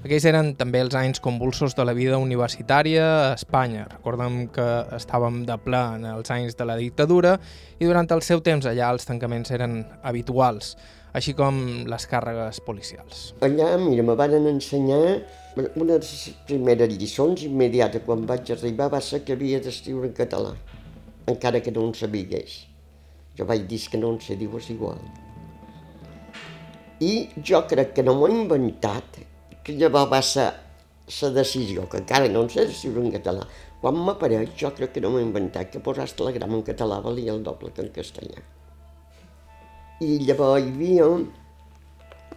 Aquells 0.06 0.22
eren 0.30 0.52
també 0.54 0.78
els 0.84 0.94
anys 0.94 1.18
convulsos 1.18 1.72
de 1.74 1.82
la 1.82 1.90
vida 1.96 2.14
universitària 2.22 3.06
a 3.24 3.30
Espanya. 3.34 3.88
Recordem 3.90 4.44
que 4.54 4.66
estàvem 4.94 5.40
de 5.48 5.56
ple 5.64 5.80
en 5.96 6.06
els 6.12 6.30
anys 6.30 6.54
de 6.54 6.66
la 6.68 6.76
dictadura 6.78 7.32
i 7.80 7.88
durant 7.88 8.06
el 8.14 8.22
seu 8.22 8.38
temps 8.38 8.68
allà 8.70 8.92
els 8.94 9.08
tancaments 9.08 9.50
eren 9.56 9.80
habituals, 10.06 10.76
així 11.10 11.34
com 11.34 11.58
les 11.90 12.06
càrregues 12.06 12.62
policials. 12.68 13.32
Allà, 13.42 13.72
mira, 13.82 14.06
me 14.06 14.14
van 14.14 14.38
ensenyar 14.38 15.02
una 15.66 15.96
de 15.96 15.98
les 15.98 16.14
primeres 16.46 16.94
lliçons 16.94 17.42
immediata 17.50 18.06
quan 18.06 18.22
vaig 18.30 18.54
arribar 18.54 18.92
va 18.94 19.02
ser 19.02 19.24
que 19.26 19.34
havia 19.34 19.58
d'escriure 19.58 20.06
en 20.12 20.18
català, 20.22 20.54
encara 21.26 21.66
que 21.66 21.74
no 21.74 21.90
en 21.90 21.96
sabigués. 21.98 22.60
Jo 23.34 23.50
vaig 23.50 23.66
dir 23.66 23.82
que 23.90 23.98
no 23.98 24.14
en 24.14 24.22
sé, 24.22 24.38
diu, 24.38 24.54
és 24.54 24.70
igual. 24.70 25.02
I 27.02 27.16
jo 27.42 27.66
crec 27.66 27.96
que 27.98 28.06
no 28.06 28.14
m'ho 28.14 28.30
he 28.30 28.44
inventat, 28.44 29.26
que 29.66 29.74
llavors 29.74 30.10
va 30.12 30.20
ser 30.22 30.46
la 31.20 31.30
decisió, 31.34 31.88
que 31.90 31.98
encara 31.98 32.28
no 32.30 32.44
en 32.44 32.50
sé 32.50 32.64
escriure 32.68 33.02
en 33.02 33.14
català. 33.14 33.46
Quan 33.80 33.96
m'apareix, 34.08 34.52
jo 34.60 34.70
crec 34.76 34.92
que 34.94 35.00
no 35.02 35.10
m'he 35.14 35.22
inventat 35.24 35.72
que 35.72 35.80
posar 35.86 36.06
telegram 36.20 36.54
en 36.54 36.62
català 36.68 37.00
valia 37.02 37.32
el 37.34 37.42
doble 37.48 37.72
que 37.74 37.82
en 37.82 37.90
castellà. 37.96 38.44
I 40.06 40.18
llavors 40.28 40.62
hi 40.62 40.70
havia, 40.70 41.08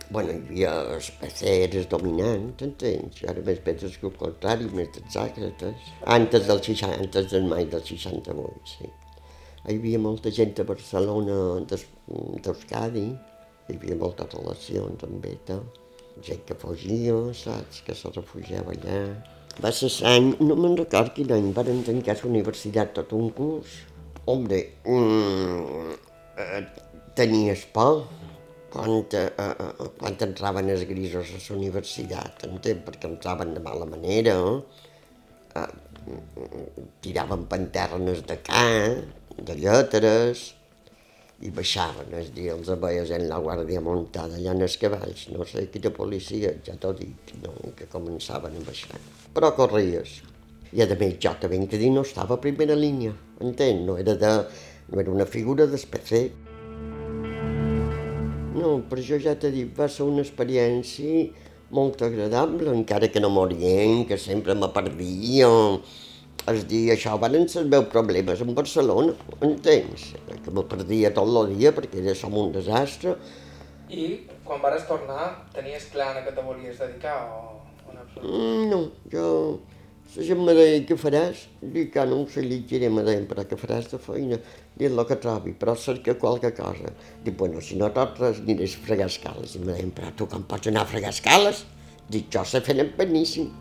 bueno, 0.10 0.34
hi 0.34 0.40
havia 0.40 0.72
els 0.96 1.10
peceres 1.22 1.86
dominants, 1.92 2.64
entens? 2.66 3.20
Ara 3.34 3.44
més 3.46 3.62
penses 3.68 3.98
que 3.98 4.10
el 4.10 4.16
contrari, 4.22 4.70
més 4.80 4.90
d'exàcrates. 4.96 5.92
Antes 6.16 6.48
del 6.48 6.64
60, 6.70 6.96
antes 7.04 7.30
del 7.34 7.46
maig 7.52 7.70
del 7.76 7.84
68, 7.92 8.72
sí. 8.74 8.90
Hi 9.68 9.76
havia 9.76 10.02
molta 10.02 10.34
gent 10.34 10.56
a 10.64 10.66
Barcelona 10.72 11.38
d'Euskadi, 11.70 13.06
hi 13.70 13.78
havia 13.78 14.00
moltes 14.02 14.34
relacions 14.34 15.06
amb 15.06 15.30
ETA 15.34 15.60
gent 16.26 16.46
que 16.48 16.56
fugia, 16.60 17.18
saps, 17.38 17.84
que 17.86 17.96
se 17.96 18.12
refugiava 18.16 18.76
allà. 18.76 19.02
Va 19.60 19.72
ser 19.76 19.90
l'any, 20.04 20.34
no 20.46 20.56
me'n 20.56 20.78
record 20.80 21.16
quin 21.16 21.34
any, 21.36 21.50
van 21.56 21.84
tancar 21.88 22.16
la 22.22 22.30
universitat 22.30 22.94
tot 22.96 23.16
un 23.18 23.32
curs. 23.36 23.80
Hombre, 24.30 24.62
mm, 24.86 25.96
eh, 26.44 26.62
tenies 27.18 27.66
por 27.74 28.06
quan, 28.70 29.04
eh, 29.12 29.32
eh, 29.38 29.90
quan 29.98 30.18
entraven 30.28 30.70
els 30.70 30.86
grisos 30.88 31.34
a 31.34 31.40
la 31.42 31.58
universitat, 31.58 32.46
entens? 32.48 32.84
Perquè 32.86 33.10
entraven 33.10 33.54
de 33.56 33.64
mala 33.66 33.86
manera, 33.90 34.36
eh, 35.56 35.68
tiraven 37.02 37.46
panternes 37.50 38.24
de 38.30 38.38
ca, 38.46 38.64
de 39.50 39.56
lletres, 39.56 40.54
i 41.40 41.52
baixaven, 41.56 42.12
és 42.20 42.34
dir, 42.36 42.50
els 42.52 42.68
veies 42.82 43.12
en 43.16 43.24
la 43.30 43.38
guàrdia 43.40 43.80
muntada 43.84 44.36
allà 44.36 44.52
en 44.58 44.66
els 44.66 44.76
cavalls, 44.82 45.28
no 45.32 45.46
sé 45.48 45.70
quina 45.72 45.92
policia, 45.96 46.52
ja 46.66 46.76
t'ho 46.76 46.92
dic, 46.98 47.32
no, 47.44 47.54
que 47.78 47.88
començaven 47.92 48.58
a 48.60 48.64
baixar. 48.68 49.00
Però 49.36 49.54
corries. 49.56 50.18
I 50.76 50.84
a 50.84 50.88
més, 51.00 51.16
jo 51.24 51.32
que 51.40 51.50
dir, 51.50 51.90
no 51.96 52.04
estava 52.04 52.36
a 52.36 52.44
primera 52.44 52.76
línia, 52.76 53.14
entén? 53.42 53.86
No 53.88 53.96
era, 53.98 54.18
de, 54.20 54.34
no 54.92 55.00
era 55.02 55.12
una 55.16 55.26
figura 55.26 55.66
d'espècie. 55.66 56.28
No, 58.60 58.76
però 58.92 59.02
jo 59.08 59.18
ja 59.24 59.38
t'he 59.40 59.54
dit, 59.56 59.72
va 59.78 59.88
ser 59.88 60.04
una 60.06 60.26
experiència 60.26 61.30
molt 61.72 62.04
agradable, 62.04 62.74
encara 62.76 63.08
que 63.08 63.24
no 63.24 63.32
morien, 63.32 64.04
que 64.10 64.18
sempre 64.20 64.56
me 64.60 64.70
perdia, 64.76 65.48
és 66.48 66.66
dir, 66.70 66.86
això 66.94 67.16
van 67.22 67.36
ser 67.48 67.64
els 67.64 67.70
meus 67.72 67.88
problemes 67.92 68.42
en 68.42 68.54
Barcelona, 68.58 69.14
entens? 69.46 70.12
Que 70.44 70.54
me 70.56 70.64
perdia 70.70 71.12
tot 71.14 71.30
el 71.44 71.56
dia 71.58 71.74
perquè 71.76 72.02
era 72.02 72.16
som 72.18 72.38
un 72.38 72.54
desastre. 72.56 73.18
I 73.90 74.06
quan 74.46 74.62
vares 74.62 74.86
tornar, 74.90 75.32
tenies 75.54 75.90
clar 75.94 76.14
a 76.16 76.24
què 76.26 76.34
te 76.36 76.46
volies 76.46 76.80
dedicar 76.82 77.18
o, 77.34 77.60
o 77.88 77.98
no? 77.98 78.08
Mm, 78.22 78.70
no, 78.72 78.86
jo... 79.12 79.28
La 80.10 80.24
gent 80.26 80.40
me 80.42 80.56
deia, 80.58 80.78
què 80.90 80.96
faràs? 80.98 81.44
Dic, 81.62 81.92
que 81.94 82.00
ah, 82.02 82.06
no 82.10 82.24
ho 82.24 82.28
sé, 82.34 82.42
li 82.42 82.64
diré, 82.66 82.88
me 82.90 83.04
deien, 83.06 83.28
però 83.30 83.44
què 83.46 83.54
faràs 83.62 83.92
de 83.92 84.00
feina? 84.02 84.40
Dic, 84.74 84.88
el 84.88 85.04
que 85.06 85.18
trobi, 85.22 85.54
però 85.54 85.76
cerca 85.78 86.16
qualque 86.18 86.50
cosa. 86.58 86.96
Dic, 87.22 87.36
bueno, 87.38 87.62
si 87.62 87.78
no 87.78 87.92
tot 87.94 88.18
res, 88.18 88.40
aniré 88.42 88.66
a 88.66 88.80
fregar 88.88 89.06
escales. 89.12 89.54
I 89.54 89.62
me 89.62 89.76
deien, 89.76 89.92
però 89.94 90.10
tu 90.18 90.26
com 90.32 90.48
pots 90.50 90.72
anar 90.72 90.88
a 90.88 90.90
fregar 90.90 91.14
escales? 91.14 91.62
Dic, 92.10 92.26
jo 92.34 92.42
sé 92.42 92.64
fer 92.66 92.88
beníssim. 92.98 93.52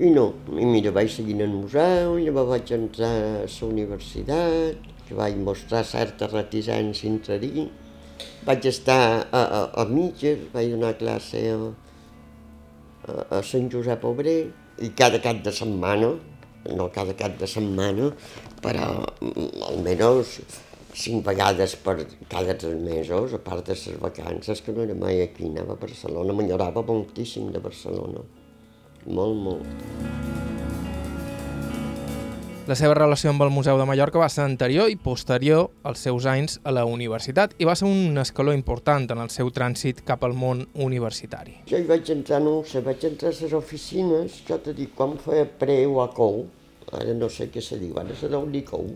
I 0.00 0.08
no, 0.08 0.30
i 0.56 0.64
mira, 0.64 0.88
vaig 0.96 1.10
seguir 1.12 1.34
en 1.36 1.42
el 1.44 1.50
museu, 1.52 2.14
llavors 2.16 2.48
vaig 2.48 2.70
entrar 2.72 3.10
a 3.12 3.42
la 3.44 3.66
universitat, 3.66 4.86
vaig 5.12 5.36
mostrar 5.36 5.82
certa 5.84 6.30
reticència 6.30 7.10
a 7.10 7.12
entrar-hi. 7.12 7.66
Vaig 8.46 8.68
estar 8.70 9.02
a, 9.20 9.42
a, 9.42 9.60
a 9.82 9.84
mitges, 9.90 10.48
vaig 10.54 10.72
donar 10.72 10.94
classe 10.96 11.44
a, 11.52 11.58
a, 13.04 13.20
a 13.36 13.42
Sant 13.44 13.68
Josep 13.68 14.08
Obrer, 14.08 14.38
i 14.80 14.94
cada 14.96 15.20
cap 15.20 15.44
de 15.44 15.52
setmana, 15.52 16.14
no 16.72 16.88
cada 16.96 17.12
cap 17.12 17.36
de 17.36 17.46
setmana, 17.46 18.08
però 18.64 18.88
mm, 19.20 19.64
almenys 19.68 20.38
cinc 20.96 21.20
vegades 21.26 21.76
per 21.84 21.98
cada 22.32 22.56
tres 22.56 22.80
mesos, 22.80 23.36
a 23.36 23.44
part 23.44 23.68
de 23.68 23.76
les 23.76 24.00
vacances, 24.00 24.64
que 24.64 24.72
no 24.72 24.88
era 24.88 24.96
mai 24.96 25.20
aquí, 25.20 25.52
anava 25.52 25.76
a 25.76 25.82
Barcelona, 25.84 26.32
m'enyorava 26.32 26.80
moltíssim 26.80 27.52
de 27.52 27.60
Barcelona 27.60 28.24
molt, 29.06 29.36
molt. 29.48 29.92
La 32.62 32.76
seva 32.78 32.94
relació 32.94 33.32
amb 33.32 33.42
el 33.42 33.50
Museu 33.50 33.74
de 33.74 33.84
Mallorca 33.88 34.20
va 34.22 34.28
ser 34.30 34.44
anterior 34.44 34.86
i 34.86 34.94
posterior 34.94 35.72
als 35.82 36.04
seus 36.06 36.28
anys 36.30 36.60
a 36.62 36.70
la 36.70 36.84
universitat 36.86 37.56
i 37.58 37.66
va 37.66 37.74
ser 37.74 37.88
un 37.90 38.20
escaló 38.22 38.54
important 38.54 39.08
en 39.10 39.18
el 39.24 39.32
seu 39.34 39.50
trànsit 39.50 40.04
cap 40.06 40.22
al 40.22 40.36
món 40.38 40.62
universitari. 40.86 41.56
Jo 41.66 41.80
hi 41.82 41.88
vaig 41.88 42.12
entrar, 42.14 42.38
no 42.44 42.60
sé, 42.62 42.84
vaig 42.86 43.02
entrar 43.10 43.32
a 43.34 43.38
les 43.40 43.56
oficines, 43.58 44.38
jo 44.46 44.60
t'he 44.62 44.76
dit, 44.78 44.92
quan 44.94 45.16
feia 45.18 45.48
pre 45.58 45.80
o 45.90 45.98
a 46.04 46.06
cou, 46.14 46.44
ara 46.92 47.16
no 47.18 47.26
sé 47.34 47.48
què 47.50 47.60
se 47.60 47.80
diu, 47.82 47.98
ara 47.98 48.14
se 48.14 48.30
deu 48.30 48.46
dir 48.54 48.62
cou, 48.70 48.86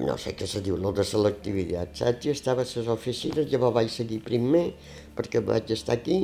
no 0.00 0.16
sé 0.16 0.32
què 0.32 0.48
se 0.48 0.62
diu, 0.64 0.78
el 0.80 0.88
de 0.96 1.04
selectivitat, 1.04 1.92
saps? 2.00 2.24
I 2.24 2.32
estava 2.32 2.64
a 2.64 2.68
les 2.68 2.88
oficines, 2.96 3.48
llavors 3.52 3.76
vaig 3.76 3.92
seguir 3.92 4.22
primer, 4.24 4.70
perquè 5.16 5.44
vaig 5.44 5.68
estar 5.76 5.98
aquí, 5.98 6.22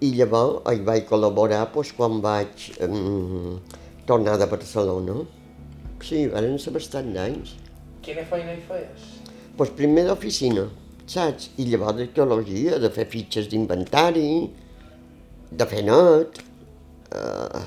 i 0.00 0.10
llavors 0.16 0.64
hi 0.72 0.80
vaig 0.84 1.04
col·laborar 1.08 1.66
doncs, 1.74 1.92
quan 1.96 2.20
vaig 2.24 2.70
um, 2.86 3.58
tornar 4.08 4.38
de 4.40 4.48
Barcelona. 4.48 5.16
Sí, 6.00 6.24
van 6.32 6.56
ser 6.58 6.72
bastant 6.72 7.10
d'anys. 7.12 7.52
Quina 8.04 8.24
feina 8.30 8.54
hi 8.56 8.62
feies? 8.68 9.10
Doncs 9.58 9.74
primer 9.76 10.06
d'oficina, 10.08 10.64
saps? 11.04 11.50
I 11.60 11.68
llavors 11.68 11.98
d'arqueologia, 11.98 12.78
de 12.80 12.88
fer 12.94 13.04
fitxes 13.12 13.50
d'inventari, 13.52 14.30
de 15.52 15.68
fer 15.68 15.84
net, 15.84 16.40
uh, 17.12 17.60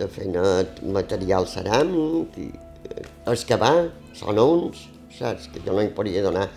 de 0.00 0.08
fer 0.08 0.30
net 0.32 0.80
material 0.96 1.48
ceràmic, 1.50 2.40
i, 2.40 2.48
uh, 2.88 3.04
excavar, 3.34 3.90
sonons, 4.16 4.86
saps? 5.12 5.52
Que 5.52 5.60
jo 5.66 5.76
no 5.76 5.84
hi 5.84 5.92
podia 5.92 6.24
donar 6.24 6.48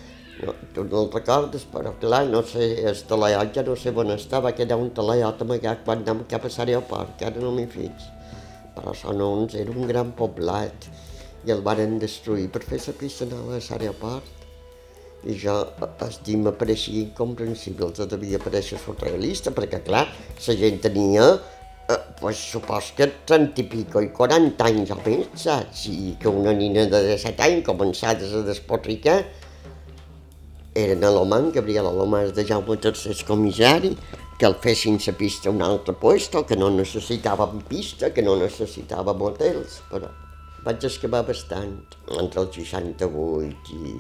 no, 0.46 0.54
tu 0.74 0.84
no 0.88 1.02
el 1.04 1.10
recordes, 1.14 1.66
però 1.72 1.94
clar, 2.02 2.24
no 2.32 2.42
sé, 2.46 2.68
el 2.88 3.02
talaiot 3.10 3.54
ja 3.56 3.64
no 3.68 3.76
sé 3.80 3.94
on 4.04 4.14
està, 4.16 4.42
va 4.44 4.54
quedar 4.58 4.78
un 4.82 4.92
talaiot 4.96 5.42
amagat 5.46 5.84
quan 5.88 6.04
anem 6.04 6.24
cap 6.32 6.46
a 6.48 6.52
l'aeroport, 6.58 7.16
que 7.20 7.28
ara 7.30 7.42
no 7.44 7.52
m'hi 7.56 7.66
fix. 7.72 8.08
Però 8.76 8.94
Sonons 8.94 9.56
era 9.56 9.72
un 9.72 9.88
gran 9.88 10.14
poblat 10.18 10.88
i 11.46 11.54
el 11.54 11.62
varen 11.66 12.00
destruir 12.02 12.48
per 12.52 12.64
fer 12.66 12.82
la 12.88 12.96
pista 13.02 13.28
nova 13.30 13.58
a 13.58 13.64
l'aeroport. 13.64 14.32
I 15.26 15.36
jo, 15.42 15.56
el 15.82 16.18
dia 16.26 16.38
m'apareixia 16.38 17.02
incomprensible, 17.08 17.90
els 17.90 18.10
devia 18.12 18.38
aparèixer 18.38 18.78
surrealista, 18.78 19.54
perquè 19.56 19.82
clar, 19.86 20.06
la 20.48 20.58
gent 20.60 20.84
tenia 20.84 21.24
eh, 21.90 21.98
pues 22.20 22.38
supos 22.38 22.92
que 22.98 23.08
30 23.26 23.62
i 23.62 23.66
pico 23.70 24.02
i 24.02 24.12
40 24.14 24.68
anys 24.70 24.94
o 24.94 25.00
més, 25.06 25.32
saps? 25.42 25.88
I 25.90 26.14
que 26.22 26.30
una 26.30 26.54
nina 26.54 26.86
de 26.92 27.02
17 27.10 27.48
anys 27.48 27.66
començava 27.66 28.30
a 28.40 28.46
despotricar, 28.46 29.24
eren 30.76 31.04
a 31.04 31.10
l'Oman, 31.10 31.50
Gabriel 31.56 31.88
Alomàs 31.88 32.34
de 32.36 32.44
Jaume 32.46 32.76
III 32.76 33.24
comissari, 33.28 33.96
que 34.38 34.46
el 34.46 34.58
fessin 34.60 35.00
la 35.00 35.14
pista 35.14 35.50
a 35.50 35.54
un 35.54 35.62
altre 35.62 35.94
puesto, 35.94 36.46
que 36.46 36.58
no 36.60 36.70
necessitàvem 36.70 37.62
pista, 37.70 38.12
que 38.12 38.22
no 38.22 38.36
necessitàvem 38.36 39.22
hotels, 39.22 39.80
però 39.90 40.12
vaig 40.66 40.84
excavar 40.84 41.24
bastant, 41.26 41.78
entre 42.20 42.42
el 42.42 42.52
68 42.52 43.78
i 43.80 43.94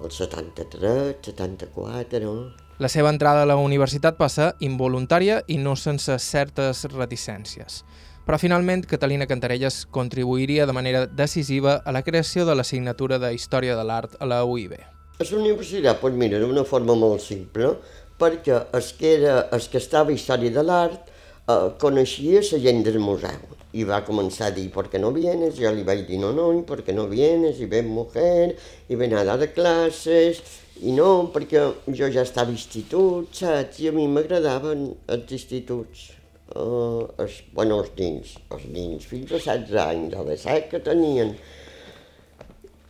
el 0.00 0.10
73, 0.10 1.16
74, 1.26 2.20
no? 2.24 2.52
La 2.80 2.88
seva 2.88 3.10
entrada 3.12 3.42
a 3.42 3.48
la 3.48 3.58
universitat 3.60 4.16
passa 4.16 4.54
involuntària 4.64 5.42
i 5.52 5.58
no 5.60 5.74
sense 5.76 6.14
certes 6.24 6.86
reticències. 6.94 7.82
Però 8.24 8.38
finalment 8.40 8.86
Catalina 8.88 9.26
Cantarelles 9.26 9.82
contribuiria 9.90 10.64
de 10.64 10.76
manera 10.76 11.04
decisiva 11.06 11.80
a 11.84 11.92
la 11.92 12.04
creació 12.06 12.46
de 12.46 12.54
l'assignatura 12.56 13.18
de 13.18 13.34
Història 13.34 13.76
de 13.76 13.84
l'Art 13.84 14.16
a 14.20 14.28
la 14.30 14.44
UIB. 14.44 14.78
A 15.20 15.24
la 15.28 15.36
universitat, 15.36 15.98
doncs 16.00 16.16
mira, 16.16 16.38
d'una 16.40 16.62
forma 16.64 16.94
molt 16.96 17.20
simple, 17.20 17.74
perquè 18.20 18.54
el 18.78 18.86
que, 18.96 19.10
era, 19.18 19.34
el 19.52 19.66
que 19.68 19.76
estava 19.76 20.14
Història 20.14 20.54
de 20.54 20.62
l'Art 20.64 21.10
eh, 21.12 21.66
coneixia 21.82 22.40
la 22.46 22.60
gent 22.62 22.80
del 22.86 22.96
museu 23.04 23.58
i 23.76 23.84
va 23.90 23.98
començar 24.06 24.48
a 24.48 24.54
dir, 24.56 24.70
¿por 24.72 24.88
qué 24.88 25.02
no 25.02 25.10
vienes? 25.12 25.58
Jo 25.58 25.74
li 25.76 25.84
vaig 25.84 26.06
dir, 26.08 26.22
no, 26.24 26.32
no, 26.32 26.48
¿por 26.64 26.80
qué 26.86 26.96
no 26.96 27.04
vienes? 27.12 27.60
I 27.60 27.68
ven 27.68 27.92
mujer, 27.98 28.56
i 28.88 28.96
ven 28.96 29.12
a 29.12 29.26
dar 29.28 29.36
de 29.44 29.50
classes, 29.52 30.40
i 30.80 30.96
no, 30.96 31.10
perquè 31.36 31.68
jo 32.00 32.08
ja 32.16 32.24
estava 32.24 32.48
a 32.48 32.56
institut, 32.56 33.28
saps? 33.44 33.84
I 33.84 33.92
a 33.92 33.96
mi 34.00 34.08
m'agradaven 34.08 34.88
els 35.04 35.36
instituts. 35.36 36.10
Uh, 36.50 37.04
els, 37.20 37.42
bueno, 37.52 37.82
els 37.84 37.92
nins, 38.00 38.38
els 38.56 38.64
nins 38.72 39.04
fins 39.06 39.36
a 39.36 39.36
16 39.36 39.82
anys, 39.84 40.16
a 40.16 40.24
les 40.32 40.48
7 40.48 40.72
que 40.72 40.80
tenien, 40.88 41.36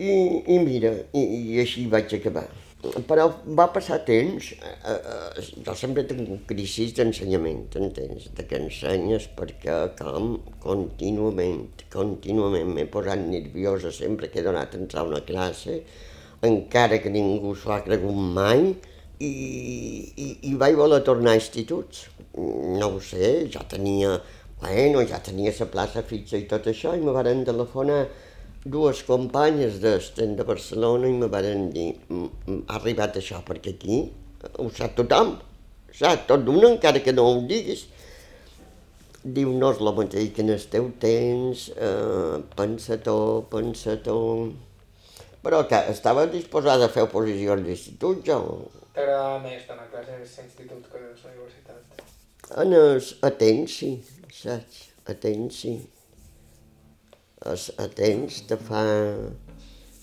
i, 0.00 0.12
i 0.54 0.58
mira, 0.64 0.94
i, 1.12 1.22
i 1.22 1.60
així 1.60 1.86
vaig 1.92 2.12
acabar. 2.16 2.48
Però 2.80 3.26
va 3.58 3.66
passar 3.74 3.98
temps, 4.08 4.46
eh, 4.56 4.92
eh, 4.92 5.42
jo 5.66 5.74
sempre 5.76 6.06
tinc 6.08 6.46
crisis 6.48 6.94
d'ensenyament, 6.96 7.66
entens? 7.76 8.30
De 8.36 8.46
que 8.48 8.56
ensenyes 8.56 9.26
perquè 9.36 9.74
com 9.98 10.38
contínuament, 10.64 11.66
contínuament 11.92 12.72
m'he 12.72 12.86
posat 12.94 13.20
nerviosa 13.26 13.92
sempre 13.92 14.30
que 14.32 14.40
he 14.40 14.46
donat 14.46 14.78
entrar 14.78 15.04
a 15.04 15.10
una 15.10 15.20
classe, 15.28 15.82
encara 16.48 17.02
que 17.04 17.12
ningú 17.12 17.52
s'ho 17.52 17.74
ha 17.76 17.82
cregut 17.84 18.16
mai, 18.40 18.72
i, 19.20 19.30
i, 20.16 20.28
i 20.48 20.54
vaig 20.56 20.78
voler 20.80 21.02
tornar 21.04 21.36
a 21.36 21.40
instituts. 21.42 22.06
No 22.80 22.94
ho 22.94 23.00
sé, 23.04 23.50
ja 23.52 23.60
tenia, 23.68 24.16
bueno, 24.62 25.04
ja 25.04 25.20
tenia 25.20 25.52
la 25.58 25.68
plaça 25.68 26.00
fixa 26.08 26.40
i 26.40 26.48
tot 26.48 26.72
això, 26.72 26.96
i 26.96 27.04
me 27.04 27.12
van 27.12 27.44
telefonar 27.44 28.06
dues 28.64 29.02
companyes 29.08 29.78
d'Esten 29.80 30.34
de 30.36 30.44
Barcelona 30.44 31.08
i 31.08 31.14
me 31.16 31.28
van 31.32 31.70
dir 31.72 31.94
ha 32.10 32.76
arribat 32.76 33.16
això 33.16 33.40
perquè 33.46 33.72
aquí 33.72 34.00
ho 34.60 34.68
sap 34.76 34.96
tothom, 34.96 35.38
sap 35.96 36.26
tot 36.28 36.44
d'una 36.44 36.68
encara 36.74 37.00
que 37.00 37.12
no 37.12 37.24
ho 37.28 37.40
diguis. 37.48 37.86
Diu, 39.20 39.50
no 39.52 39.70
és 39.72 39.80
el 39.80 39.92
mateix 39.96 40.30
que 40.32 40.40
en 40.40 40.52
el 40.54 40.62
teu 40.72 40.86
temps, 41.00 41.66
eh, 41.76 42.40
pensa-t'ho, 42.56 43.16
pensa-t'ho... 43.52 44.20
Però 45.44 45.60
que 45.68 45.76
estava 45.92 46.24
disposada 46.28 46.88
a 46.88 46.92
fer 46.92 47.04
oposicions 47.04 47.64
d'institut, 47.64 48.24
jo. 48.24 48.38
T'agradava 48.96 49.38
més 49.44 49.68
donar 49.68 49.86
classes 49.92 50.16
a 50.16 50.18
l'institut 50.20 50.88
que 50.88 51.00
a 51.00 51.04
la 51.04 51.32
universitat? 51.34 52.04
En 52.64 52.76
els 52.80 53.14
atents, 53.28 53.76
sí, 53.82 53.92
saps? 54.40 54.86
Atents, 55.08 55.62
sí 55.64 55.78
es, 57.48 57.70
a 57.78 57.88
temps 57.88 58.40
te 58.48 58.56
fa, 58.60 58.82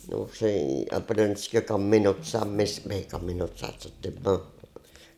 no 0.10 0.22
sé, 0.34 0.52
aprens 0.96 1.48
que 1.52 1.64
com 1.68 1.84
menys 1.92 2.32
sap 2.34 2.50
més, 2.50 2.80
bé, 2.88 3.04
com 3.12 3.26
menys 3.28 3.60
saps 3.62 3.90
el 3.90 3.98
tema, 4.06 4.38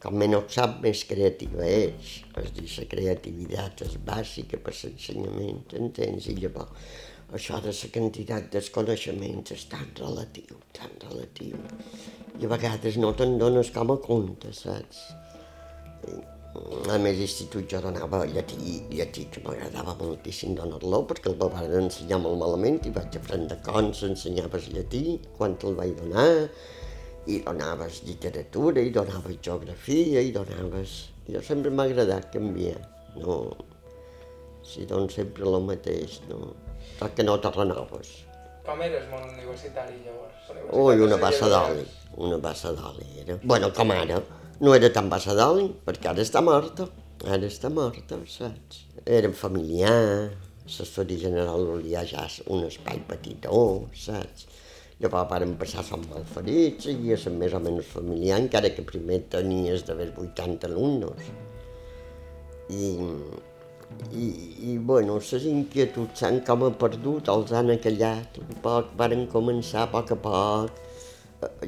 com 0.04 0.18
menys 0.20 0.56
sap 0.56 0.80
més 0.84 1.04
creativa 1.08 1.68
és, 1.68 2.18
és 2.42 2.52
dir, 2.58 2.68
la 2.78 2.88
creativitat 2.96 3.86
és 3.88 3.96
bàsica 4.10 4.60
per 4.64 4.76
l'ensenyament, 4.76 5.64
entens? 5.80 6.28
I 6.28 6.36
llavors, 6.42 6.92
això 7.40 7.62
de 7.64 7.72
la 7.76 7.94
quantitat 7.94 8.50
dels 8.52 8.72
coneixements 8.74 9.54
és 9.56 9.68
tan 9.72 9.88
relatiu, 10.00 10.60
tan 10.76 10.92
relatiu, 11.06 11.62
i 12.40 12.48
a 12.48 12.52
vegades 12.52 13.00
no 13.00 13.14
te'n 13.16 13.38
dones 13.40 13.72
com 13.76 13.96
a 13.96 14.00
compte, 14.04 14.52
saps? 14.56 15.08
A 16.50 16.98
més, 16.98 17.20
institut 17.22 17.70
jo 17.70 17.80
donava 17.84 18.24
llatí, 18.26 18.80
llatí 18.90 19.28
que 19.30 19.42
m'agradava 19.46 19.94
moltíssim 20.00 20.56
donar-lo, 20.58 21.04
perquè 21.10 21.30
el 21.30 21.38
van 21.38 21.76
ensenyar 21.84 22.18
molt 22.24 22.40
malament 22.42 22.80
i 22.90 22.94
vaig 22.96 23.18
aprendre 23.20 23.60
cons, 23.66 24.02
ensenyaves 24.08 24.70
llatí, 24.74 25.20
quan 25.38 25.58
te'l 25.62 25.78
vaig 25.78 25.94
donar, 26.00 26.50
i 27.30 27.38
donaves 27.46 28.02
literatura, 28.08 28.82
i 28.82 28.90
donaves 28.96 29.38
geografia, 29.46 30.24
i 30.26 30.34
donaves... 30.34 30.98
Jo 31.30 31.44
sempre 31.46 31.70
m'ha 31.70 31.86
agradat 31.86 32.32
canviar, 32.34 32.80
no... 33.22 33.44
Si 34.66 34.86
dones 34.90 35.14
sempre 35.18 35.46
el 35.46 35.60
mateix, 35.66 36.18
no... 36.30 36.56
Tot 36.98 37.14
que 37.16 37.24
no 37.24 37.38
te 37.42 37.54
renoves. 37.54 38.10
Com 38.66 38.82
eres 38.86 39.06
món 39.14 39.24
universitari, 39.30 40.02
llavors? 40.06 40.50
Ui, 40.74 41.06
una 41.06 41.18
bassa 41.22 41.48
d'oli, 41.50 41.86
una 42.26 42.42
bassa 42.42 42.74
d'oli 42.74 43.08
era. 43.22 43.38
Bueno, 43.44 43.70
com 43.74 43.94
ara, 43.94 44.18
no 44.60 44.76
era 44.76 44.90
tan 44.92 45.08
bassa 45.12 45.36
d'oli, 45.38 45.70
perquè 45.86 46.10
ara 46.12 46.24
està 46.26 46.42
morta, 46.44 46.90
ara 47.26 47.48
està 47.48 47.72
morta, 47.72 48.18
saps? 48.28 48.84
Érem 49.08 49.32
familiar, 49.32 50.32
l'assessori 50.66 51.16
general 51.22 51.64
volia 51.70 52.04
ja 52.08 52.26
un 52.52 52.66
espai 52.68 53.00
petitó, 53.08 53.62
saps? 53.96 54.50
Llavors 55.00 55.30
vàrem 55.32 55.54
passar 55.60 55.86
som 55.88 56.02
ferits, 56.34 56.90
i 56.92 57.16
ser 57.16 57.32
més 57.32 57.56
o 57.56 57.62
menys 57.64 57.88
familiar, 57.88 58.42
encara 58.44 58.74
que 58.76 58.84
primer 58.84 59.22
tenies 59.32 59.86
d'haver 59.88 60.10
80 60.26 60.68
alumnes. 60.68 61.30
I, 62.76 62.90
i, 64.12 64.26
i 64.74 64.78
bueno, 64.92 65.16
les 65.24 65.48
inquietuds 65.48 66.20
s'han 66.20 66.42
com 66.44 66.68
perdut, 66.84 67.32
els 67.32 67.56
han 67.56 67.72
acallat 67.78 68.42
un 68.44 68.52
poc, 68.66 68.92
varen 69.00 69.24
començar 69.32 69.86
a 69.86 69.92
poc 69.96 70.12
a 70.18 70.20
poc, 70.28 70.84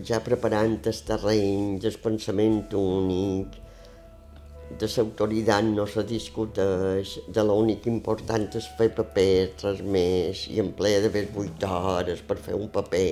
ja 0.08 0.20
preparant 0.24 0.78
el 0.92 1.02
terreny, 1.08 1.80
el 1.84 1.98
pensament 2.04 2.74
únic, 2.76 3.60
de 4.80 4.88
l'autoritat 4.88 5.68
no 5.68 5.86
se 5.88 6.04
discuteix, 6.08 7.18
de 7.36 7.44
l'únic 7.44 7.88
important 7.92 8.48
és 8.60 8.68
fer 8.78 8.90
paper, 8.98 9.32
res 9.64 9.82
més, 9.96 10.46
i 10.52 10.64
ple 10.78 10.94
d'haver 11.04 11.26
vuit 11.36 11.66
hores 11.68 12.24
per 12.28 12.38
fer 12.46 12.56
un 12.56 12.70
paper, 12.76 13.04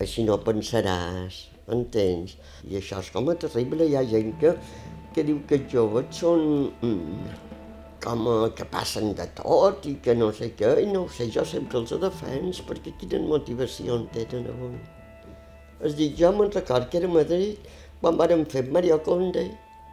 així 0.00 0.24
no 0.28 0.38
pensaràs, 0.46 1.42
entens? 1.78 2.36
I 2.68 2.80
això 2.80 3.00
és 3.04 3.12
com 3.12 3.28
a 3.32 3.36
terrible, 3.46 3.88
hi 3.88 3.96
ha 3.96 4.04
gent 4.08 4.32
que, 4.40 4.54
que 5.14 5.24
diu 5.28 5.42
que 5.48 5.60
els 5.60 5.72
joves 5.72 6.20
són 6.22 6.44
mm, 6.80 7.30
com 8.04 8.28
a, 8.32 8.36
que 8.56 8.68
passen 8.72 9.14
de 9.18 9.28
tot 9.40 9.88
i 9.90 9.96
que 10.02 10.16
no 10.16 10.32
sé 10.32 10.52
què, 10.58 10.76
i 10.84 10.90
no 10.92 11.06
ho 11.06 11.08
sé, 11.12 11.30
jo 11.32 11.44
sempre 11.44 11.82
els 11.82 11.96
defens, 12.04 12.62
perquè 12.68 12.96
quina 13.00 13.24
motivació 13.32 14.04
tenen 14.16 14.52
avui. 14.52 14.95
Es 15.84 15.94
jo 16.16 16.32
me'n 16.32 16.50
record 16.52 16.88
que 16.88 16.96
era 16.98 17.08
a 17.08 17.12
Madrid 17.12 17.58
quan 18.00 18.16
vàrem 18.16 18.44
fer 18.48 18.62
Mario 18.72 18.96
Conde 19.04 19.44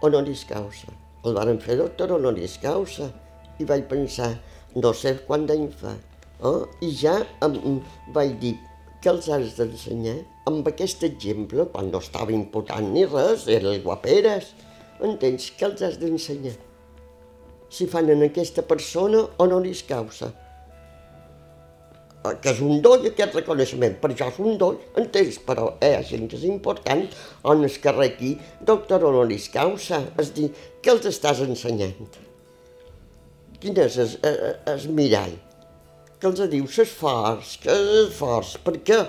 honoris 0.01 0.45
causa. 0.47 0.87
El 1.25 1.35
varen 1.35 1.59
fer 1.59 1.75
doctor 1.79 2.11
honoris 2.15 2.57
causa 2.63 3.09
i 3.59 3.65
vaig 3.67 3.83
pensar, 3.89 4.31
no 4.75 4.93
sé 4.93 5.17
quant 5.27 5.45
d'any 5.47 5.67
fa. 5.81 5.95
Oh, 6.39 6.67
I 6.81 6.89
ja 6.91 7.17
em, 7.43 7.81
vaig 8.15 8.37
dir, 8.39 8.53
què 9.03 9.11
els 9.11 9.27
has 9.27 9.57
d'ensenyar? 9.59 10.17
Amb 10.47 10.67
aquest 10.67 11.03
exemple, 11.03 11.67
quan 11.71 11.91
no 11.91 11.99
estava 12.03 12.31
imputant 12.35 12.89
ni 12.93 13.03
res, 13.05 13.47
era 13.47 13.71
el 13.71 13.83
guaperes. 13.83 14.53
Entens? 15.03 15.51
Què 15.57 15.67
els 15.67 15.83
has 15.83 15.99
d'ensenyar? 15.99 16.55
Si 17.73 17.87
fan 17.91 18.11
en 18.13 18.23
aquesta 18.23 18.63
persona 18.67 19.25
honoris 19.43 19.83
causa 19.87 20.31
que 22.23 22.51
és 22.53 22.59
un 22.63 22.79
doll 22.83 23.07
aquest 23.09 23.35
reconeixement, 23.35 23.95
per 23.99 24.11
això 24.13 24.29
és 24.31 24.37
un 24.39 24.57
doll, 24.59 24.77
entens? 24.99 25.39
Però 25.43 25.73
hi 25.83 25.93
ha 25.97 26.03
gent 26.07 26.29
que 26.31 26.37
és 26.39 26.45
important 26.47 27.03
on 27.51 27.63
es 27.67 27.79
carrer 27.83 28.13
aquí, 28.13 28.35
doctor 28.63 29.03
honoris 29.09 29.49
causa, 29.51 29.99
és 30.21 30.31
dir, 30.35 30.51
què 30.83 30.93
els 30.93 31.09
estàs 31.09 31.43
ensenyant? 31.43 31.97
Quin 33.59 33.75
és 33.79 33.97
el, 33.99 34.15
el, 34.27 34.39
el 34.71 34.87
mirall? 34.95 35.35
Que 36.19 36.29
els 36.31 36.39
diu 36.51 36.69
l'esforç, 36.69 37.57
que 37.63 37.75
esforç, 38.05 38.55
per 38.63 38.77
què? 38.87 39.01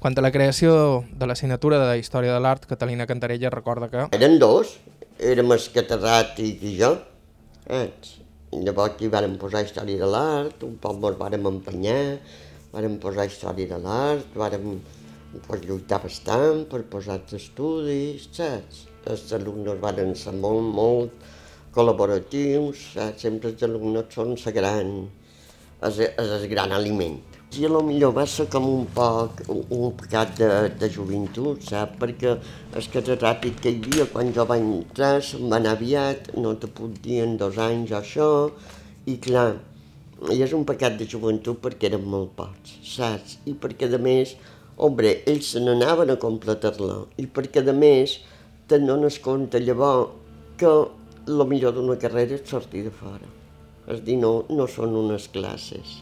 Quant 0.00 0.16
a 0.16 0.22
la 0.24 0.30
creació 0.32 0.72
de 1.12 1.26
l'assignatura 1.28 1.80
de 1.82 1.98
Història 2.00 2.32
de 2.32 2.40
l'Art, 2.40 2.64
Catalina 2.70 3.04
Cantarella 3.10 3.50
recorda 3.52 3.90
que... 3.90 4.06
Eren 4.16 4.38
dos, 4.40 4.78
érem 5.18 5.50
el 5.52 5.66
catedràtic 5.74 6.62
i 6.70 6.76
jo, 6.78 6.94
saps? 7.66 8.14
I 8.50 8.62
llavors 8.66 8.96
aquí 8.96 9.10
vàrem 9.10 9.36
posar 9.38 9.60
Història 9.66 10.00
de 10.00 10.08
l'Art, 10.10 10.64
un 10.66 10.78
poc 10.82 10.96
ens 11.04 11.18
vàrem 11.20 11.44
empenyar, 11.50 12.00
vàrem 12.72 12.96
posar 13.02 13.26
història 13.26 13.72
de 13.72 13.78
l'art, 13.84 14.34
vàrem 14.38 14.78
pues, 15.46 15.64
lluitar 15.66 16.00
bastant 16.04 16.64
per 16.70 16.82
posar 16.92 17.18
els 17.20 17.36
estudis, 17.40 18.28
saps? 18.36 18.86
Els 19.10 19.30
alumnes 19.36 19.80
van 19.82 20.14
ser 20.18 20.34
molt, 20.36 20.66
molt 20.76 21.30
col·laboratius, 21.74 22.90
saps? 22.94 23.26
Sempre 23.26 23.52
els 23.54 23.66
alumnes 23.66 24.14
són 24.14 24.36
la 24.36 24.54
gran, 24.54 24.94
és, 25.88 26.00
és 26.06 26.32
el 26.38 26.48
gran 26.52 26.74
aliment. 26.76 27.18
I 27.58 27.64
a 27.66 27.68
lo 27.72 27.80
millor 27.82 28.12
va 28.14 28.22
ser 28.30 28.44
com 28.46 28.68
un 28.70 28.84
poc 28.94 29.40
un, 29.50 29.88
pecat 29.98 30.36
de, 30.38 30.50
de 30.78 30.90
joventut, 30.94 31.64
saps? 31.66 31.96
Perquè 31.98 32.36
el 32.78 32.90
catedràtic 32.94 33.58
que 33.64 33.72
hi 33.74 33.80
havia 33.80 34.06
quan 34.12 34.30
jo 34.36 34.46
vaig 34.46 34.62
entrar 34.62 35.16
se'n 35.26 35.50
va 35.50 35.58
anar 35.58 35.74
aviat, 35.78 36.30
no 36.38 36.54
te 36.54 36.70
puc 36.70 37.00
dir 37.02 37.24
en 37.24 37.34
dos 37.40 37.58
anys 37.58 37.96
això, 37.98 38.30
i 39.10 39.16
clar, 39.24 39.56
i 40.28 40.42
és 40.44 40.52
un 40.52 40.66
pecat 40.68 40.98
de 41.00 41.06
joventut 41.08 41.60
perquè 41.64 41.88
eren 41.88 42.04
molt 42.12 42.34
pocs, 42.36 42.74
saps? 42.84 43.38
I 43.48 43.54
perquè, 43.56 43.88
a 43.88 44.00
més, 44.02 44.34
hombre, 44.76 45.14
ells 45.30 45.54
se 45.54 45.62
n'anaven 45.64 46.12
a 46.12 46.18
completar-la. 46.20 46.98
I 47.16 47.24
perquè, 47.26 47.64
a 47.64 47.76
més, 47.76 48.18
te'n 48.68 48.84
dones 48.88 49.16
compte 49.24 49.62
llavors 49.64 50.12
que 50.60 50.68
el 51.30 51.44
millor 51.48 51.72
d'una 51.76 51.96
carrera 52.00 52.36
és 52.36 52.44
sortir 52.48 52.84
de 52.84 52.92
fora. 52.92 53.28
És 53.88 54.04
dir, 54.04 54.18
no, 54.20 54.44
no 54.52 54.68
són 54.68 54.92
unes 55.00 55.30
classes. 55.32 55.96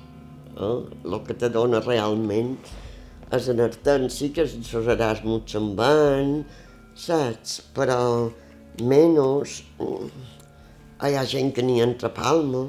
Eh? 0.56 0.74
El 1.06 1.18
que 1.28 1.38
te 1.38 1.52
dona 1.54 1.80
realment 1.84 2.56
és 3.34 3.48
anar-te'n, 3.52 4.08
sí 4.10 4.32
que 4.34 4.42
els 4.46 4.74
Erasmus 4.96 5.46
se'n 5.52 5.70
van, 5.78 6.34
saps? 6.98 7.60
Però 7.76 8.00
menys 8.82 9.62
mm, 9.78 10.10
hi 11.06 11.14
ha 11.14 11.24
gent 11.28 11.54
que 11.54 11.62
n'hi 11.62 11.80
entra 11.84 12.10
a 12.10 12.16
Palma, 12.18 12.66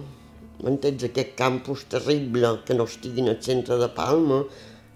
m'entens? 0.64 1.06
Aquest 1.08 1.36
campus 1.40 1.86
terrible 1.92 2.58
que 2.68 2.78
no 2.78 2.88
estigui 2.90 3.26
al 3.28 3.40
centre 3.46 3.78
de 3.82 3.90
Palma, 3.96 4.44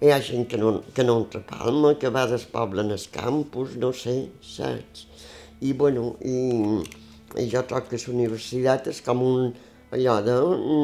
hi 0.02 0.10
ha 0.12 0.20
gent 0.20 0.48
que 0.50 0.58
no, 0.60 0.72
que 0.94 1.04
no 1.06 1.16
entra 1.22 1.40
a 1.40 1.46
Palma, 1.48 1.94
que 2.00 2.10
va 2.12 2.26
despoblen 2.30 2.90
el 2.94 3.04
campus, 3.14 3.76
no 3.80 3.92
sé, 3.96 4.16
saps? 4.44 5.06
I, 5.60 5.72
bueno, 5.72 6.16
i, 6.20 6.34
i 7.40 7.46
jo 7.52 7.62
trobo 7.68 7.88
que 7.88 8.00
la 8.02 8.12
universitat 8.12 8.90
és 8.92 9.00
com 9.06 9.22
un, 9.24 9.54
allò 9.94 10.18
de 10.26 10.34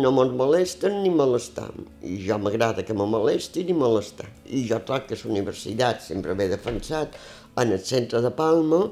no 0.04 0.12
me'n 0.14 0.32
molesten 0.38 1.00
ni 1.02 1.10
molestam. 1.12 1.84
I 2.06 2.22
jo 2.28 2.38
m'agrada 2.40 2.86
que 2.86 2.96
me 2.96 3.06
molesti 3.10 3.66
ni 3.68 3.76
molestar. 3.76 4.30
I 4.46 4.64
jo 4.70 4.80
trobo 4.86 5.08
que 5.10 5.18
la 5.20 5.30
universitat 5.34 6.00
sempre 6.06 6.38
ve 6.38 6.48
defensat 6.54 7.18
en 7.60 7.74
el 7.76 7.82
centre 7.84 8.22
de 8.24 8.30
Palma, 8.30 8.86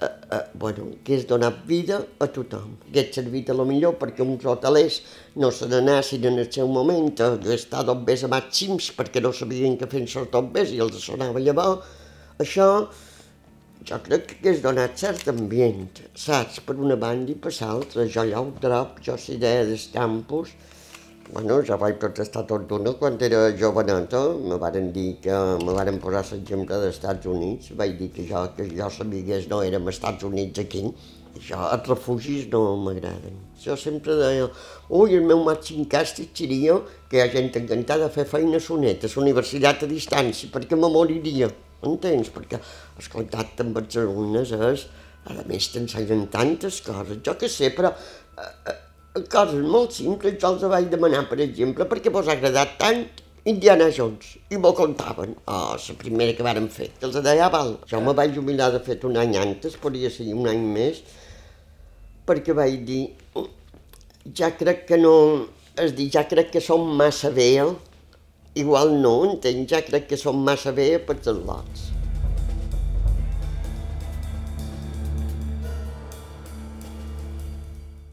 eh, 0.00 0.08
eh, 0.32 0.44
bueno, 0.54 0.86
que 1.04 1.16
és 1.18 1.26
donar 1.26 1.50
vida 1.66 2.00
a 2.20 2.28
tothom. 2.30 2.76
Hagués 2.88 3.10
servit 3.16 3.50
a 3.50 3.56
lo 3.56 3.66
millor 3.68 3.96
perquè 4.00 4.22
uns 4.22 4.46
hotelers 4.46 5.00
no 5.36 5.50
se 5.50 5.68
n'anassin 5.70 6.28
en 6.30 6.38
el 6.38 6.50
seu 6.52 6.70
moment 6.70 7.10
a 7.24 7.34
gastar 7.42 7.84
bes 8.06 8.24
a 8.24 8.30
màxims 8.32 8.92
perquè 8.96 9.22
no 9.24 9.32
sabien 9.32 9.78
què 9.78 9.90
fer 9.90 10.06
amb 10.38 10.52
bes 10.54 10.72
i 10.72 10.80
els 10.84 11.02
sonava 11.02 11.42
llavors. 11.42 11.84
Això 12.38 12.68
jo 13.88 13.98
crec 14.04 14.26
que 14.26 14.36
hagués 14.38 14.62
donat 14.62 14.98
cert 15.00 15.28
ambient, 15.30 16.02
saps? 16.14 16.60
Per 16.66 16.76
una 16.76 16.96
banda 16.96 17.32
i 17.32 17.34
per 17.34 17.52
l'altra. 17.60 18.06
Jo 18.06 18.22
allà 18.22 18.42
ho 18.42 18.50
trobo, 18.60 19.00
jo 19.02 19.14
la 19.16 19.34
idea 19.34 19.64
dels 19.64 19.88
campus, 19.94 20.54
Bueno, 21.30 21.58
jo 21.60 21.76
vaig 21.76 21.98
protestar 22.00 22.46
tot 22.48 22.62
d'una. 22.70 22.94
Quan 22.96 23.18
era 23.20 23.50
joveneta, 23.52 24.20
me 24.48 24.56
varen 24.56 24.86
dir 24.94 25.18
que 25.20 25.34
me 25.60 25.74
varen 25.76 25.98
posar 26.00 26.22
l'exemple 26.30 26.78
dels 26.80 26.96
Estats 26.96 27.28
Units, 27.28 27.68
vaig 27.76 27.98
dir 27.98 28.08
que 28.14 28.24
jo, 28.30 28.46
que 28.56 28.64
jo 28.72 28.88
sabigués 28.88 29.44
no 29.50 29.58
érem 29.66 29.90
Estats 29.92 30.24
Units 30.24 30.62
aquí, 30.64 30.86
això, 31.36 31.60
els 31.74 31.90
refugis 31.92 32.48
no 32.54 32.62
m'agraden. 32.86 33.36
Jo 33.60 33.76
sempre 33.76 34.16
deia, 34.16 34.48
ui, 34.88 35.18
el 35.18 35.28
meu 35.28 35.44
màxim 35.44 35.84
càstig 35.84 36.32
seria 36.32 36.80
que 37.10 37.20
hi 37.20 37.24
ha 37.26 37.28
gent 37.36 37.52
encantada 37.60 38.08
de 38.08 38.14
fer 38.16 38.24
feina 38.32 38.56
la 38.56 39.14
universitat 39.26 39.84
a 39.84 39.92
distància, 39.92 40.48
perquè 40.56 40.80
me 40.80 40.88
moriria, 40.96 41.52
entens? 41.84 42.32
Perquè 42.32 42.56
el 42.56 43.12
contacte 43.12 43.68
amb 43.68 43.84
els 43.84 44.00
alumnes 44.00 44.56
és, 44.72 44.88
a 45.28 45.40
més 45.44 45.72
t'ensenyen 45.76 46.30
tantes 46.32 46.80
coses, 46.80 47.20
jo 47.20 47.36
que 47.36 47.52
sé, 47.52 47.74
però 47.76 47.92
eh, 47.92 48.52
eh 48.72 48.87
coses 49.32 49.64
molt 49.64 49.96
simples, 49.96 50.36
jo 50.40 50.52
els 50.52 50.66
vaig 50.70 50.88
demanar, 50.92 51.24
per 51.30 51.40
exemple, 51.44 51.86
perquè 51.90 52.12
vos 52.14 52.28
ha 52.28 52.36
agradat 52.36 52.76
tant 52.80 53.02
Indiana 53.48 53.88
Jones, 53.94 54.34
i 54.52 54.58
m'ho 54.60 54.74
contaven. 54.76 55.34
Oh, 55.48 55.76
la 55.78 55.96
primera 56.00 56.34
que 56.36 56.44
vàrem 56.44 56.68
fer. 56.72 56.90
Els 57.02 57.16
deia, 57.24 57.48
val, 57.52 57.76
jo 57.88 58.00
me 58.04 58.14
vaig 58.16 58.34
jubilar 58.36 58.70
de 58.74 58.80
fet 58.84 59.06
un 59.08 59.16
any 59.20 59.36
antes, 59.40 59.78
podria 59.80 60.10
ser 60.12 60.28
un 60.34 60.48
any 60.50 60.64
més, 60.74 61.02
perquè 62.28 62.56
vaig 62.56 62.80
dir, 62.88 63.04
ja 64.36 64.52
crec 64.56 64.84
que 64.90 65.00
no, 65.00 65.14
és 65.80 65.94
dir, 65.96 66.10
ja 66.12 66.26
crec 66.28 66.52
que 66.56 66.64
som 66.64 66.84
massa 67.00 67.32
bé, 67.34 67.52
igual 68.58 68.98
no, 69.00 69.14
entenc, 69.30 69.64
ja 69.70 69.84
crec 69.86 70.10
que 70.10 70.20
som 70.20 70.44
massa 70.44 70.74
bé 70.76 70.90
per 70.98 71.16
tots 71.22 71.46
lots. 71.46 71.97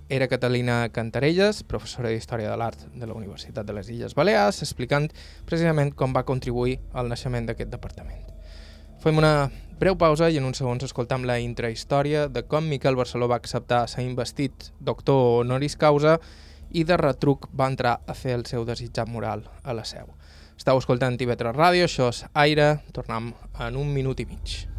Era 0.09 0.27
Catalina 0.27 0.89
Cantarelles, 0.93 1.63
professora 1.63 2.11
d'Història 2.13 2.51
de 2.51 2.57
l'Art 2.57 2.85
de 2.93 3.07
la 3.07 3.15
Universitat 3.17 3.65
de 3.65 3.73
les 3.73 3.89
Illes 3.89 4.13
Balears, 4.13 4.61
explicant 4.61 5.09
precisament 5.49 5.93
com 5.97 6.13
va 6.13 6.25
contribuir 6.27 6.77
al 6.93 7.09
naixement 7.09 7.47
d'aquest 7.49 7.71
departament. 7.73 8.21
Fem 9.01 9.17
una 9.17 9.49
breu 9.79 9.97
pausa 9.97 10.29
i 10.29 10.37
en 10.37 10.45
uns 10.45 10.61
segons 10.61 10.85
escoltam 10.85 11.25
la 11.25 11.39
intrahistòria 11.41 12.27
de 12.29 12.45
com 12.45 12.69
Miquel 12.69 12.95
Barceló 12.95 13.27
va 13.27 13.39
acceptar 13.41 13.85
ser 13.89 14.05
investit 14.05 14.71
doctor 14.79 15.41
honoris 15.41 15.75
causa 15.75 16.19
i 16.71 16.83
de 16.83 16.97
retruc 16.97 17.49
va 17.53 17.69
entrar 17.71 17.99
a 18.05 18.13
fer 18.13 18.37
el 18.37 18.45
seu 18.45 18.65
desitjat 18.65 19.09
moral 19.09 19.45
a 19.63 19.73
la 19.73 19.85
seu. 19.85 20.13
Estau 20.55 20.79
escoltant 20.79 21.17
TV3 21.19 21.51
Ràdio, 21.51 21.89
això 21.89 22.07
és 22.13 22.23
Aire, 22.33 22.77
tornem 22.93 23.33
en 23.59 23.81
un 23.81 23.91
minut 23.93 24.21
i 24.23 24.29
mig. 24.29 24.74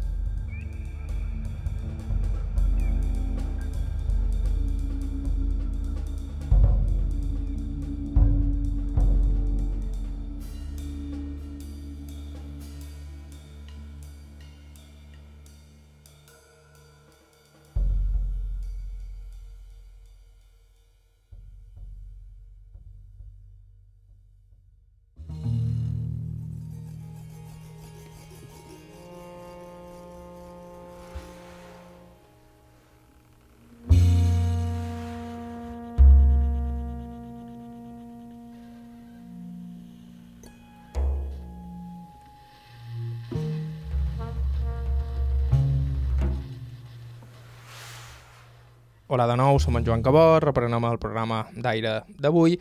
Hola 49.17 49.31
de 49.31 49.35
nou, 49.39 49.57
som 49.57 49.73
en 49.73 49.81
Joan 49.81 50.03
Cabot, 50.05 50.43
reprenem 50.43 50.83
el 50.85 50.99
programa 51.01 51.39
d'aire 51.57 52.03
d'avui, 52.21 52.53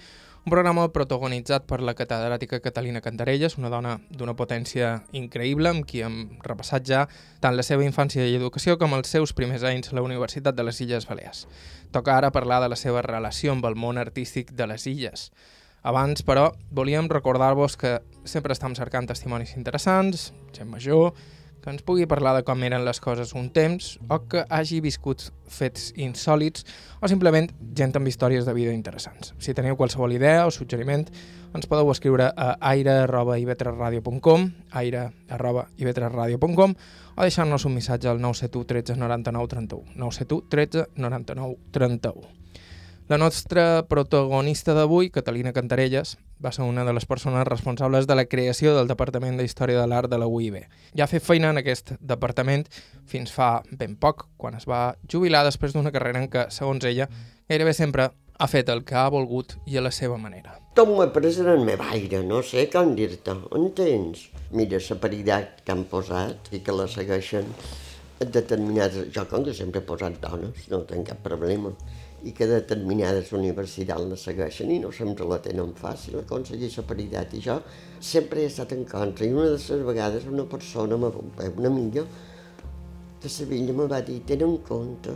un 0.46 0.48
programa 0.54 0.86
protagonitzat 0.88 1.66
per 1.68 1.82
la 1.84 1.92
catedràtica 1.92 2.62
Catalina 2.64 3.02
Cantarelles, 3.04 3.58
una 3.60 3.68
dona 3.68 3.98
d'una 4.08 4.32
potència 4.38 4.94
increïble 5.20 5.68
amb 5.68 5.84
qui 5.84 6.00
hem 6.00 6.16
repassat 6.46 6.88
ja 6.88 7.02
tant 7.44 7.58
la 7.58 7.66
seva 7.66 7.84
infància 7.84 8.24
i 8.24 8.38
educació 8.40 8.78
com 8.80 8.96
els 8.96 9.12
seus 9.12 9.36
primers 9.36 9.68
anys 9.68 9.92
a 9.92 9.98
la 10.00 10.06
Universitat 10.08 10.56
de 10.56 10.64
les 10.64 10.80
Illes 10.80 11.04
Balears. 11.04 11.44
Toca 11.92 12.16
ara 12.16 12.32
parlar 12.32 12.62
de 12.64 12.72
la 12.72 12.80
seva 12.80 13.04
relació 13.04 13.52
amb 13.52 13.68
el 13.68 13.76
món 13.76 14.00
artístic 14.00 14.56
de 14.56 14.72
les 14.72 14.88
illes. 14.88 15.28
Abans, 15.84 16.24
però, 16.24 16.54
volíem 16.72 17.12
recordar-vos 17.12 17.76
que 17.76 17.98
sempre 18.24 18.56
estem 18.56 18.72
cercant 18.80 19.12
testimonis 19.12 19.58
interessants, 19.60 20.30
gent 20.56 20.72
major, 20.72 21.12
que 21.66 21.72
ens 21.74 21.82
pugui 21.82 22.04
parlar 22.06 22.30
de 22.36 22.44
com 22.46 22.60
eren 22.62 22.84
les 22.86 23.00
coses 23.02 23.32
un 23.34 23.48
temps 23.50 23.96
o 24.06 24.20
que 24.30 24.44
hagi 24.54 24.76
viscut 24.78 25.34
fets 25.50 25.88
insòlits 25.98 26.62
o 27.02 27.10
simplement 27.10 27.50
gent 27.74 27.90
amb 27.98 28.06
històries 28.06 28.46
de 28.46 28.54
vida 28.54 28.70
interessants. 28.70 29.34
Si 29.42 29.50
teniu 29.50 29.74
qualsevol 29.74 30.14
idea 30.14 30.46
o 30.46 30.54
suggeriment, 30.54 31.10
ens 31.50 31.66
podeu 31.66 31.90
escriure 31.90 32.30
a 32.30 32.54
aire.ivetresradio.com 32.70 34.46
aire.ivetresradio.com 34.78 36.78
o 37.16 37.22
deixar-nos 37.26 37.66
un 37.66 37.74
missatge 37.74 38.14
al 38.14 38.22
971 38.22 38.70
13 38.70 39.02
99 39.02 39.54
31 39.58 39.98
971 39.98 40.46
13 40.54 40.86
99 40.94 41.58
31 41.74 42.45
la 43.08 43.18
nostra 43.18 43.86
protagonista 43.86 44.74
d'avui, 44.74 45.12
Catalina 45.14 45.52
Cantarelles, 45.54 46.16
va 46.42 46.50
ser 46.50 46.64
una 46.66 46.82
de 46.84 46.92
les 46.92 47.06
persones 47.06 47.46
responsables 47.46 48.08
de 48.10 48.16
la 48.18 48.24
creació 48.26 48.72
del 48.74 48.88
Departament 48.90 49.38
d'Història 49.38 49.78
de 49.78 49.86
l'Art 49.86 50.10
de 50.10 50.18
la 50.18 50.26
UIB. 50.26 50.56
Ja 50.98 51.06
ha 51.06 51.10
fet 51.10 51.22
feina 51.22 51.52
en 51.54 51.60
aquest 51.62 51.94
departament 52.00 52.66
fins 53.06 53.30
fa 53.30 53.62
ben 53.70 53.94
poc, 53.94 54.26
quan 54.36 54.58
es 54.58 54.66
va 54.66 54.96
jubilar 55.06 55.44
després 55.46 55.76
d'una 55.76 55.92
carrera 55.94 56.24
en 56.24 56.26
què, 56.32 56.48
segons 56.50 56.82
ella, 56.84 57.06
gairebé 57.46 57.76
sempre 57.78 58.08
ha 58.10 58.48
fet 58.50 58.68
el 58.74 58.82
que 58.84 58.98
ha 58.98 59.06
volgut 59.08 59.54
i 59.70 59.78
a 59.78 59.84
la 59.86 59.94
seva 59.94 60.18
manera. 60.18 60.58
Tot 60.74 60.90
m'ho 60.90 61.04
he 61.04 61.12
pres 61.14 61.38
en 61.40 61.52
el 61.52 61.62
meu 61.64 61.80
aire, 61.92 62.24
no 62.26 62.42
sé 62.42 62.66
com 62.72 62.90
dir-te, 62.98 63.36
entens? 63.54 64.26
Mira, 64.50 64.82
la 64.90 64.98
paritat 65.00 65.62
que 65.62 65.72
han 65.72 65.86
posat 65.86 66.50
i 66.50 66.60
que 66.60 66.74
la 66.74 66.88
segueixen 66.90 67.54
determinades... 68.18 69.12
Jo, 69.14 69.28
com 69.30 69.46
que 69.46 69.54
sempre 69.54 69.80
he 69.80 69.86
posat 69.86 70.18
dones, 70.20 70.66
no 70.72 70.82
tinc 70.90 71.12
cap 71.12 71.22
problema 71.22 71.70
i 72.26 72.32
que 72.34 72.48
determinades 72.50 73.32
universitats 73.36 74.06
la 74.10 74.18
segueixen 74.18 74.72
i 74.74 74.80
no 74.82 74.90
sempre 74.94 75.26
la 75.30 75.38
tenen 75.44 75.72
fàcil 75.78 76.18
aconseguir 76.20 76.72
la 76.74 76.86
paritat. 76.90 77.34
I 77.38 77.42
jo 77.44 77.60
sempre 78.00 78.42
he 78.42 78.50
estat 78.50 78.74
en 78.76 78.84
contra 78.90 79.26
i 79.26 79.32
una 79.32 79.48
de 79.52 79.58
les 79.58 79.86
vegades 79.90 80.26
una 80.30 80.46
persona, 80.50 80.98
una 80.98 81.68
amiga 81.70 82.06
de 83.22 83.28
Sevilla 83.28 83.72
me 83.72 83.86
va 83.90 84.02
dir, 84.02 84.20
tenen 84.28 84.56
en 84.56 84.60
compte, 84.66 85.14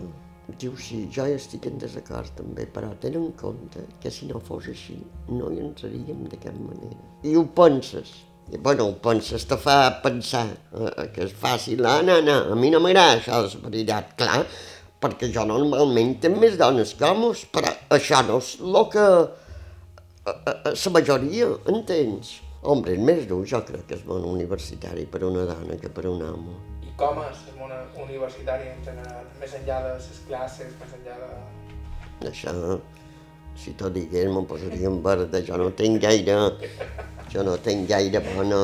diu 0.59 0.75
sí, 0.79 1.05
jo 1.15 1.27
ja 1.29 1.37
estic 1.37 1.67
en 1.69 1.79
desacord 1.83 2.33
també, 2.39 2.67
però 2.75 2.91
tenen 3.03 3.29
en 3.29 3.37
compte 3.39 3.85
que 4.03 4.11
si 4.11 4.27
no 4.31 4.41
fos 4.43 4.71
així 4.73 4.97
no 5.29 5.51
hi 5.53 5.61
entraríem 5.67 6.25
de 6.31 6.41
cap 6.41 6.57
manera. 6.57 6.99
I 7.23 7.37
ho 7.39 7.45
penses, 7.57 8.15
i, 8.51 8.59
bueno, 8.59 8.89
ho 8.91 8.97
penses, 9.05 9.47
te 9.47 9.59
fa 9.61 9.77
pensar 10.03 10.47
eh, 10.51 11.07
que 11.15 11.27
és 11.29 11.35
fàcil, 11.45 11.85
ah, 11.87 12.01
no, 12.07 12.19
no, 12.25 12.39
a 12.51 12.59
mi 12.59 12.73
no 12.73 12.83
m'agrada 12.83 13.21
això 13.21 13.43
de 13.45 13.53
la 13.53 13.65
veritat, 13.69 14.15
clar, 14.19 14.41
perquè 15.01 15.31
jo 15.33 15.47
normalment 15.49 16.19
tinc 16.21 16.37
més 16.41 16.59
dones 16.61 16.93
que 16.97 17.09
homes, 17.09 17.47
però 17.55 17.73
això 17.97 18.21
no 18.29 18.37
és 18.43 18.53
el 18.61 18.77
que 18.93 19.05
la 20.27 20.35
eh, 20.35 20.53
eh, 20.53 20.73
eh, 20.75 20.93
majoria, 20.93 21.49
entens? 21.73 22.37
Hombre, 22.61 22.93
és 22.93 23.01
més 23.01 23.25
dur, 23.29 23.41
jo 23.49 23.63
crec 23.65 23.87
que 23.89 23.97
és 23.97 24.05
món 24.05 24.27
universitari 24.29 25.07
per 25.09 25.23
una 25.25 25.47
dona 25.49 25.79
que 25.81 25.89
per 25.89 26.05
un 26.11 26.21
home. 26.27 26.57
I 26.85 26.93
com 27.01 27.23
és 27.25 27.45
el 27.49 27.57
món 27.57 27.73
universitari 28.05 28.69
en 28.69 28.83
general? 28.85 29.25
Més 29.41 29.55
enllà 29.57 29.79
de 29.87 29.95
les 29.95 30.25
classes, 30.29 30.75
més 30.83 30.97
enllà 30.99 31.17
de... 31.23 31.31
Això, 32.29 32.53
si 33.57 33.73
t'ho 33.81 33.89
digués, 33.95 34.29
me'n 34.29 34.45
posaria 34.51 34.91
en 34.93 35.01
verde, 35.07 35.41
jo 35.47 35.57
no 35.63 35.71
tinc 35.81 36.03
gaire... 36.05 36.37
Jo 37.31 37.45
no 37.47 37.53
tinc 37.63 37.85
gaire 37.87 38.19
bona 38.25 38.57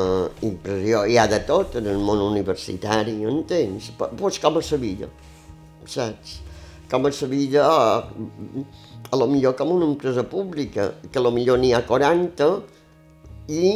impressió. 0.42 1.04
Hi 1.06 1.20
ha 1.22 1.28
de 1.30 1.38
tot 1.46 1.76
en 1.78 1.86
el 1.86 2.00
món 2.02 2.18
universitari, 2.24 3.14
entens? 3.30 3.92
Pues 3.94 4.40
com 4.42 4.58
a 4.58 4.62
Sevilla 4.66 5.06
saps? 5.90 6.40
Com 6.90 7.06
a 7.06 7.12
Sevilla, 7.12 7.66
a 7.66 9.16
lo 9.18 9.26
millor 9.30 9.56
com 9.58 9.72
una 9.74 9.86
empresa 9.86 10.22
pública, 10.22 10.92
que 11.10 11.18
a 11.18 11.22
lo 11.22 11.32
millor 11.34 11.58
n'hi 11.58 11.72
ha 11.74 11.82
40 11.86 12.50
i 13.50 13.66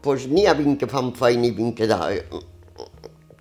pues, 0.00 0.26
n'hi 0.28 0.46
ha 0.46 0.56
20 0.56 0.80
que 0.80 0.88
fan 0.88 1.12
feina 1.16 1.48
i 1.48 1.54
20 1.56 1.74
que, 1.76 1.88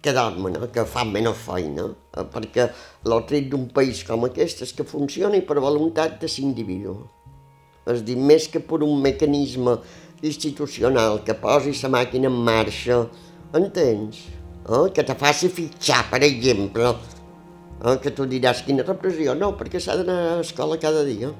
quedar-me, 0.04 0.52
no? 0.52 0.68
que 0.72 0.84
fan 0.86 1.12
menys 1.16 1.40
feina, 1.46 1.88
eh, 2.12 2.26
perquè 2.34 2.68
el 3.08 3.18
tret 3.30 3.50
d'un 3.52 3.70
país 3.74 4.04
com 4.08 4.28
aquest 4.28 4.66
és 4.68 4.76
que 4.76 4.86
funcioni 4.88 5.42
per 5.48 5.62
voluntat 5.64 6.20
de 6.22 6.30
l'individu. 6.36 6.98
És 7.90 8.04
dir, 8.04 8.18
més 8.20 8.48
que 8.52 8.62
per 8.64 8.82
un 8.84 9.00
mecanisme 9.04 9.78
institucional 10.24 11.22
que 11.24 11.36
posi 11.40 11.74
la 11.82 11.92
màquina 11.98 12.30
en 12.32 12.38
marxa, 12.48 13.00
entens? 13.56 14.22
Eh? 14.64 14.86
Que 14.96 15.04
te 15.04 15.16
faci 15.20 15.50
fitxar, 15.52 16.06
per 16.12 16.22
exemple, 16.24 16.94
Eh, 17.84 17.98
que 18.00 18.14
tu 18.16 18.26
diràs, 18.30 18.62
quina 18.64 18.86
repressió? 18.88 19.34
No, 19.36 19.54
perquè 19.60 19.82
s'ha 19.84 19.98
d'anar 20.00 20.20
a 20.30 20.36
l'escola 20.40 20.80
cada 20.80 21.04
dia. 21.04 21.34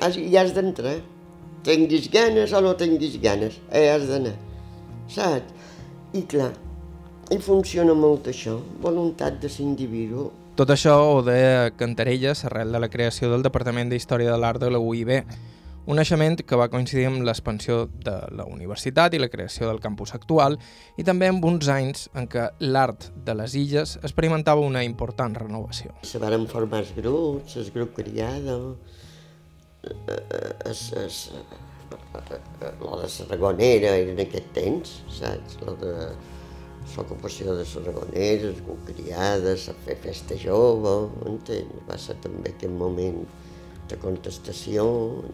Has, 0.00 0.14
hi 0.16 0.36
has 0.38 0.54
d'entrar. 0.54 1.00
Tinguis 1.66 2.08
ganes 2.10 2.52
o 2.54 2.60
no 2.62 2.74
tinguis 2.78 3.16
ganes, 3.22 3.58
hi 3.70 3.88
has 3.90 4.06
d'anar. 4.10 4.36
Saps? 5.10 5.58
I 6.14 6.22
clar, 6.28 6.50
i 7.32 7.38
funciona 7.40 7.94
molt 7.96 8.26
això, 8.30 8.58
voluntat 8.82 9.38
de 9.42 9.50
l'individu. 9.56 10.28
Tot 10.58 10.70
això 10.74 10.94
ho 11.08 11.22
deia 11.24 11.70
Cantarelles 11.80 12.44
arrel 12.44 12.74
de 12.74 12.80
la 12.82 12.90
creació 12.92 13.30
del 13.32 13.46
Departament 13.46 13.88
d'Història 13.88 14.34
de 14.34 14.38
l'Art 14.38 14.60
de 14.60 14.68
la 14.70 14.78
UIB, 14.82 15.14
un 15.86 15.98
naixement 15.98 16.38
que 16.46 16.58
va 16.58 16.68
coincidir 16.70 17.08
amb 17.08 17.24
l'expansió 17.26 17.86
de 18.06 18.14
la 18.38 18.46
universitat 18.46 19.14
i 19.14 19.20
la 19.22 19.30
creació 19.32 19.66
del 19.68 19.80
campus 19.82 20.14
actual 20.14 20.58
i 21.00 21.06
també 21.06 21.30
amb 21.30 21.44
uns 21.44 21.68
anys 21.72 22.06
en 22.14 22.28
què 22.30 22.48
l'art 22.60 23.10
de 23.26 23.34
les 23.38 23.56
illes 23.58 23.96
experimentava 24.02 24.62
una 24.62 24.84
important 24.86 25.34
renovació. 25.34 25.94
Se 26.06 26.22
van 26.22 26.46
formar 26.50 26.84
els 26.84 26.94
grups, 26.96 27.56
el 27.58 27.72
grup 27.74 27.96
criada, 27.98 28.58
es, 30.70 30.92
es, 30.92 31.32
la 32.12 33.00
de 33.02 33.08
Sarragonera 33.08 33.96
era 33.96 34.12
en 34.12 34.20
aquest 34.22 34.52
temps, 34.54 34.94
saps? 35.10 35.58
La 35.66 35.74
de 35.80 35.94
l'ocupació 36.94 37.56
de 37.58 37.66
Sarragonera, 37.66 38.50
el 38.50 38.60
grup 38.62 38.86
criada, 38.86 39.54
a 39.54 39.74
fer 39.86 39.98
festa 40.02 40.38
jove, 40.38 40.94
entens? 41.26 41.82
Va 41.88 41.98
ser 41.98 42.18
també 42.22 42.54
aquest 42.54 42.74
moment 42.78 43.24
de 43.90 43.98
contestació, 44.02 44.84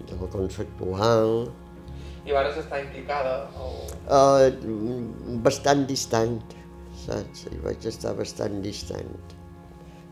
de 0.09 0.19
conceptual... 0.35 1.49
I 2.29 2.35
vas 2.37 2.57
estar 2.61 2.83
implicada? 2.83 3.49
O... 3.57 3.71
Uh, 4.13 5.39
bastant 5.45 5.87
distant, 5.89 6.43
saps? 7.07 7.47
I 7.49 7.61
vaig 7.65 7.87
estar 7.89 8.13
bastant 8.19 8.61
distant. 8.65 9.17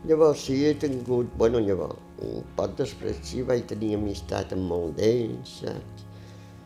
Llavors 0.07 0.47
sí, 0.47 0.57
he 0.65 0.73
tingut, 0.81 1.29
bueno, 1.37 1.61
llavors, 1.61 2.01
un 2.25 2.41
poc 2.57 2.73
després 2.79 3.21
sí, 3.27 3.43
vaig 3.45 3.65
tenir 3.69 3.95
amistat 3.97 4.53
amb 4.55 4.69
molt 4.71 4.97
d'ells, 4.97 5.59
saps? 5.61 6.05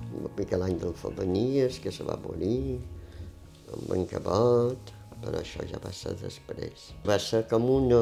Amb 0.06 0.32
Miquel 0.40 0.64
Àngel 0.68 0.96
Fabanies, 1.04 1.80
que 1.84 1.92
se 1.92 2.08
va 2.08 2.20
morir, 2.24 2.80
amb 3.76 3.96
en 3.96 4.08
Cabot, 4.12 4.96
però 5.22 5.40
això 5.40 5.68
ja 5.70 5.80
va 5.84 5.92
ser 5.96 6.16
després. 6.22 6.92
Va 7.08 7.20
ser 7.20 7.46
com 7.52 7.68
una, 7.72 8.02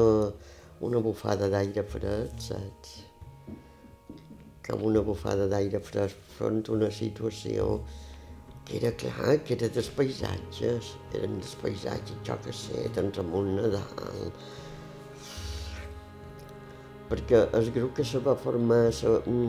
una 0.86 1.02
bufada 1.04 1.50
d'aire 1.52 1.86
fred, 1.94 2.34
saps? 2.42 2.98
Com 4.70 4.86
una 4.86 5.02
bufada 5.02 5.48
d'aire 5.50 5.80
fresc 5.82 6.30
front 6.36 6.62
a 6.68 6.76
una 6.76 6.90
situació 6.94 7.80
que 8.70 8.78
era 8.78 8.92
clar, 8.92 9.36
que 9.44 9.56
era 9.56 9.68
dels 9.74 9.90
paisatges, 9.96 10.94
eren 11.18 11.38
dels 11.40 11.56
paisatges, 11.62 12.18
jo 12.26 12.36
que 12.44 12.54
sé, 12.54 12.84
doncs 12.94 13.18
amb 13.22 13.34
un 13.40 13.56
Nadal. 13.58 14.30
Perquè 17.10 17.40
el 17.58 17.70
grup 17.74 17.96
que 17.96 18.06
se 18.06 18.20
va 18.22 18.36
formar, 18.38 18.84
se, 18.94 19.10
um, 19.26 19.48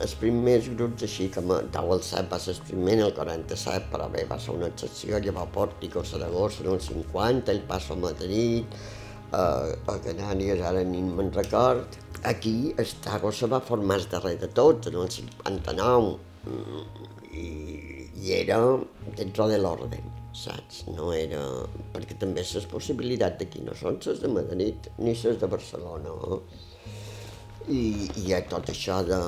els 0.00 0.14
primers 0.22 0.70
grups 0.78 1.04
així, 1.04 1.28
com 1.34 1.52
Tau 1.74 1.92
el 1.92 2.00
7 2.06 2.32
va 2.32 2.40
ser 2.40 2.54
el 2.56 2.62
primer 2.70 2.96
el 3.04 3.12
47, 3.18 3.90
però 3.92 4.08
bé, 4.14 4.24
va 4.30 4.40
ser 4.40 4.56
una 4.56 4.70
excepció, 4.72 5.20
llavors 5.20 5.52
Pòrtico, 5.58 6.06
Saragossa 6.08 6.64
en 6.64 6.72
el 6.72 6.80
50, 6.86 7.52
el 7.52 7.60
Passo 7.68 7.98
a 7.98 8.00
Madrid, 8.06 8.80
uh, 9.34 9.76
a 9.92 9.98
Canàries 10.06 10.64
ara 10.64 10.86
ni 10.88 11.04
me'n 11.04 11.28
record, 11.36 12.00
Aquí 12.22 12.74
el 12.76 12.88
Tago 13.00 13.32
se 13.32 13.46
va 13.46 13.60
formar 13.60 13.96
el 13.98 14.08
darrer 14.08 14.38
de 14.38 14.48
tot, 14.48 14.86
en 14.90 14.96
el 15.00 15.10
59, 15.10 16.18
i, 17.32 17.46
i 18.20 18.32
era 18.36 18.58
dentro 19.16 19.46
de 19.48 19.56
l'ordre, 19.58 20.00
saps? 20.36 20.82
No 20.92 21.14
era... 21.16 21.40
perquè 21.94 22.18
també 22.20 22.44
les 22.44 22.66
possibilitats 22.68 23.40
d'aquí 23.40 23.64
no 23.64 23.76
són 23.78 23.96
les 24.04 24.20
de 24.20 24.32
Madrid 24.34 24.90
ni 24.98 25.14
les 25.14 25.40
de 25.40 25.48
Barcelona. 25.48 26.12
Eh? 26.36 26.40
I, 27.72 27.82
i 28.26 28.40
tot 28.52 28.68
això 28.68 29.00
de, 29.06 29.20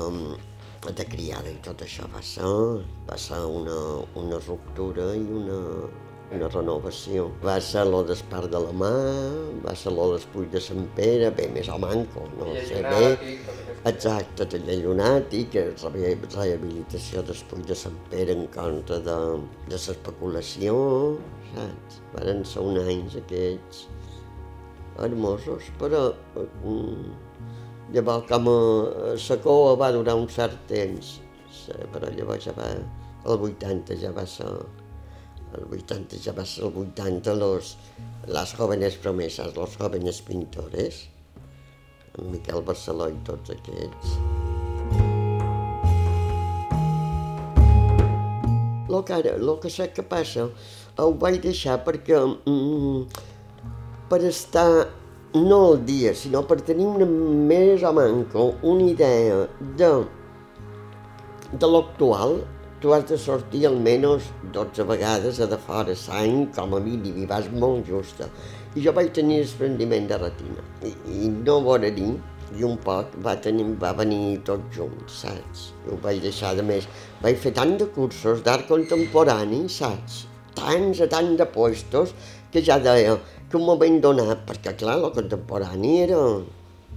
de 0.91 1.05
criada 1.09 1.49
i 1.49 1.57
tot 1.65 1.81
això 1.81 2.05
va 2.13 2.21
ser, 2.21 2.53
va 3.09 3.17
ser 3.17 3.41
una, 3.57 3.79
una 4.21 4.41
ruptura 4.45 5.13
i 5.17 5.25
una, 5.41 5.59
una 6.31 6.47
renovació. 6.49 7.27
Va 7.43 7.59
ser 7.61 7.83
lo 7.89 8.03
d'Espar 8.07 8.45
de 8.49 8.59
la 8.63 8.71
Mà, 8.73 8.91
va 9.65 9.73
ser 9.77 9.91
lo 9.93 10.11
d'Espull 10.13 10.47
de 10.53 10.61
Sant 10.63 10.85
Pere, 10.97 11.29
bé, 11.35 11.49
més 11.53 11.69
o 11.69 11.77
manco, 11.81 12.23
no 12.37 12.47
Taller 12.47 12.63
sé 12.69 12.81
bé. 12.87 13.35
Exacte, 13.91 14.45
taller 14.47 14.77
llunàtic, 14.79 15.57
re- 15.83 16.15
rehabilitació 16.35 17.21
d'Espull 17.27 17.65
de 17.67 17.75
Sant 17.75 17.97
Pere 18.09 18.31
en 18.37 18.47
contra 18.53 18.99
de, 19.03 19.17
de 19.67 19.75
l'especulació, 19.75 20.77
saps? 21.53 21.99
Varen 22.15 22.45
ser 22.47 22.63
uns 22.63 22.79
anys 22.87 23.17
aquests 23.19 23.83
hermosos, 25.03 25.67
però 25.81 26.05
mm, 26.63 27.13
llavors 27.93 28.27
com 28.29 28.47
a 28.49 28.57
la 29.17 29.37
cova 29.43 29.75
va 29.81 29.91
durar 29.95 30.15
un 30.15 30.27
cert 30.29 30.63
temps, 30.69 31.15
sí, 31.51 31.75
però 31.93 32.09
llavors 32.13 32.45
ja 32.47 32.53
va, 32.57 32.69
el 33.25 33.45
80 33.49 33.97
ja 34.01 34.11
va 34.15 34.25
ser, 34.29 34.47
el 35.57 35.79
80 35.79 36.19
ja 36.23 36.33
va 36.35 36.45
ser 36.45 36.65
el 36.67 36.77
80, 36.83 37.33
los, 37.35 37.77
les 38.27 38.53
jóvenes 38.57 38.95
promesas, 38.97 39.55
los 39.55 39.77
jóvenes 39.77 40.21
pintores, 40.21 41.07
en 42.17 42.31
Miquel 42.31 42.61
Barceló 42.65 43.09
i 43.09 43.19
tots 43.27 43.53
aquests. 43.53 44.17
Lo 48.89 49.01
que, 49.05 49.13
ara, 49.13 49.37
lo 49.37 49.59
que 49.59 49.71
sé 49.73 49.89
que 49.93 50.03
passa, 50.05 50.49
ho 51.01 51.13
vaig 51.17 51.39
deixar 51.41 51.79
perquè 51.85 52.19
mm, 52.21 53.23
per 54.09 54.19
estar 54.29 54.67
no 55.33 55.59
al 55.71 55.79
dia, 55.87 56.13
sinó 56.13 56.43
per 56.45 56.59
tenir 56.61 56.85
una 56.85 57.07
més 57.07 57.81
o 57.81 57.93
manco 57.97 58.51
una 58.61 58.85
idea 58.91 59.47
de, 59.79 59.89
de 61.57 61.71
l'actual, 61.73 62.37
tu 62.83 62.91
has 62.91 63.05
de 63.07 63.15
sortir 63.15 63.61
almenys 63.67 64.25
12 64.51 64.83
vegades 64.89 65.37
a 65.39 65.45
de 65.47 65.57
fora 65.65 65.93
l'any, 65.99 66.33
com 66.55 66.73
a 66.75 66.79
mínim, 66.83 67.21
i 67.23 67.25
vas 67.25 67.45
molt 67.61 67.87
justa. 67.87 68.25
I 68.75 68.81
jo 68.83 68.91
vaig 68.97 69.13
tenir 69.15 69.37
desprendiment 69.39 70.09
de 70.09 70.17
retina. 70.19 70.65
I, 70.89 70.91
i 71.23 71.29
no 71.31 71.61
veure 71.63 71.93
dir, 71.95 72.09
i 72.59 72.65
un 72.67 72.75
poc 72.83 73.15
va, 73.23 73.37
tenir, 73.45 73.69
va 73.79 73.93
venir 73.95 74.41
tot 74.49 74.65
junt, 74.75 74.99
saps? 75.07 75.69
Ho 75.87 75.95
vaig 76.03 76.19
deixar 76.25 76.51
de 76.57 76.65
més. 76.67 76.89
Vaig 77.21 77.39
fer 77.45 77.53
tant 77.55 77.71
de 77.79 77.87
cursos 77.95 78.43
d'art 78.43 78.67
contemporani, 78.67 79.61
saps? 79.77 80.25
Tants 80.59 80.99
a 81.05 81.07
tant 81.15 81.37
de 81.39 81.47
puestos 81.55 82.11
que 82.51 82.65
ja 82.67 82.81
deia 82.83 83.15
que 83.47 83.61
un 83.61 83.63
moment 83.69 84.01
donat, 84.03 84.43
perquè 84.49 84.75
clar, 84.83 84.99
el 84.99 85.15
contemporani 85.15 85.95
era 86.03 86.19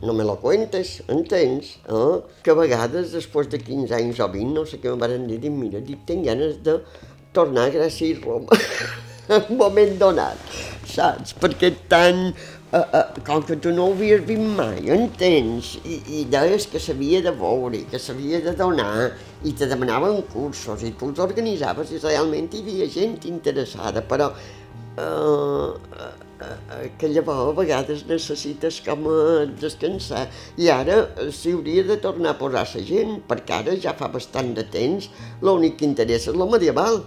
no 0.03 0.13
me 0.13 0.25
lo 0.25 0.37
cuentes, 0.41 1.03
entens? 1.09 1.79
Eh? 1.89 2.21
Que 2.43 2.53
a 2.53 2.59
vegades, 2.59 3.13
després 3.15 3.49
de 3.53 3.61
15 3.63 3.95
anys 3.97 4.21
o 4.21 4.29
20, 4.33 4.53
no 4.57 4.67
sé 4.69 4.81
què 4.83 4.93
em 4.93 5.01
van 5.01 5.29
dir, 5.29 5.53
mira, 5.53 5.81
dic, 5.81 6.05
tinc 6.09 6.27
ganes 6.27 6.59
de 6.67 6.79
tornar 7.37 7.69
a 7.69 7.73
Gràcia 7.75 8.11
i 8.11 8.19
Roma, 8.21 8.57
un 9.39 9.57
moment 9.61 9.97
donat, 10.01 10.59
saps? 10.89 11.35
Perquè 11.41 11.73
tant, 11.91 12.29
eh, 12.73 12.83
eh, 12.83 13.23
com 13.27 13.43
que 13.47 13.57
tu 13.61 13.73
no 13.77 13.89
ho 13.89 13.97
havies 13.97 14.25
vist 14.29 14.53
mai, 14.59 14.85
entens? 14.95 15.75
I, 15.85 16.01
i 16.21 16.27
deies 16.33 16.69
que 16.73 16.83
s'havia 16.83 17.23
de 17.25 17.33
veure, 17.41 17.83
que 17.91 18.01
s'havia 18.01 18.43
de 18.45 18.55
donar, 18.59 19.11
i 19.45 19.53
te 19.57 19.69
demanaven 19.71 20.23
cursos, 20.33 20.85
i 20.85 20.93
tu 20.99 21.11
els 21.13 21.25
organitzaves, 21.25 21.93
i 21.93 22.05
realment 22.05 22.53
hi 22.53 22.63
havia 22.65 22.93
gent 22.93 23.19
interessada, 23.33 24.05
però 24.05 24.31
eh, 24.37 26.15
que 26.99 27.09
llavors 27.09 27.51
a 27.51 27.55
vegades 27.57 28.05
necessites 28.09 28.81
com 28.85 29.09
a 29.09 29.47
descansar 29.61 30.27
i 30.61 30.69
ara 30.73 30.99
eh, 31.07 31.31
s'hi 31.33 31.55
hauria 31.57 31.85
de 31.89 31.97
tornar 32.03 32.35
a 32.35 32.39
posar 32.41 32.67
la 32.75 32.85
gent 32.91 33.17
perquè 33.31 33.61
ara 33.63 33.77
ja 33.81 33.97
fa 33.97 34.11
bastant 34.13 34.53
de 34.59 34.67
temps 34.77 35.09
l'únic 35.41 35.79
que 35.81 35.89
interessa 35.89 36.33
és 36.35 36.39
la 36.39 36.49
medieval 36.53 37.03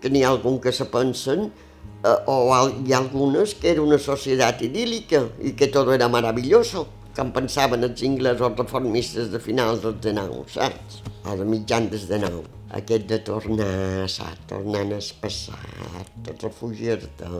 que 0.00 0.12
n'hi 0.12 0.24
ha 0.24 0.30
algun 0.34 0.60
que 0.60 0.72
se 0.72 0.84
pensen 0.92 1.48
eh, 1.48 2.16
o 2.26 2.38
hi 2.68 2.92
ha 2.92 3.00
algunes 3.00 3.56
que 3.56 3.72
era 3.72 3.82
una 3.82 3.98
societat 3.98 4.64
idíl·lica 4.68 5.26
i 5.40 5.56
que 5.56 5.72
tot 5.72 5.88
era 5.96 6.08
maravilloso 6.12 6.86
com 7.16 7.32
pensaven 7.34 7.84
els 7.88 8.04
inglesos 8.06 8.56
reformistes 8.56 9.32
de 9.32 9.40
finals 9.42 9.82
dels 9.82 10.00
de 10.04 10.14
nou, 10.16 10.44
saps? 10.48 11.02
O 11.26 11.36
de 11.36 11.48
mitjans 11.48 11.90
des 11.90 12.08
de 12.08 12.22
nou. 12.22 12.59
Aquest 12.78 13.08
de 13.10 13.18
tornar, 13.26 14.06
saps? 14.06 14.44
Tornant 14.50 14.92
al 14.94 15.08
passat, 15.22 16.10
de 16.26 16.36
refugiar-te. 16.38 17.30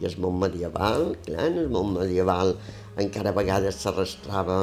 I 0.00 0.08
el 0.08 0.16
món 0.22 0.40
medieval, 0.42 1.12
clar, 1.26 1.46
en 1.52 1.60
el 1.62 1.70
món 1.72 1.94
medieval 1.94 2.56
encara 3.02 3.30
a 3.30 3.36
vegades 3.36 3.78
s'arrastrava 3.84 4.58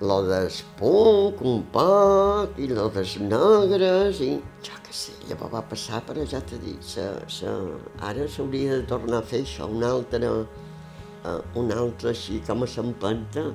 lo 0.00 0.22
del 0.24 0.48
punk 0.78 1.42
un 1.44 1.64
poc, 1.74 2.56
i 2.56 2.68
lo 2.70 2.86
dels 2.94 3.16
negres, 3.20 4.22
i 4.24 4.30
jo 4.64 4.78
què 4.86 4.94
sé, 4.96 5.16
llavors 5.28 5.52
va 5.52 5.64
passar, 5.72 6.00
però 6.08 6.24
ja 6.24 6.40
t'he 6.40 6.60
dit, 6.62 6.80
se, 6.92 7.04
se, 7.28 7.52
ara 8.08 8.28
s'hauria 8.28 8.78
de 8.78 8.86
tornar 8.94 9.20
a 9.20 9.28
fer 9.32 9.42
això, 9.44 9.68
una 9.68 9.90
altra, 9.98 10.30
uh, 10.40 11.36
una 11.60 11.76
altra 11.84 12.14
així 12.14 12.40
com 12.46 12.64
a 12.64 12.70
s'empenta. 12.70 13.50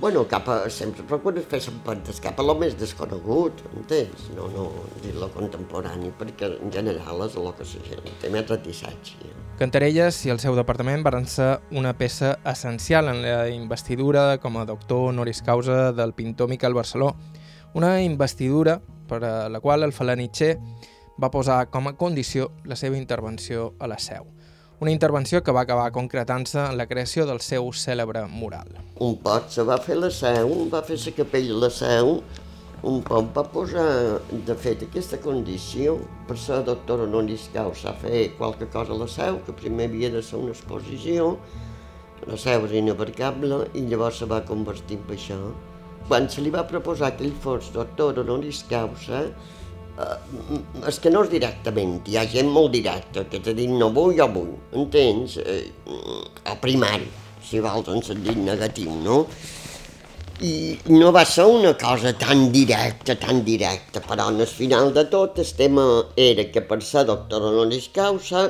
Bueno, 0.00 0.26
cap 0.26 0.46
a, 0.48 0.54
sempre 0.72 1.02
procures 1.04 1.44
fer 1.44 1.58
s'empentes 1.60 2.22
cap 2.24 2.38
a 2.40 2.44
lo 2.46 2.54
més 2.56 2.72
desconegut, 2.80 3.58
entens? 3.76 4.30
No, 4.32 4.46
no, 4.48 4.62
dir 5.04 5.12
lo 5.20 5.28
contemporani, 5.34 6.08
perquè 6.16 6.48
en 6.56 6.72
general 6.72 7.26
és 7.26 7.36
el 7.36 7.50
que 7.58 7.66
la 7.68 7.82
gent 7.90 8.16
té 8.22 8.30
més 8.32 8.46
reticència. 8.48 9.34
Cantarelles 9.60 10.22
i 10.24 10.32
el 10.32 10.40
seu 10.40 10.56
departament 10.56 11.04
van 11.04 11.28
ser 11.28 11.50
una 11.76 11.92
peça 11.98 12.38
essencial 12.48 13.12
en 13.12 13.20
la 13.26 13.50
investidura 13.52 14.38
com 14.40 14.56
a 14.56 14.64
doctor 14.64 15.10
honoris 15.10 15.44
causa 15.44 15.92
del 15.92 16.14
pintor 16.16 16.48
Miquel 16.48 16.72
Barceló, 16.72 17.12
una 17.76 17.98
investidura 18.00 18.80
per 19.06 19.20
a 19.20 19.34
la 19.52 19.60
qual 19.60 19.84
el 19.84 19.92
Falanitxer 19.92 20.54
va 21.20 21.28
posar 21.28 21.66
com 21.68 21.92
a 21.92 21.98
condició 22.00 22.54
la 22.64 22.80
seva 22.80 22.96
intervenció 22.96 23.74
a 23.78 23.86
la 23.92 24.00
seu. 24.00 24.24
Una 24.80 24.92
intervenció 24.92 25.42
que 25.44 25.52
va 25.52 25.66
acabar 25.66 25.90
concretant-se 25.92 26.62
en 26.70 26.78
la 26.80 26.86
creació 26.88 27.26
del 27.28 27.42
seu 27.44 27.66
cèlebre 27.76 28.22
mural. 28.32 28.70
Un 29.04 29.18
pot 29.20 29.50
se 29.52 29.60
va 29.68 29.76
fer 29.84 29.98
la 29.98 30.08
seu, 30.08 30.54
va 30.72 30.80
fer 30.86 30.96
la 31.02 31.12
capella 31.18 31.58
la 31.66 31.68
seu, 31.68 32.14
un 32.88 33.02
pot 33.04 33.28
va 33.36 33.44
posar, 33.52 33.84
de 34.48 34.56
fet, 34.56 34.86
aquesta 34.86 35.18
condició 35.20 35.98
per 36.30 36.38
ser 36.40 36.62
doctor 36.64 37.04
honoris 37.04 37.50
causa, 37.52 37.92
fer 38.00 38.30
qualque 38.38 38.70
cosa 38.72 38.96
a 38.96 38.98
la 39.02 39.10
seu, 39.18 39.42
que 39.44 39.52
primer 39.52 39.90
havia 39.90 40.08
de 40.16 40.24
ser 40.24 40.40
una 40.40 40.56
exposició, 40.56 41.34
la 42.24 42.40
seu 42.40 42.64
era 42.64 42.80
inabarcable 42.80 43.66
i 43.76 43.84
llavors 43.84 44.24
se 44.24 44.32
va 44.32 44.40
convertir 44.48 44.96
en 44.96 45.16
això. 45.18 45.40
Quan 46.08 46.32
se 46.32 46.40
li 46.40 46.56
va 46.56 46.64
proposar 46.72 47.18
que 47.18 47.28
ell 47.28 47.36
fos 47.44 47.68
doctor 47.76 48.24
honoris 48.24 48.64
causa, 48.72 49.26
eh, 50.00 50.60
és 50.90 50.98
que 51.02 51.12
no 51.12 51.24
és 51.26 51.32
directament, 51.32 51.98
hi 52.08 52.18
ha 52.18 52.26
gent 52.28 52.50
molt 52.50 52.72
directa 52.76 53.26
que 53.30 53.40
t'ha 53.44 53.54
dit 53.56 53.70
no 53.70 53.90
vull, 53.96 54.16
jo 54.18 54.28
vull, 54.34 54.52
entens? 54.82 55.38
Eh, 55.42 55.64
o 55.86 56.56
primari, 56.62 57.08
si 57.44 57.62
vols 57.64 57.88
en 57.92 58.04
sentit 58.06 58.38
negatiu, 58.38 58.92
no? 59.04 59.24
I 60.40 60.52
no 60.88 61.10
va 61.12 61.26
ser 61.28 61.44
una 61.52 61.74
cosa 61.76 62.14
tan 62.16 62.46
directa, 62.52 63.16
tan 63.20 63.42
directa, 63.44 64.00
però 64.00 64.30
el 64.32 64.46
final 64.48 64.94
de 64.96 65.04
tot 65.12 65.38
el 65.42 65.50
tema 65.58 65.84
era 66.16 66.46
que 66.52 66.62
per 66.64 66.80
ser 66.80 67.04
doctor 67.10 67.44
honoris 67.50 67.90
causa, 67.92 68.46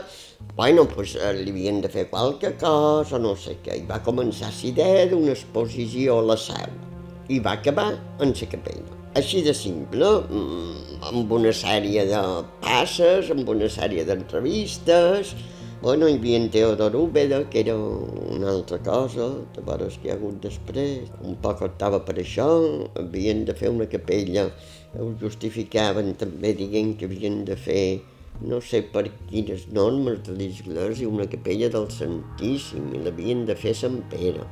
bueno, 0.55 0.87
pues, 0.87 1.17
eh, 1.17 1.33
li 1.35 1.51
havien 1.51 1.81
de 1.83 1.91
fer 1.91 2.07
qualque 2.13 2.55
cosa, 2.61 3.19
no 3.19 3.35
sé 3.37 3.59
què, 3.65 3.81
i 3.83 3.85
va 3.91 4.01
començar 4.07 4.53
la 4.55 4.71
idea 4.71 5.05
d'una 5.11 5.35
exposició 5.35 6.21
a 6.21 6.31
la 6.31 6.39
seu, 6.47 6.81
i 7.29 7.43
va 7.43 7.59
acabar 7.59 7.91
en 8.21 8.35
la 8.39 8.51
capella. 8.55 9.00
Així 9.19 9.41
de 9.43 9.53
simple, 9.59 10.09
mm, 10.31 11.01
amb 11.11 11.33
una 11.33 11.51
sèrie 11.51 12.05
de 12.07 12.21
passes, 12.63 13.31
amb 13.35 13.49
una 13.49 13.67
sèrie 13.67 14.05
d'entrevistes, 14.05 15.35
Bueno, 15.83 16.09
hi 16.11 16.19
havia 16.19 16.37
en 16.37 16.51
Teodor 16.53 16.95
Úbeda, 16.95 17.39
que 17.49 17.61
era 17.61 17.75
una 17.75 18.51
altra 18.51 18.77
cosa, 18.85 19.31
veure 19.57 19.87
què 19.89 20.11
hi 20.11 20.11
ha 20.11 20.17
hagut 20.19 20.37
després. 20.45 21.09
Un 21.25 21.39
poc 21.41 21.63
optava 21.65 22.03
per 22.05 22.19
això, 22.21 22.49
havien 23.01 23.47
de 23.49 23.55
fer 23.57 23.71
una 23.73 23.87
capella, 23.89 24.45
ho 25.01 25.07
justificaven 25.23 26.13
també 26.21 26.53
dient 26.59 26.93
que 27.01 27.09
havien 27.09 27.47
de 27.49 27.57
fer, 27.57 28.03
no 28.45 28.61
sé 28.61 28.83
per 28.93 29.07
quines 29.31 29.71
normes 29.73 30.21
de 30.29 30.37
l'església, 30.37 31.09
una 31.09 31.31
capella 31.33 31.73
del 31.73 31.89
Santíssim, 31.97 32.93
i 32.93 33.01
l'havien 33.07 33.47
de 33.49 33.57
fer 33.57 33.73
Sant 33.81 34.03
Pere. 34.13 34.45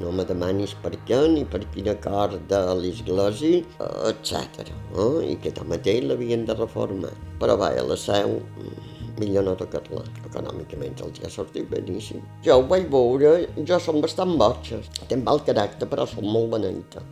No 0.00 0.12
me 0.16 0.24
demanis 0.24 0.72
per 0.82 0.94
què 1.08 1.18
ni 1.28 1.42
per 1.44 1.60
quin 1.74 1.90
acord 1.92 2.38
de 2.48 2.60
l'església, 2.78 3.60
etc. 4.08 4.70
Eh? 4.96 5.32
I 5.32 5.34
que 5.42 5.52
tanmateix 5.56 6.06
l'havien 6.08 6.46
de 6.48 6.56
reformar. 6.56 7.12
Però 7.40 7.56
vaja, 7.60 7.84
la 7.84 7.98
seu, 8.00 8.38
mm, 8.40 8.90
millor 9.20 9.44
no 9.44 9.56
tocar-la. 9.60 10.04
Econòmicament 10.30 11.02
els 11.04 11.20
ha 11.24 11.30
sortit 11.32 11.68
beníssim. 11.72 12.22
Jo 12.46 12.60
ho 12.60 12.68
vaig 12.70 12.88
veure, 12.92 13.34
jo 13.68 13.80
som 13.80 14.00
bastant 14.00 14.36
boja. 14.40 14.80
Tenc 15.08 15.24
mal 15.26 15.42
caràcter, 15.44 15.88
però 15.90 16.08
som 16.08 16.24
molt 16.24 16.54
beneita. 16.56 17.04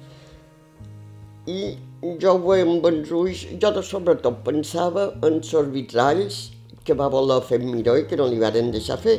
I 1.48 1.76
jo 2.22 2.34
ho 2.34 2.40
veia 2.44 2.64
amb 2.68 2.86
els 2.88 3.12
ulls, 3.12 3.44
jo 3.60 3.72
de 3.72 3.82
sobretot 3.82 4.40
pensava 4.46 5.10
en 5.28 5.38
els 5.42 5.52
vitralls 5.74 6.40
que 6.84 6.96
va 6.96 7.08
voler 7.12 7.42
fer 7.44 7.60
Miró 7.60 7.98
i 8.00 8.06
que 8.08 8.16
no 8.16 8.26
li 8.28 8.40
varen 8.40 8.72
deixar 8.72 8.98
fer. 9.04 9.18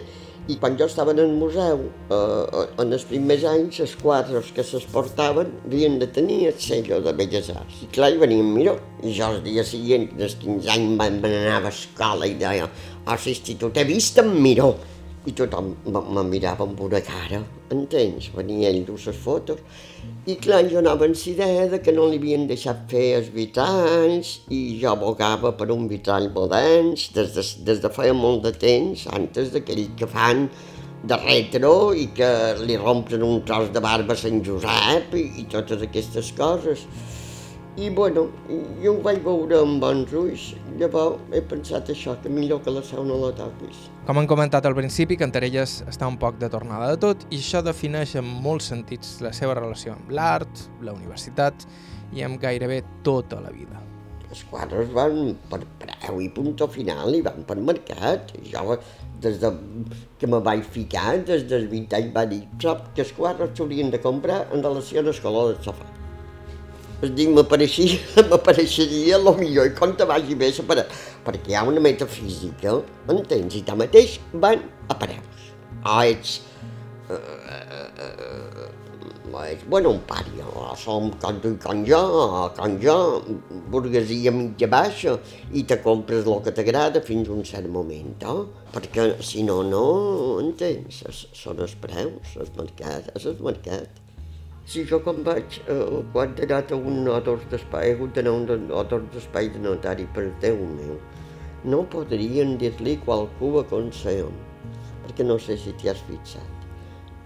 I 0.49 0.55
quan 0.57 0.77
jo 0.79 0.87
estava 0.89 1.13
en 1.13 1.19
el 1.21 1.33
museu, 1.37 1.83
eh, 2.09 2.61
en 2.81 2.93
els 2.97 3.03
primers 3.05 3.43
anys, 3.45 3.79
els 3.85 3.95
quadres 4.01 4.49
que 4.55 4.65
s'exportaven 4.65 5.51
havien 5.67 5.99
de 6.01 6.07
tenir 6.09 6.39
el 6.49 6.55
sello 6.57 6.97
de 7.05 7.13
Belles 7.13 7.51
Arts. 7.53 7.83
I 7.85 7.89
clar, 7.93 8.09
hi 8.13 8.17
venia 8.17 8.41
en 8.41 8.53
Miró. 8.55 8.77
I 9.03 9.13
jo 9.13 9.29
el 9.35 9.43
dia 9.45 9.63
següent, 9.63 10.09
dels 10.17 10.39
15 10.41 10.71
anys, 10.73 10.95
me'n 10.97 11.19
anava 11.21 11.69
a 11.69 11.75
escola 11.75 12.25
i 12.25 12.33
deia, 12.39 12.65
a 13.05 13.19
l'institut 13.25 13.77
he 13.77 13.85
vist 13.87 14.17
en 14.23 14.33
Miró 14.41 14.73
i 15.27 15.33
tothom 15.35 15.73
me 15.85 16.23
mirava 16.23 16.63
amb 16.63 16.79
una 16.85 17.01
cara, 17.03 17.41
entens? 17.75 18.29
Venia 18.35 18.69
ell 18.69 18.85
dur 18.87 18.97
les 19.05 19.19
fotos. 19.19 19.59
I 20.31 20.37
clar, 20.39 20.61
jo 20.71 20.79
anava 20.79 21.07
amb 21.09 21.19
idea 21.27 21.67
de 21.71 21.81
que 21.83 21.91
no 21.95 22.07
li 22.07 22.19
havien 22.21 22.47
deixat 22.47 22.85
fer 22.91 23.05
els 23.17 23.29
vitralls 23.35 24.31
i 24.55 24.79
jo 24.81 24.93
abogava 24.93 25.51
per 25.59 25.69
un 25.75 25.87
vitrall 25.91 26.29
modens 26.35 27.09
des 27.15 27.35
de, 27.35 27.45
des 27.67 27.83
de 27.83 27.91
feia 27.93 28.15
molt 28.15 28.45
de 28.47 28.53
temps, 28.63 29.07
antes 29.19 29.51
d'aquell 29.53 29.89
que 29.99 30.07
fan 30.07 30.47
de 31.03 31.15
retro 31.19 31.93
i 31.95 32.09
que 32.15 32.29
li 32.63 32.75
rompren 32.79 33.23
un 33.23 33.43
tros 33.47 33.71
de 33.75 33.83
barba 33.83 34.15
a 34.15 34.19
Sant 34.19 34.41
Josep 34.43 35.15
i, 35.15 35.25
i 35.43 35.47
totes 35.51 35.83
aquestes 35.83 36.31
coses. 36.37 36.87
I 37.79 37.89
bueno, 37.95 38.25
jo 38.83 38.91
ho 38.91 39.01
vaig 39.05 39.21
veure 39.23 39.61
amb 39.63 39.77
bons 39.79 40.11
ulls, 40.19 40.49
llavors 40.81 41.21
he 41.31 41.39
pensat 41.47 41.87
això, 41.93 42.17
que 42.19 42.27
millor 42.27 42.59
que 42.65 42.73
la 42.75 42.81
seu 42.83 43.05
no 43.07 43.15
la 43.21 43.29
toquis. 43.37 43.85
Com 44.03 44.17
han 44.19 44.27
comentat 44.27 44.65
al 44.67 44.75
principi, 44.75 45.15
Cantarelles 45.21 45.77
està 45.87 46.09
un 46.11 46.17
poc 46.19 46.35
de 46.41 46.49
tornada 46.51 46.89
de 46.91 46.97
tot 46.99 47.23
i 47.29 47.39
això 47.39 47.61
defineix 47.63 48.17
en 48.19 48.27
molts 48.43 48.67
sentits 48.73 49.13
la 49.23 49.31
seva 49.37 49.55
relació 49.55 49.93
amb 49.93 50.11
l'art, 50.11 50.65
la 50.83 50.91
universitat 50.97 51.63
i 52.11 52.25
amb 52.27 52.41
gairebé 52.41 52.81
tota 53.07 53.39
la 53.39 53.53
vida. 53.55 53.79
Els 54.27 54.41
quadres 54.51 54.91
van 54.97 55.37
per 55.47 55.61
preu 55.79 56.19
i 56.19 56.27
punt 56.35 56.59
final 56.73 57.15
i 57.15 57.21
van 57.29 57.47
per 57.47 57.57
mercat. 57.69 58.33
Jo, 58.51 58.75
des 59.23 59.39
de 59.39 59.53
que 60.19 60.27
me 60.27 60.43
vaig 60.43 60.67
ficar, 60.67 61.15
des 61.31 61.47
dels 61.47 61.71
20 61.71 61.95
anys, 62.01 62.11
va 62.19 62.25
dir, 62.27 62.43
que 62.59 63.07
els 63.07 63.15
quadres 63.15 63.55
s'haurien 63.55 63.89
de 63.89 64.03
comprar 64.03 64.41
en 64.51 64.67
relació 64.67 64.99
al 64.99 65.15
color 65.23 65.53
del 65.53 65.63
sofà. 65.63 65.98
Es 66.99 67.11
m'apareixia, 67.31 67.95
m'apareixeria 68.29 69.15
el 69.21 69.27
millor 69.37 69.69
i 69.69 69.75
com 69.77 69.93
te 69.95 70.03
vagi 70.07 70.35
bé 70.35 70.49
separar, 70.51 70.83
perquè 71.23 71.53
hi 71.53 71.55
ha 71.55 71.61
una 71.67 71.79
metafísica, 71.79 72.73
entens? 73.13 73.55
I 73.55 73.63
mateix 73.79 74.17
van 74.33 74.65
a 74.91 74.97
preus. 74.99 75.45
O 75.87 75.93
ets, 76.03 76.33
uh, 77.07 77.15
uh, 77.15 78.01
uh, 78.03 79.45
ets 79.45 79.63
bueno, 79.71 79.93
un 79.95 80.01
pària, 80.09 80.43
o 80.43 80.75
som 80.75 81.07
com 81.23 81.39
tu 81.39 81.53
i 81.55 81.61
com 81.63 81.85
jo, 81.87 82.01
o 82.25 82.43
com 82.57 82.75
jo, 82.83 82.97
burguesia 83.71 84.35
mitja 84.35 84.67
baixa, 84.67 85.15
i 85.55 85.63
te 85.63 85.79
compres 85.85 86.27
el 86.27 86.43
que 86.43 86.51
t'agrada 86.59 86.99
fins 86.99 87.31
a 87.31 87.35
un 87.37 87.47
cert 87.47 87.71
moment, 87.71 88.27
oh? 88.27 88.43
perquè 88.75 89.07
si 89.23 89.47
no, 89.47 89.61
no, 89.63 89.87
entens? 90.43 90.99
Són 91.31 91.63
els 91.63 91.79
preus, 91.79 92.35
el 92.35 92.53
mercat, 92.59 93.13
és 93.15 93.31
el 93.31 93.39
mercat. 93.47 94.08
Si 94.69 94.83
jo 94.85 94.99
quan 95.01 95.23
vaig, 95.25 95.55
eh, 95.73 96.01
quan 96.13 96.35
he 96.37 96.45
anat 96.45 96.71
a 96.75 96.77
un 96.89 96.99
notors 97.05 97.45
d'espai, 97.49 97.87
he 97.87 97.93
hagut 97.95 98.11
d'anar 98.13 98.33
a 98.35 98.37
un 98.37 98.67
notors 98.69 99.07
d'espai 99.13 99.47
de 99.49 99.61
notari 99.63 100.05
per 100.13 100.27
Déu 100.43 100.59
meu, 100.73 100.99
no 101.71 101.79
podrien 101.95 102.51
dir-li 102.61 102.93
qualcú 103.07 103.49
a 103.57 103.63
consell, 103.71 104.29
perquè 105.05 105.25
no 105.25 105.39
sé 105.45 105.57
si 105.57 105.73
t'hi 105.73 105.89
has 105.89 106.03
fixat. 106.11 106.67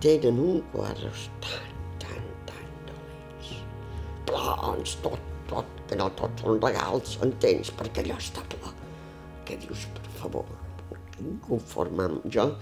Tenen 0.06 0.40
un 0.40 0.64
quadres 0.72 1.26
tan, 1.44 1.76
tan, 2.06 2.24
tan 2.48 2.72
dolents. 2.88 3.52
Plans, 4.32 4.96
tot, 5.04 5.28
tot, 5.52 5.76
que 5.90 6.00
no 6.00 6.08
tots 6.22 6.48
són 6.48 6.64
regals, 6.64 7.20
entens? 7.28 7.74
Perquè 7.76 8.06
allò 8.06 8.22
està 8.24 8.48
pla. 8.56 8.72
Què 9.44 9.60
dius, 9.68 9.84
per 10.00 10.16
favor? 10.22 10.48
Conformam 11.44 12.22
jo 12.32 12.54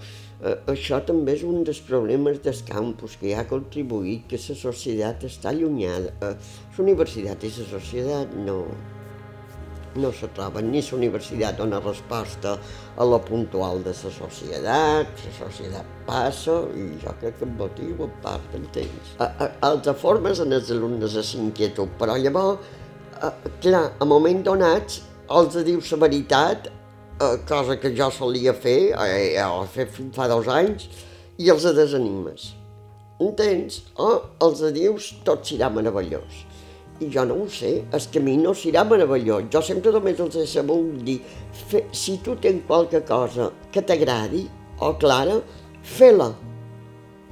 Eh, 0.42 0.56
això 0.72 0.98
també 1.06 1.36
és 1.36 1.44
un 1.46 1.62
dels 1.66 1.78
problemes 1.86 2.40
del 2.42 2.62
campus 2.66 3.14
que 3.20 3.30
ha 3.38 3.44
contribuït 3.46 4.24
que 4.30 4.40
la 4.42 4.56
societat 4.58 5.28
està 5.28 5.52
allunyada. 5.52 6.10
Eh, 6.18 6.32
la 6.78 6.82
universitat 6.82 7.46
i 7.46 7.50
la 7.58 7.66
societat 7.70 8.34
no, 8.48 8.56
no 10.02 10.10
se 10.18 10.26
troben, 10.34 10.72
ni 10.72 10.82
la 10.82 10.96
universitat 10.98 11.60
dona 11.60 11.78
resposta 11.84 12.56
a 12.96 13.06
la 13.06 13.20
puntual 13.22 13.84
de 13.86 13.94
la 13.94 14.12
societat, 14.18 15.14
la 15.28 15.36
societat 15.38 15.94
passa 16.10 16.58
i 16.74 16.88
jo 17.04 17.14
crec 17.22 17.38
que 17.38 17.46
el 17.46 17.56
motiu 17.62 18.02
en 18.08 18.18
part 18.26 18.58
en 18.58 18.66
temps. 18.74 19.14
A, 19.22 19.30
a, 19.30 19.50
altra 19.70 19.94
formes 19.94 20.42
en 20.42 20.58
els 20.58 20.74
alumnes 20.74 21.14
és 21.22 21.34
inquietud, 21.38 21.94
però 22.02 22.18
llavors, 22.18 22.74
a, 23.20 23.30
eh, 23.30 23.56
clar, 23.62 23.92
a 23.94 24.10
moment 24.10 24.42
donats, 24.50 25.04
els 25.30 25.54
dius 25.64 25.94
la 25.94 26.02
veritat 26.02 26.72
cosa 27.48 27.76
que 27.76 27.92
jo 27.96 28.10
solia 28.10 28.54
fer, 28.54 28.92
eh, 28.98 29.66
fer 29.72 29.86
fa 30.12 30.28
dos 30.28 30.48
anys, 30.48 30.88
i 31.38 31.50
els 31.50 31.62
desanimes. 31.62 32.52
Entens? 33.22 33.82
Oh, 33.96 34.20
els 34.42 34.62
dius 34.74 35.12
tot 35.24 35.46
serà 35.46 35.70
meravellós. 35.70 36.42
I 37.00 37.08
jo 37.10 37.24
no 37.26 37.36
ho 37.42 37.48
sé, 37.50 37.84
el 37.92 38.04
camí 38.14 38.36
no 38.36 38.54
serà 38.54 38.84
meravellós. 38.84 39.48
Jo 39.52 39.62
sempre 39.62 39.92
només 39.92 40.20
els 40.20 40.36
he 40.36 40.46
sabut 40.46 41.02
dir, 41.06 41.20
fe, 41.68 41.84
si 41.92 42.18
tu 42.18 42.36
tens 42.36 42.62
qualque 42.66 43.02
cosa 43.06 43.50
que 43.72 43.82
t'agradi, 43.82 44.46
o 44.78 44.90
oh, 44.90 44.94
clara, 44.98 45.40
fe-la. 45.82 46.32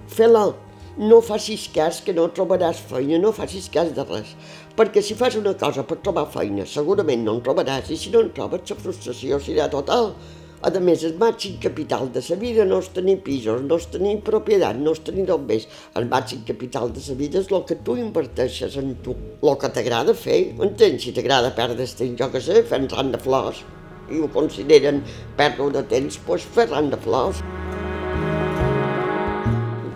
Fe-la. 0.07 0.51
No 0.99 1.21
facis 1.23 1.69
cas 1.73 2.01
que 2.05 2.13
no 2.13 2.27
trobaràs 2.35 2.81
feina, 2.91 3.19
no 3.19 3.31
facis 3.33 3.71
cas 3.73 3.93
de 3.97 4.05
res 4.05 4.35
perquè 4.77 5.03
si 5.03 5.17
fas 5.19 5.37
una 5.39 5.55
cosa 5.59 5.85
per 5.87 5.99
trobar 6.05 6.27
feina, 6.33 6.67
segurament 6.67 7.25
no 7.25 7.37
en 7.37 7.43
trobaràs, 7.47 7.91
i 7.91 7.99
si 7.99 8.13
no 8.13 8.23
en 8.25 8.31
trobes, 8.37 8.69
la 8.71 8.77
frustració 8.77 9.41
serà 9.43 9.69
total. 9.73 10.13
A 10.61 10.71
més, 10.77 11.03
el 11.09 11.15
màxim 11.17 11.55
capital 11.61 12.11
de 12.13 12.21
la 12.29 12.37
vida 12.37 12.67
no 12.69 12.83
és 12.85 12.91
tenir 12.93 13.17
pisos, 13.25 13.63
no 13.65 13.79
és 13.81 13.87
tenir 13.95 14.19
propietat, 14.27 14.77
no 14.77 14.93
és 14.93 15.01
tenir 15.07 15.25
d'on 15.31 15.47
més. 15.49 15.65
El 15.97 16.11
màxim 16.11 16.45
capital 16.45 16.93
de 16.93 17.01
la 17.07 17.17
vida 17.17 17.41
és 17.41 17.49
el 17.49 17.65
que 17.65 17.79
tu 17.87 17.97
inverteixes 17.97 18.77
en 18.77 18.93
tu, 19.05 19.17
el 19.41 19.57
que 19.63 19.73
t'agrada 19.73 20.13
fer, 20.27 20.41
entens? 20.69 21.07
Si 21.07 21.17
t'agrada 21.17 21.55
perdre 21.57 21.89
temps, 21.89 22.19
jo 22.21 22.29
què 22.29 22.45
sé, 22.45 22.61
fent 22.69 22.91
ran 22.93 23.15
de 23.17 23.23
flors, 23.25 23.65
i 24.13 24.21
ho 24.21 24.29
consideren 24.37 25.01
pèrdua 25.41 25.81
de 25.81 25.87
temps, 25.97 26.21
doncs 26.29 26.49
fer 26.59 26.69
ran 26.69 26.93
de 26.93 27.01
flors 27.09 27.41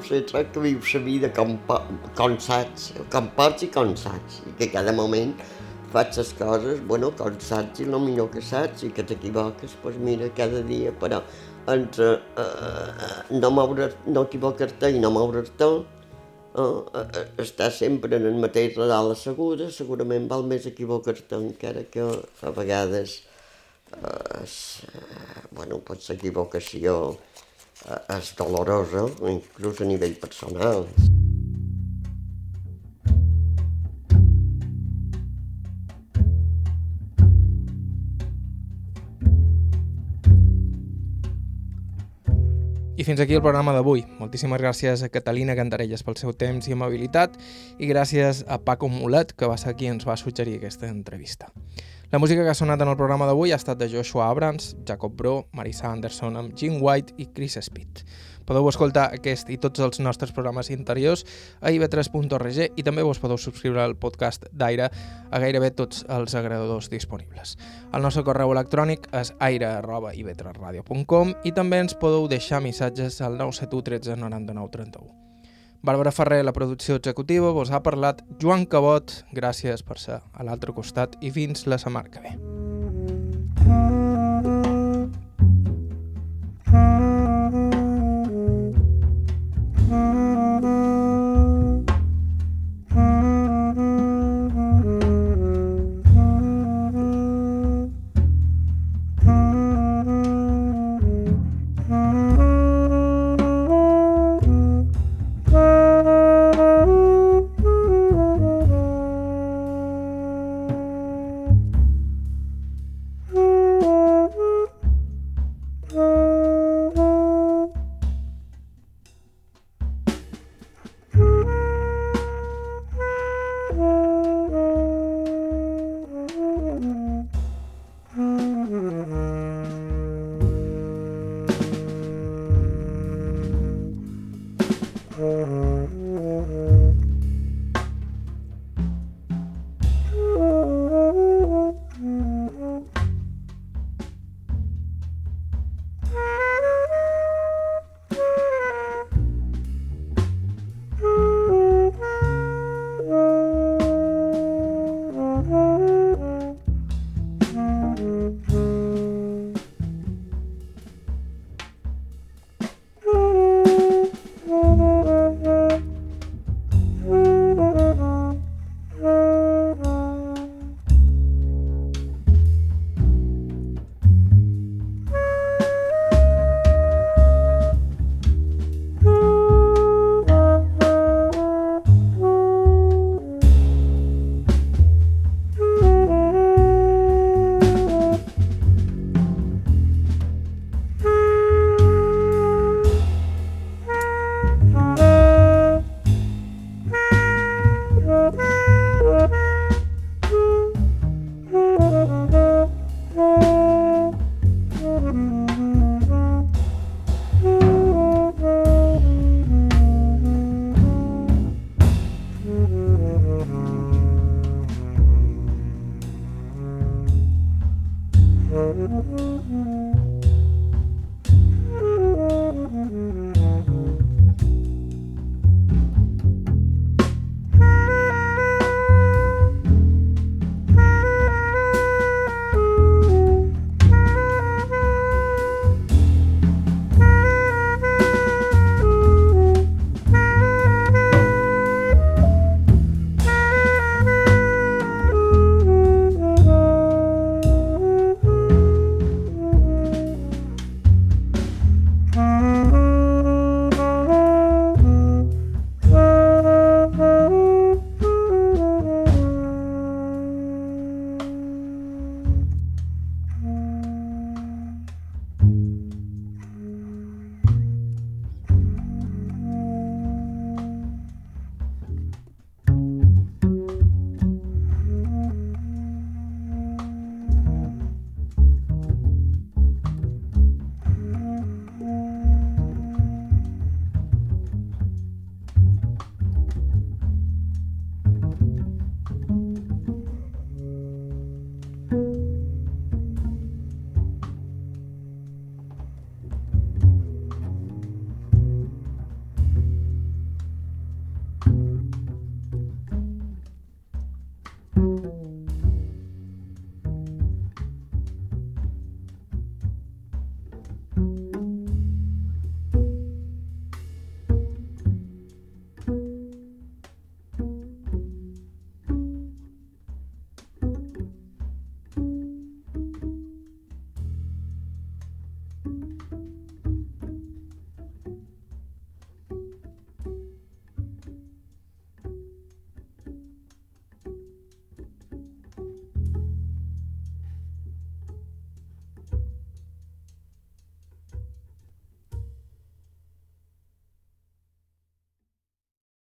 se 0.04 0.20
tracta 0.22 0.60
la 0.60 1.00
vida 1.04 1.28
com, 1.30 1.58
com 2.16 2.38
saps, 2.38 2.92
com 3.10 3.28
pots 3.36 3.64
i 3.64 3.68
com 3.68 3.94
saps, 3.96 4.42
i 4.46 4.52
que 4.58 4.68
cada 4.72 4.92
moment 4.92 5.34
faig 5.94 6.16
les 6.18 6.32
coses, 6.38 6.80
bueno, 6.90 7.10
com 7.18 7.40
saps 7.40 7.80
i 7.80 7.88
el 7.88 7.98
millor 8.02 8.30
que 8.30 8.42
saps, 8.42 8.84
i 8.84 8.90
que 8.90 9.04
t'equivoques, 9.06 9.76
doncs 9.82 9.98
mira, 10.02 10.28
cada 10.36 10.62
dia, 10.62 10.92
però 10.92 11.22
entre 11.72 12.08
eh, 12.36 13.36
no, 13.38 13.50
moure, 13.50 13.92
no 14.06 14.24
equivocar-te 14.28 14.90
i 14.92 15.00
no 15.00 15.10
moure's-te, 15.14 15.68
eh, 16.54 16.64
eh, 17.02 17.26
estar 17.44 17.70
sempre 17.72 18.16
en 18.16 18.26
el 18.26 18.40
mateix 18.42 18.76
redal 18.76 19.14
asseguda, 19.14 19.70
segurament 19.72 20.28
val 20.28 20.44
més 20.50 20.66
equivocar-te, 20.70 21.38
encara 21.38 21.86
que 21.94 22.04
a 22.04 22.52
vegades 22.58 23.22
eh, 23.94 24.42
eh, 24.42 25.46
bueno, 25.54 25.80
pot 25.86 26.02
ser 26.02 26.18
equivocació 26.18 27.14
és 27.84 28.32
dolorosa, 28.38 29.08
inclús 29.28 29.80
a 29.80 29.88
nivell 29.88 30.16
personal. 30.20 30.86
I 42.94 43.02
fins 43.02 43.20
aquí 43.20 43.34
el 43.34 43.42
programa 43.42 43.74
d'avui. 43.74 44.04
Moltíssimes 44.16 44.62
gràcies 44.62 45.02
a 45.02 45.10
Catalina 45.12 45.56
Cantarelles 45.58 46.00
pel 46.06 46.14
seu 46.16 46.32
temps 46.32 46.64
i 46.70 46.72
amabilitat 46.72 47.34
i 47.76 47.88
gràcies 47.90 48.44
a 48.48 48.56
Paco 48.62 48.88
Mulet, 48.88 49.34
que 49.36 49.50
va 49.50 49.58
ser 49.60 49.74
qui 49.76 49.90
ens 49.90 50.06
va 50.08 50.16
suggerir 50.16 50.54
aquesta 50.56 50.86
entrevista. 50.88 51.50
La 52.14 52.18
música 52.20 52.44
que 52.44 52.50
ha 52.50 52.54
sonat 52.54 52.78
en 52.78 52.86
el 52.86 52.94
programa 52.94 53.26
d'avui 53.26 53.50
ha 53.50 53.56
estat 53.58 53.74
de 53.80 53.88
Joshua 53.90 54.28
Abrams, 54.30 54.76
Jacob 54.86 55.16
Bro, 55.18 55.48
Marissa 55.50 55.88
Anderson 55.90 56.36
amb 56.38 56.52
Jim 56.54 56.76
White 56.78 57.16
i 57.18 57.26
Chris 57.34 57.58
Speed. 57.58 58.04
Podeu 58.46 58.68
escoltar 58.70 59.08
aquest 59.16 59.50
i 59.50 59.56
tots 59.58 59.82
els 59.82 59.98
nostres 59.98 60.30
programes 60.30 60.70
interiors 60.70 61.24
a 61.58 61.72
ib3.org 61.74 62.78
i 62.78 62.86
també 62.86 63.02
vos 63.02 63.18
podeu 63.18 63.34
subscriure 63.34 63.82
al 63.82 63.96
podcast 63.98 64.46
d'Aire 64.52 64.86
a 64.94 65.42
gairebé 65.42 65.72
tots 65.74 66.06
els 66.06 66.38
agradadors 66.38 66.86
disponibles. 66.94 67.58
El 67.90 68.06
nostre 68.06 68.22
correu 68.22 68.54
electrònic 68.54 69.10
és 69.10 69.34
aire.ib3radio.com 69.50 71.34
i 71.42 71.50
també 71.58 71.82
ens 71.82 71.98
podeu 71.98 72.30
deixar 72.30 72.62
missatges 72.62 73.18
al 73.26 73.42
971 73.42 73.82
13 73.90 74.22
99 74.22 74.70
31. 74.78 75.23
Bàrbara 75.84 76.14
Ferrer, 76.16 76.38
la 76.46 76.54
producció 76.56 76.94
executiva, 76.96 77.50
vos 77.52 77.68
ha 77.70 77.82
parlat 77.84 78.22
Joan 78.40 78.64
Cabot. 78.64 79.12
Gràcies 79.36 79.84
per 79.84 79.98
ser 80.00 80.22
a 80.32 80.48
l'altre 80.48 80.72
costat 80.72 81.18
i 81.20 81.28
fins 81.34 81.66
la 81.68 81.76
setmana 81.82 82.08
que 82.08 82.24
ve. 82.24 82.38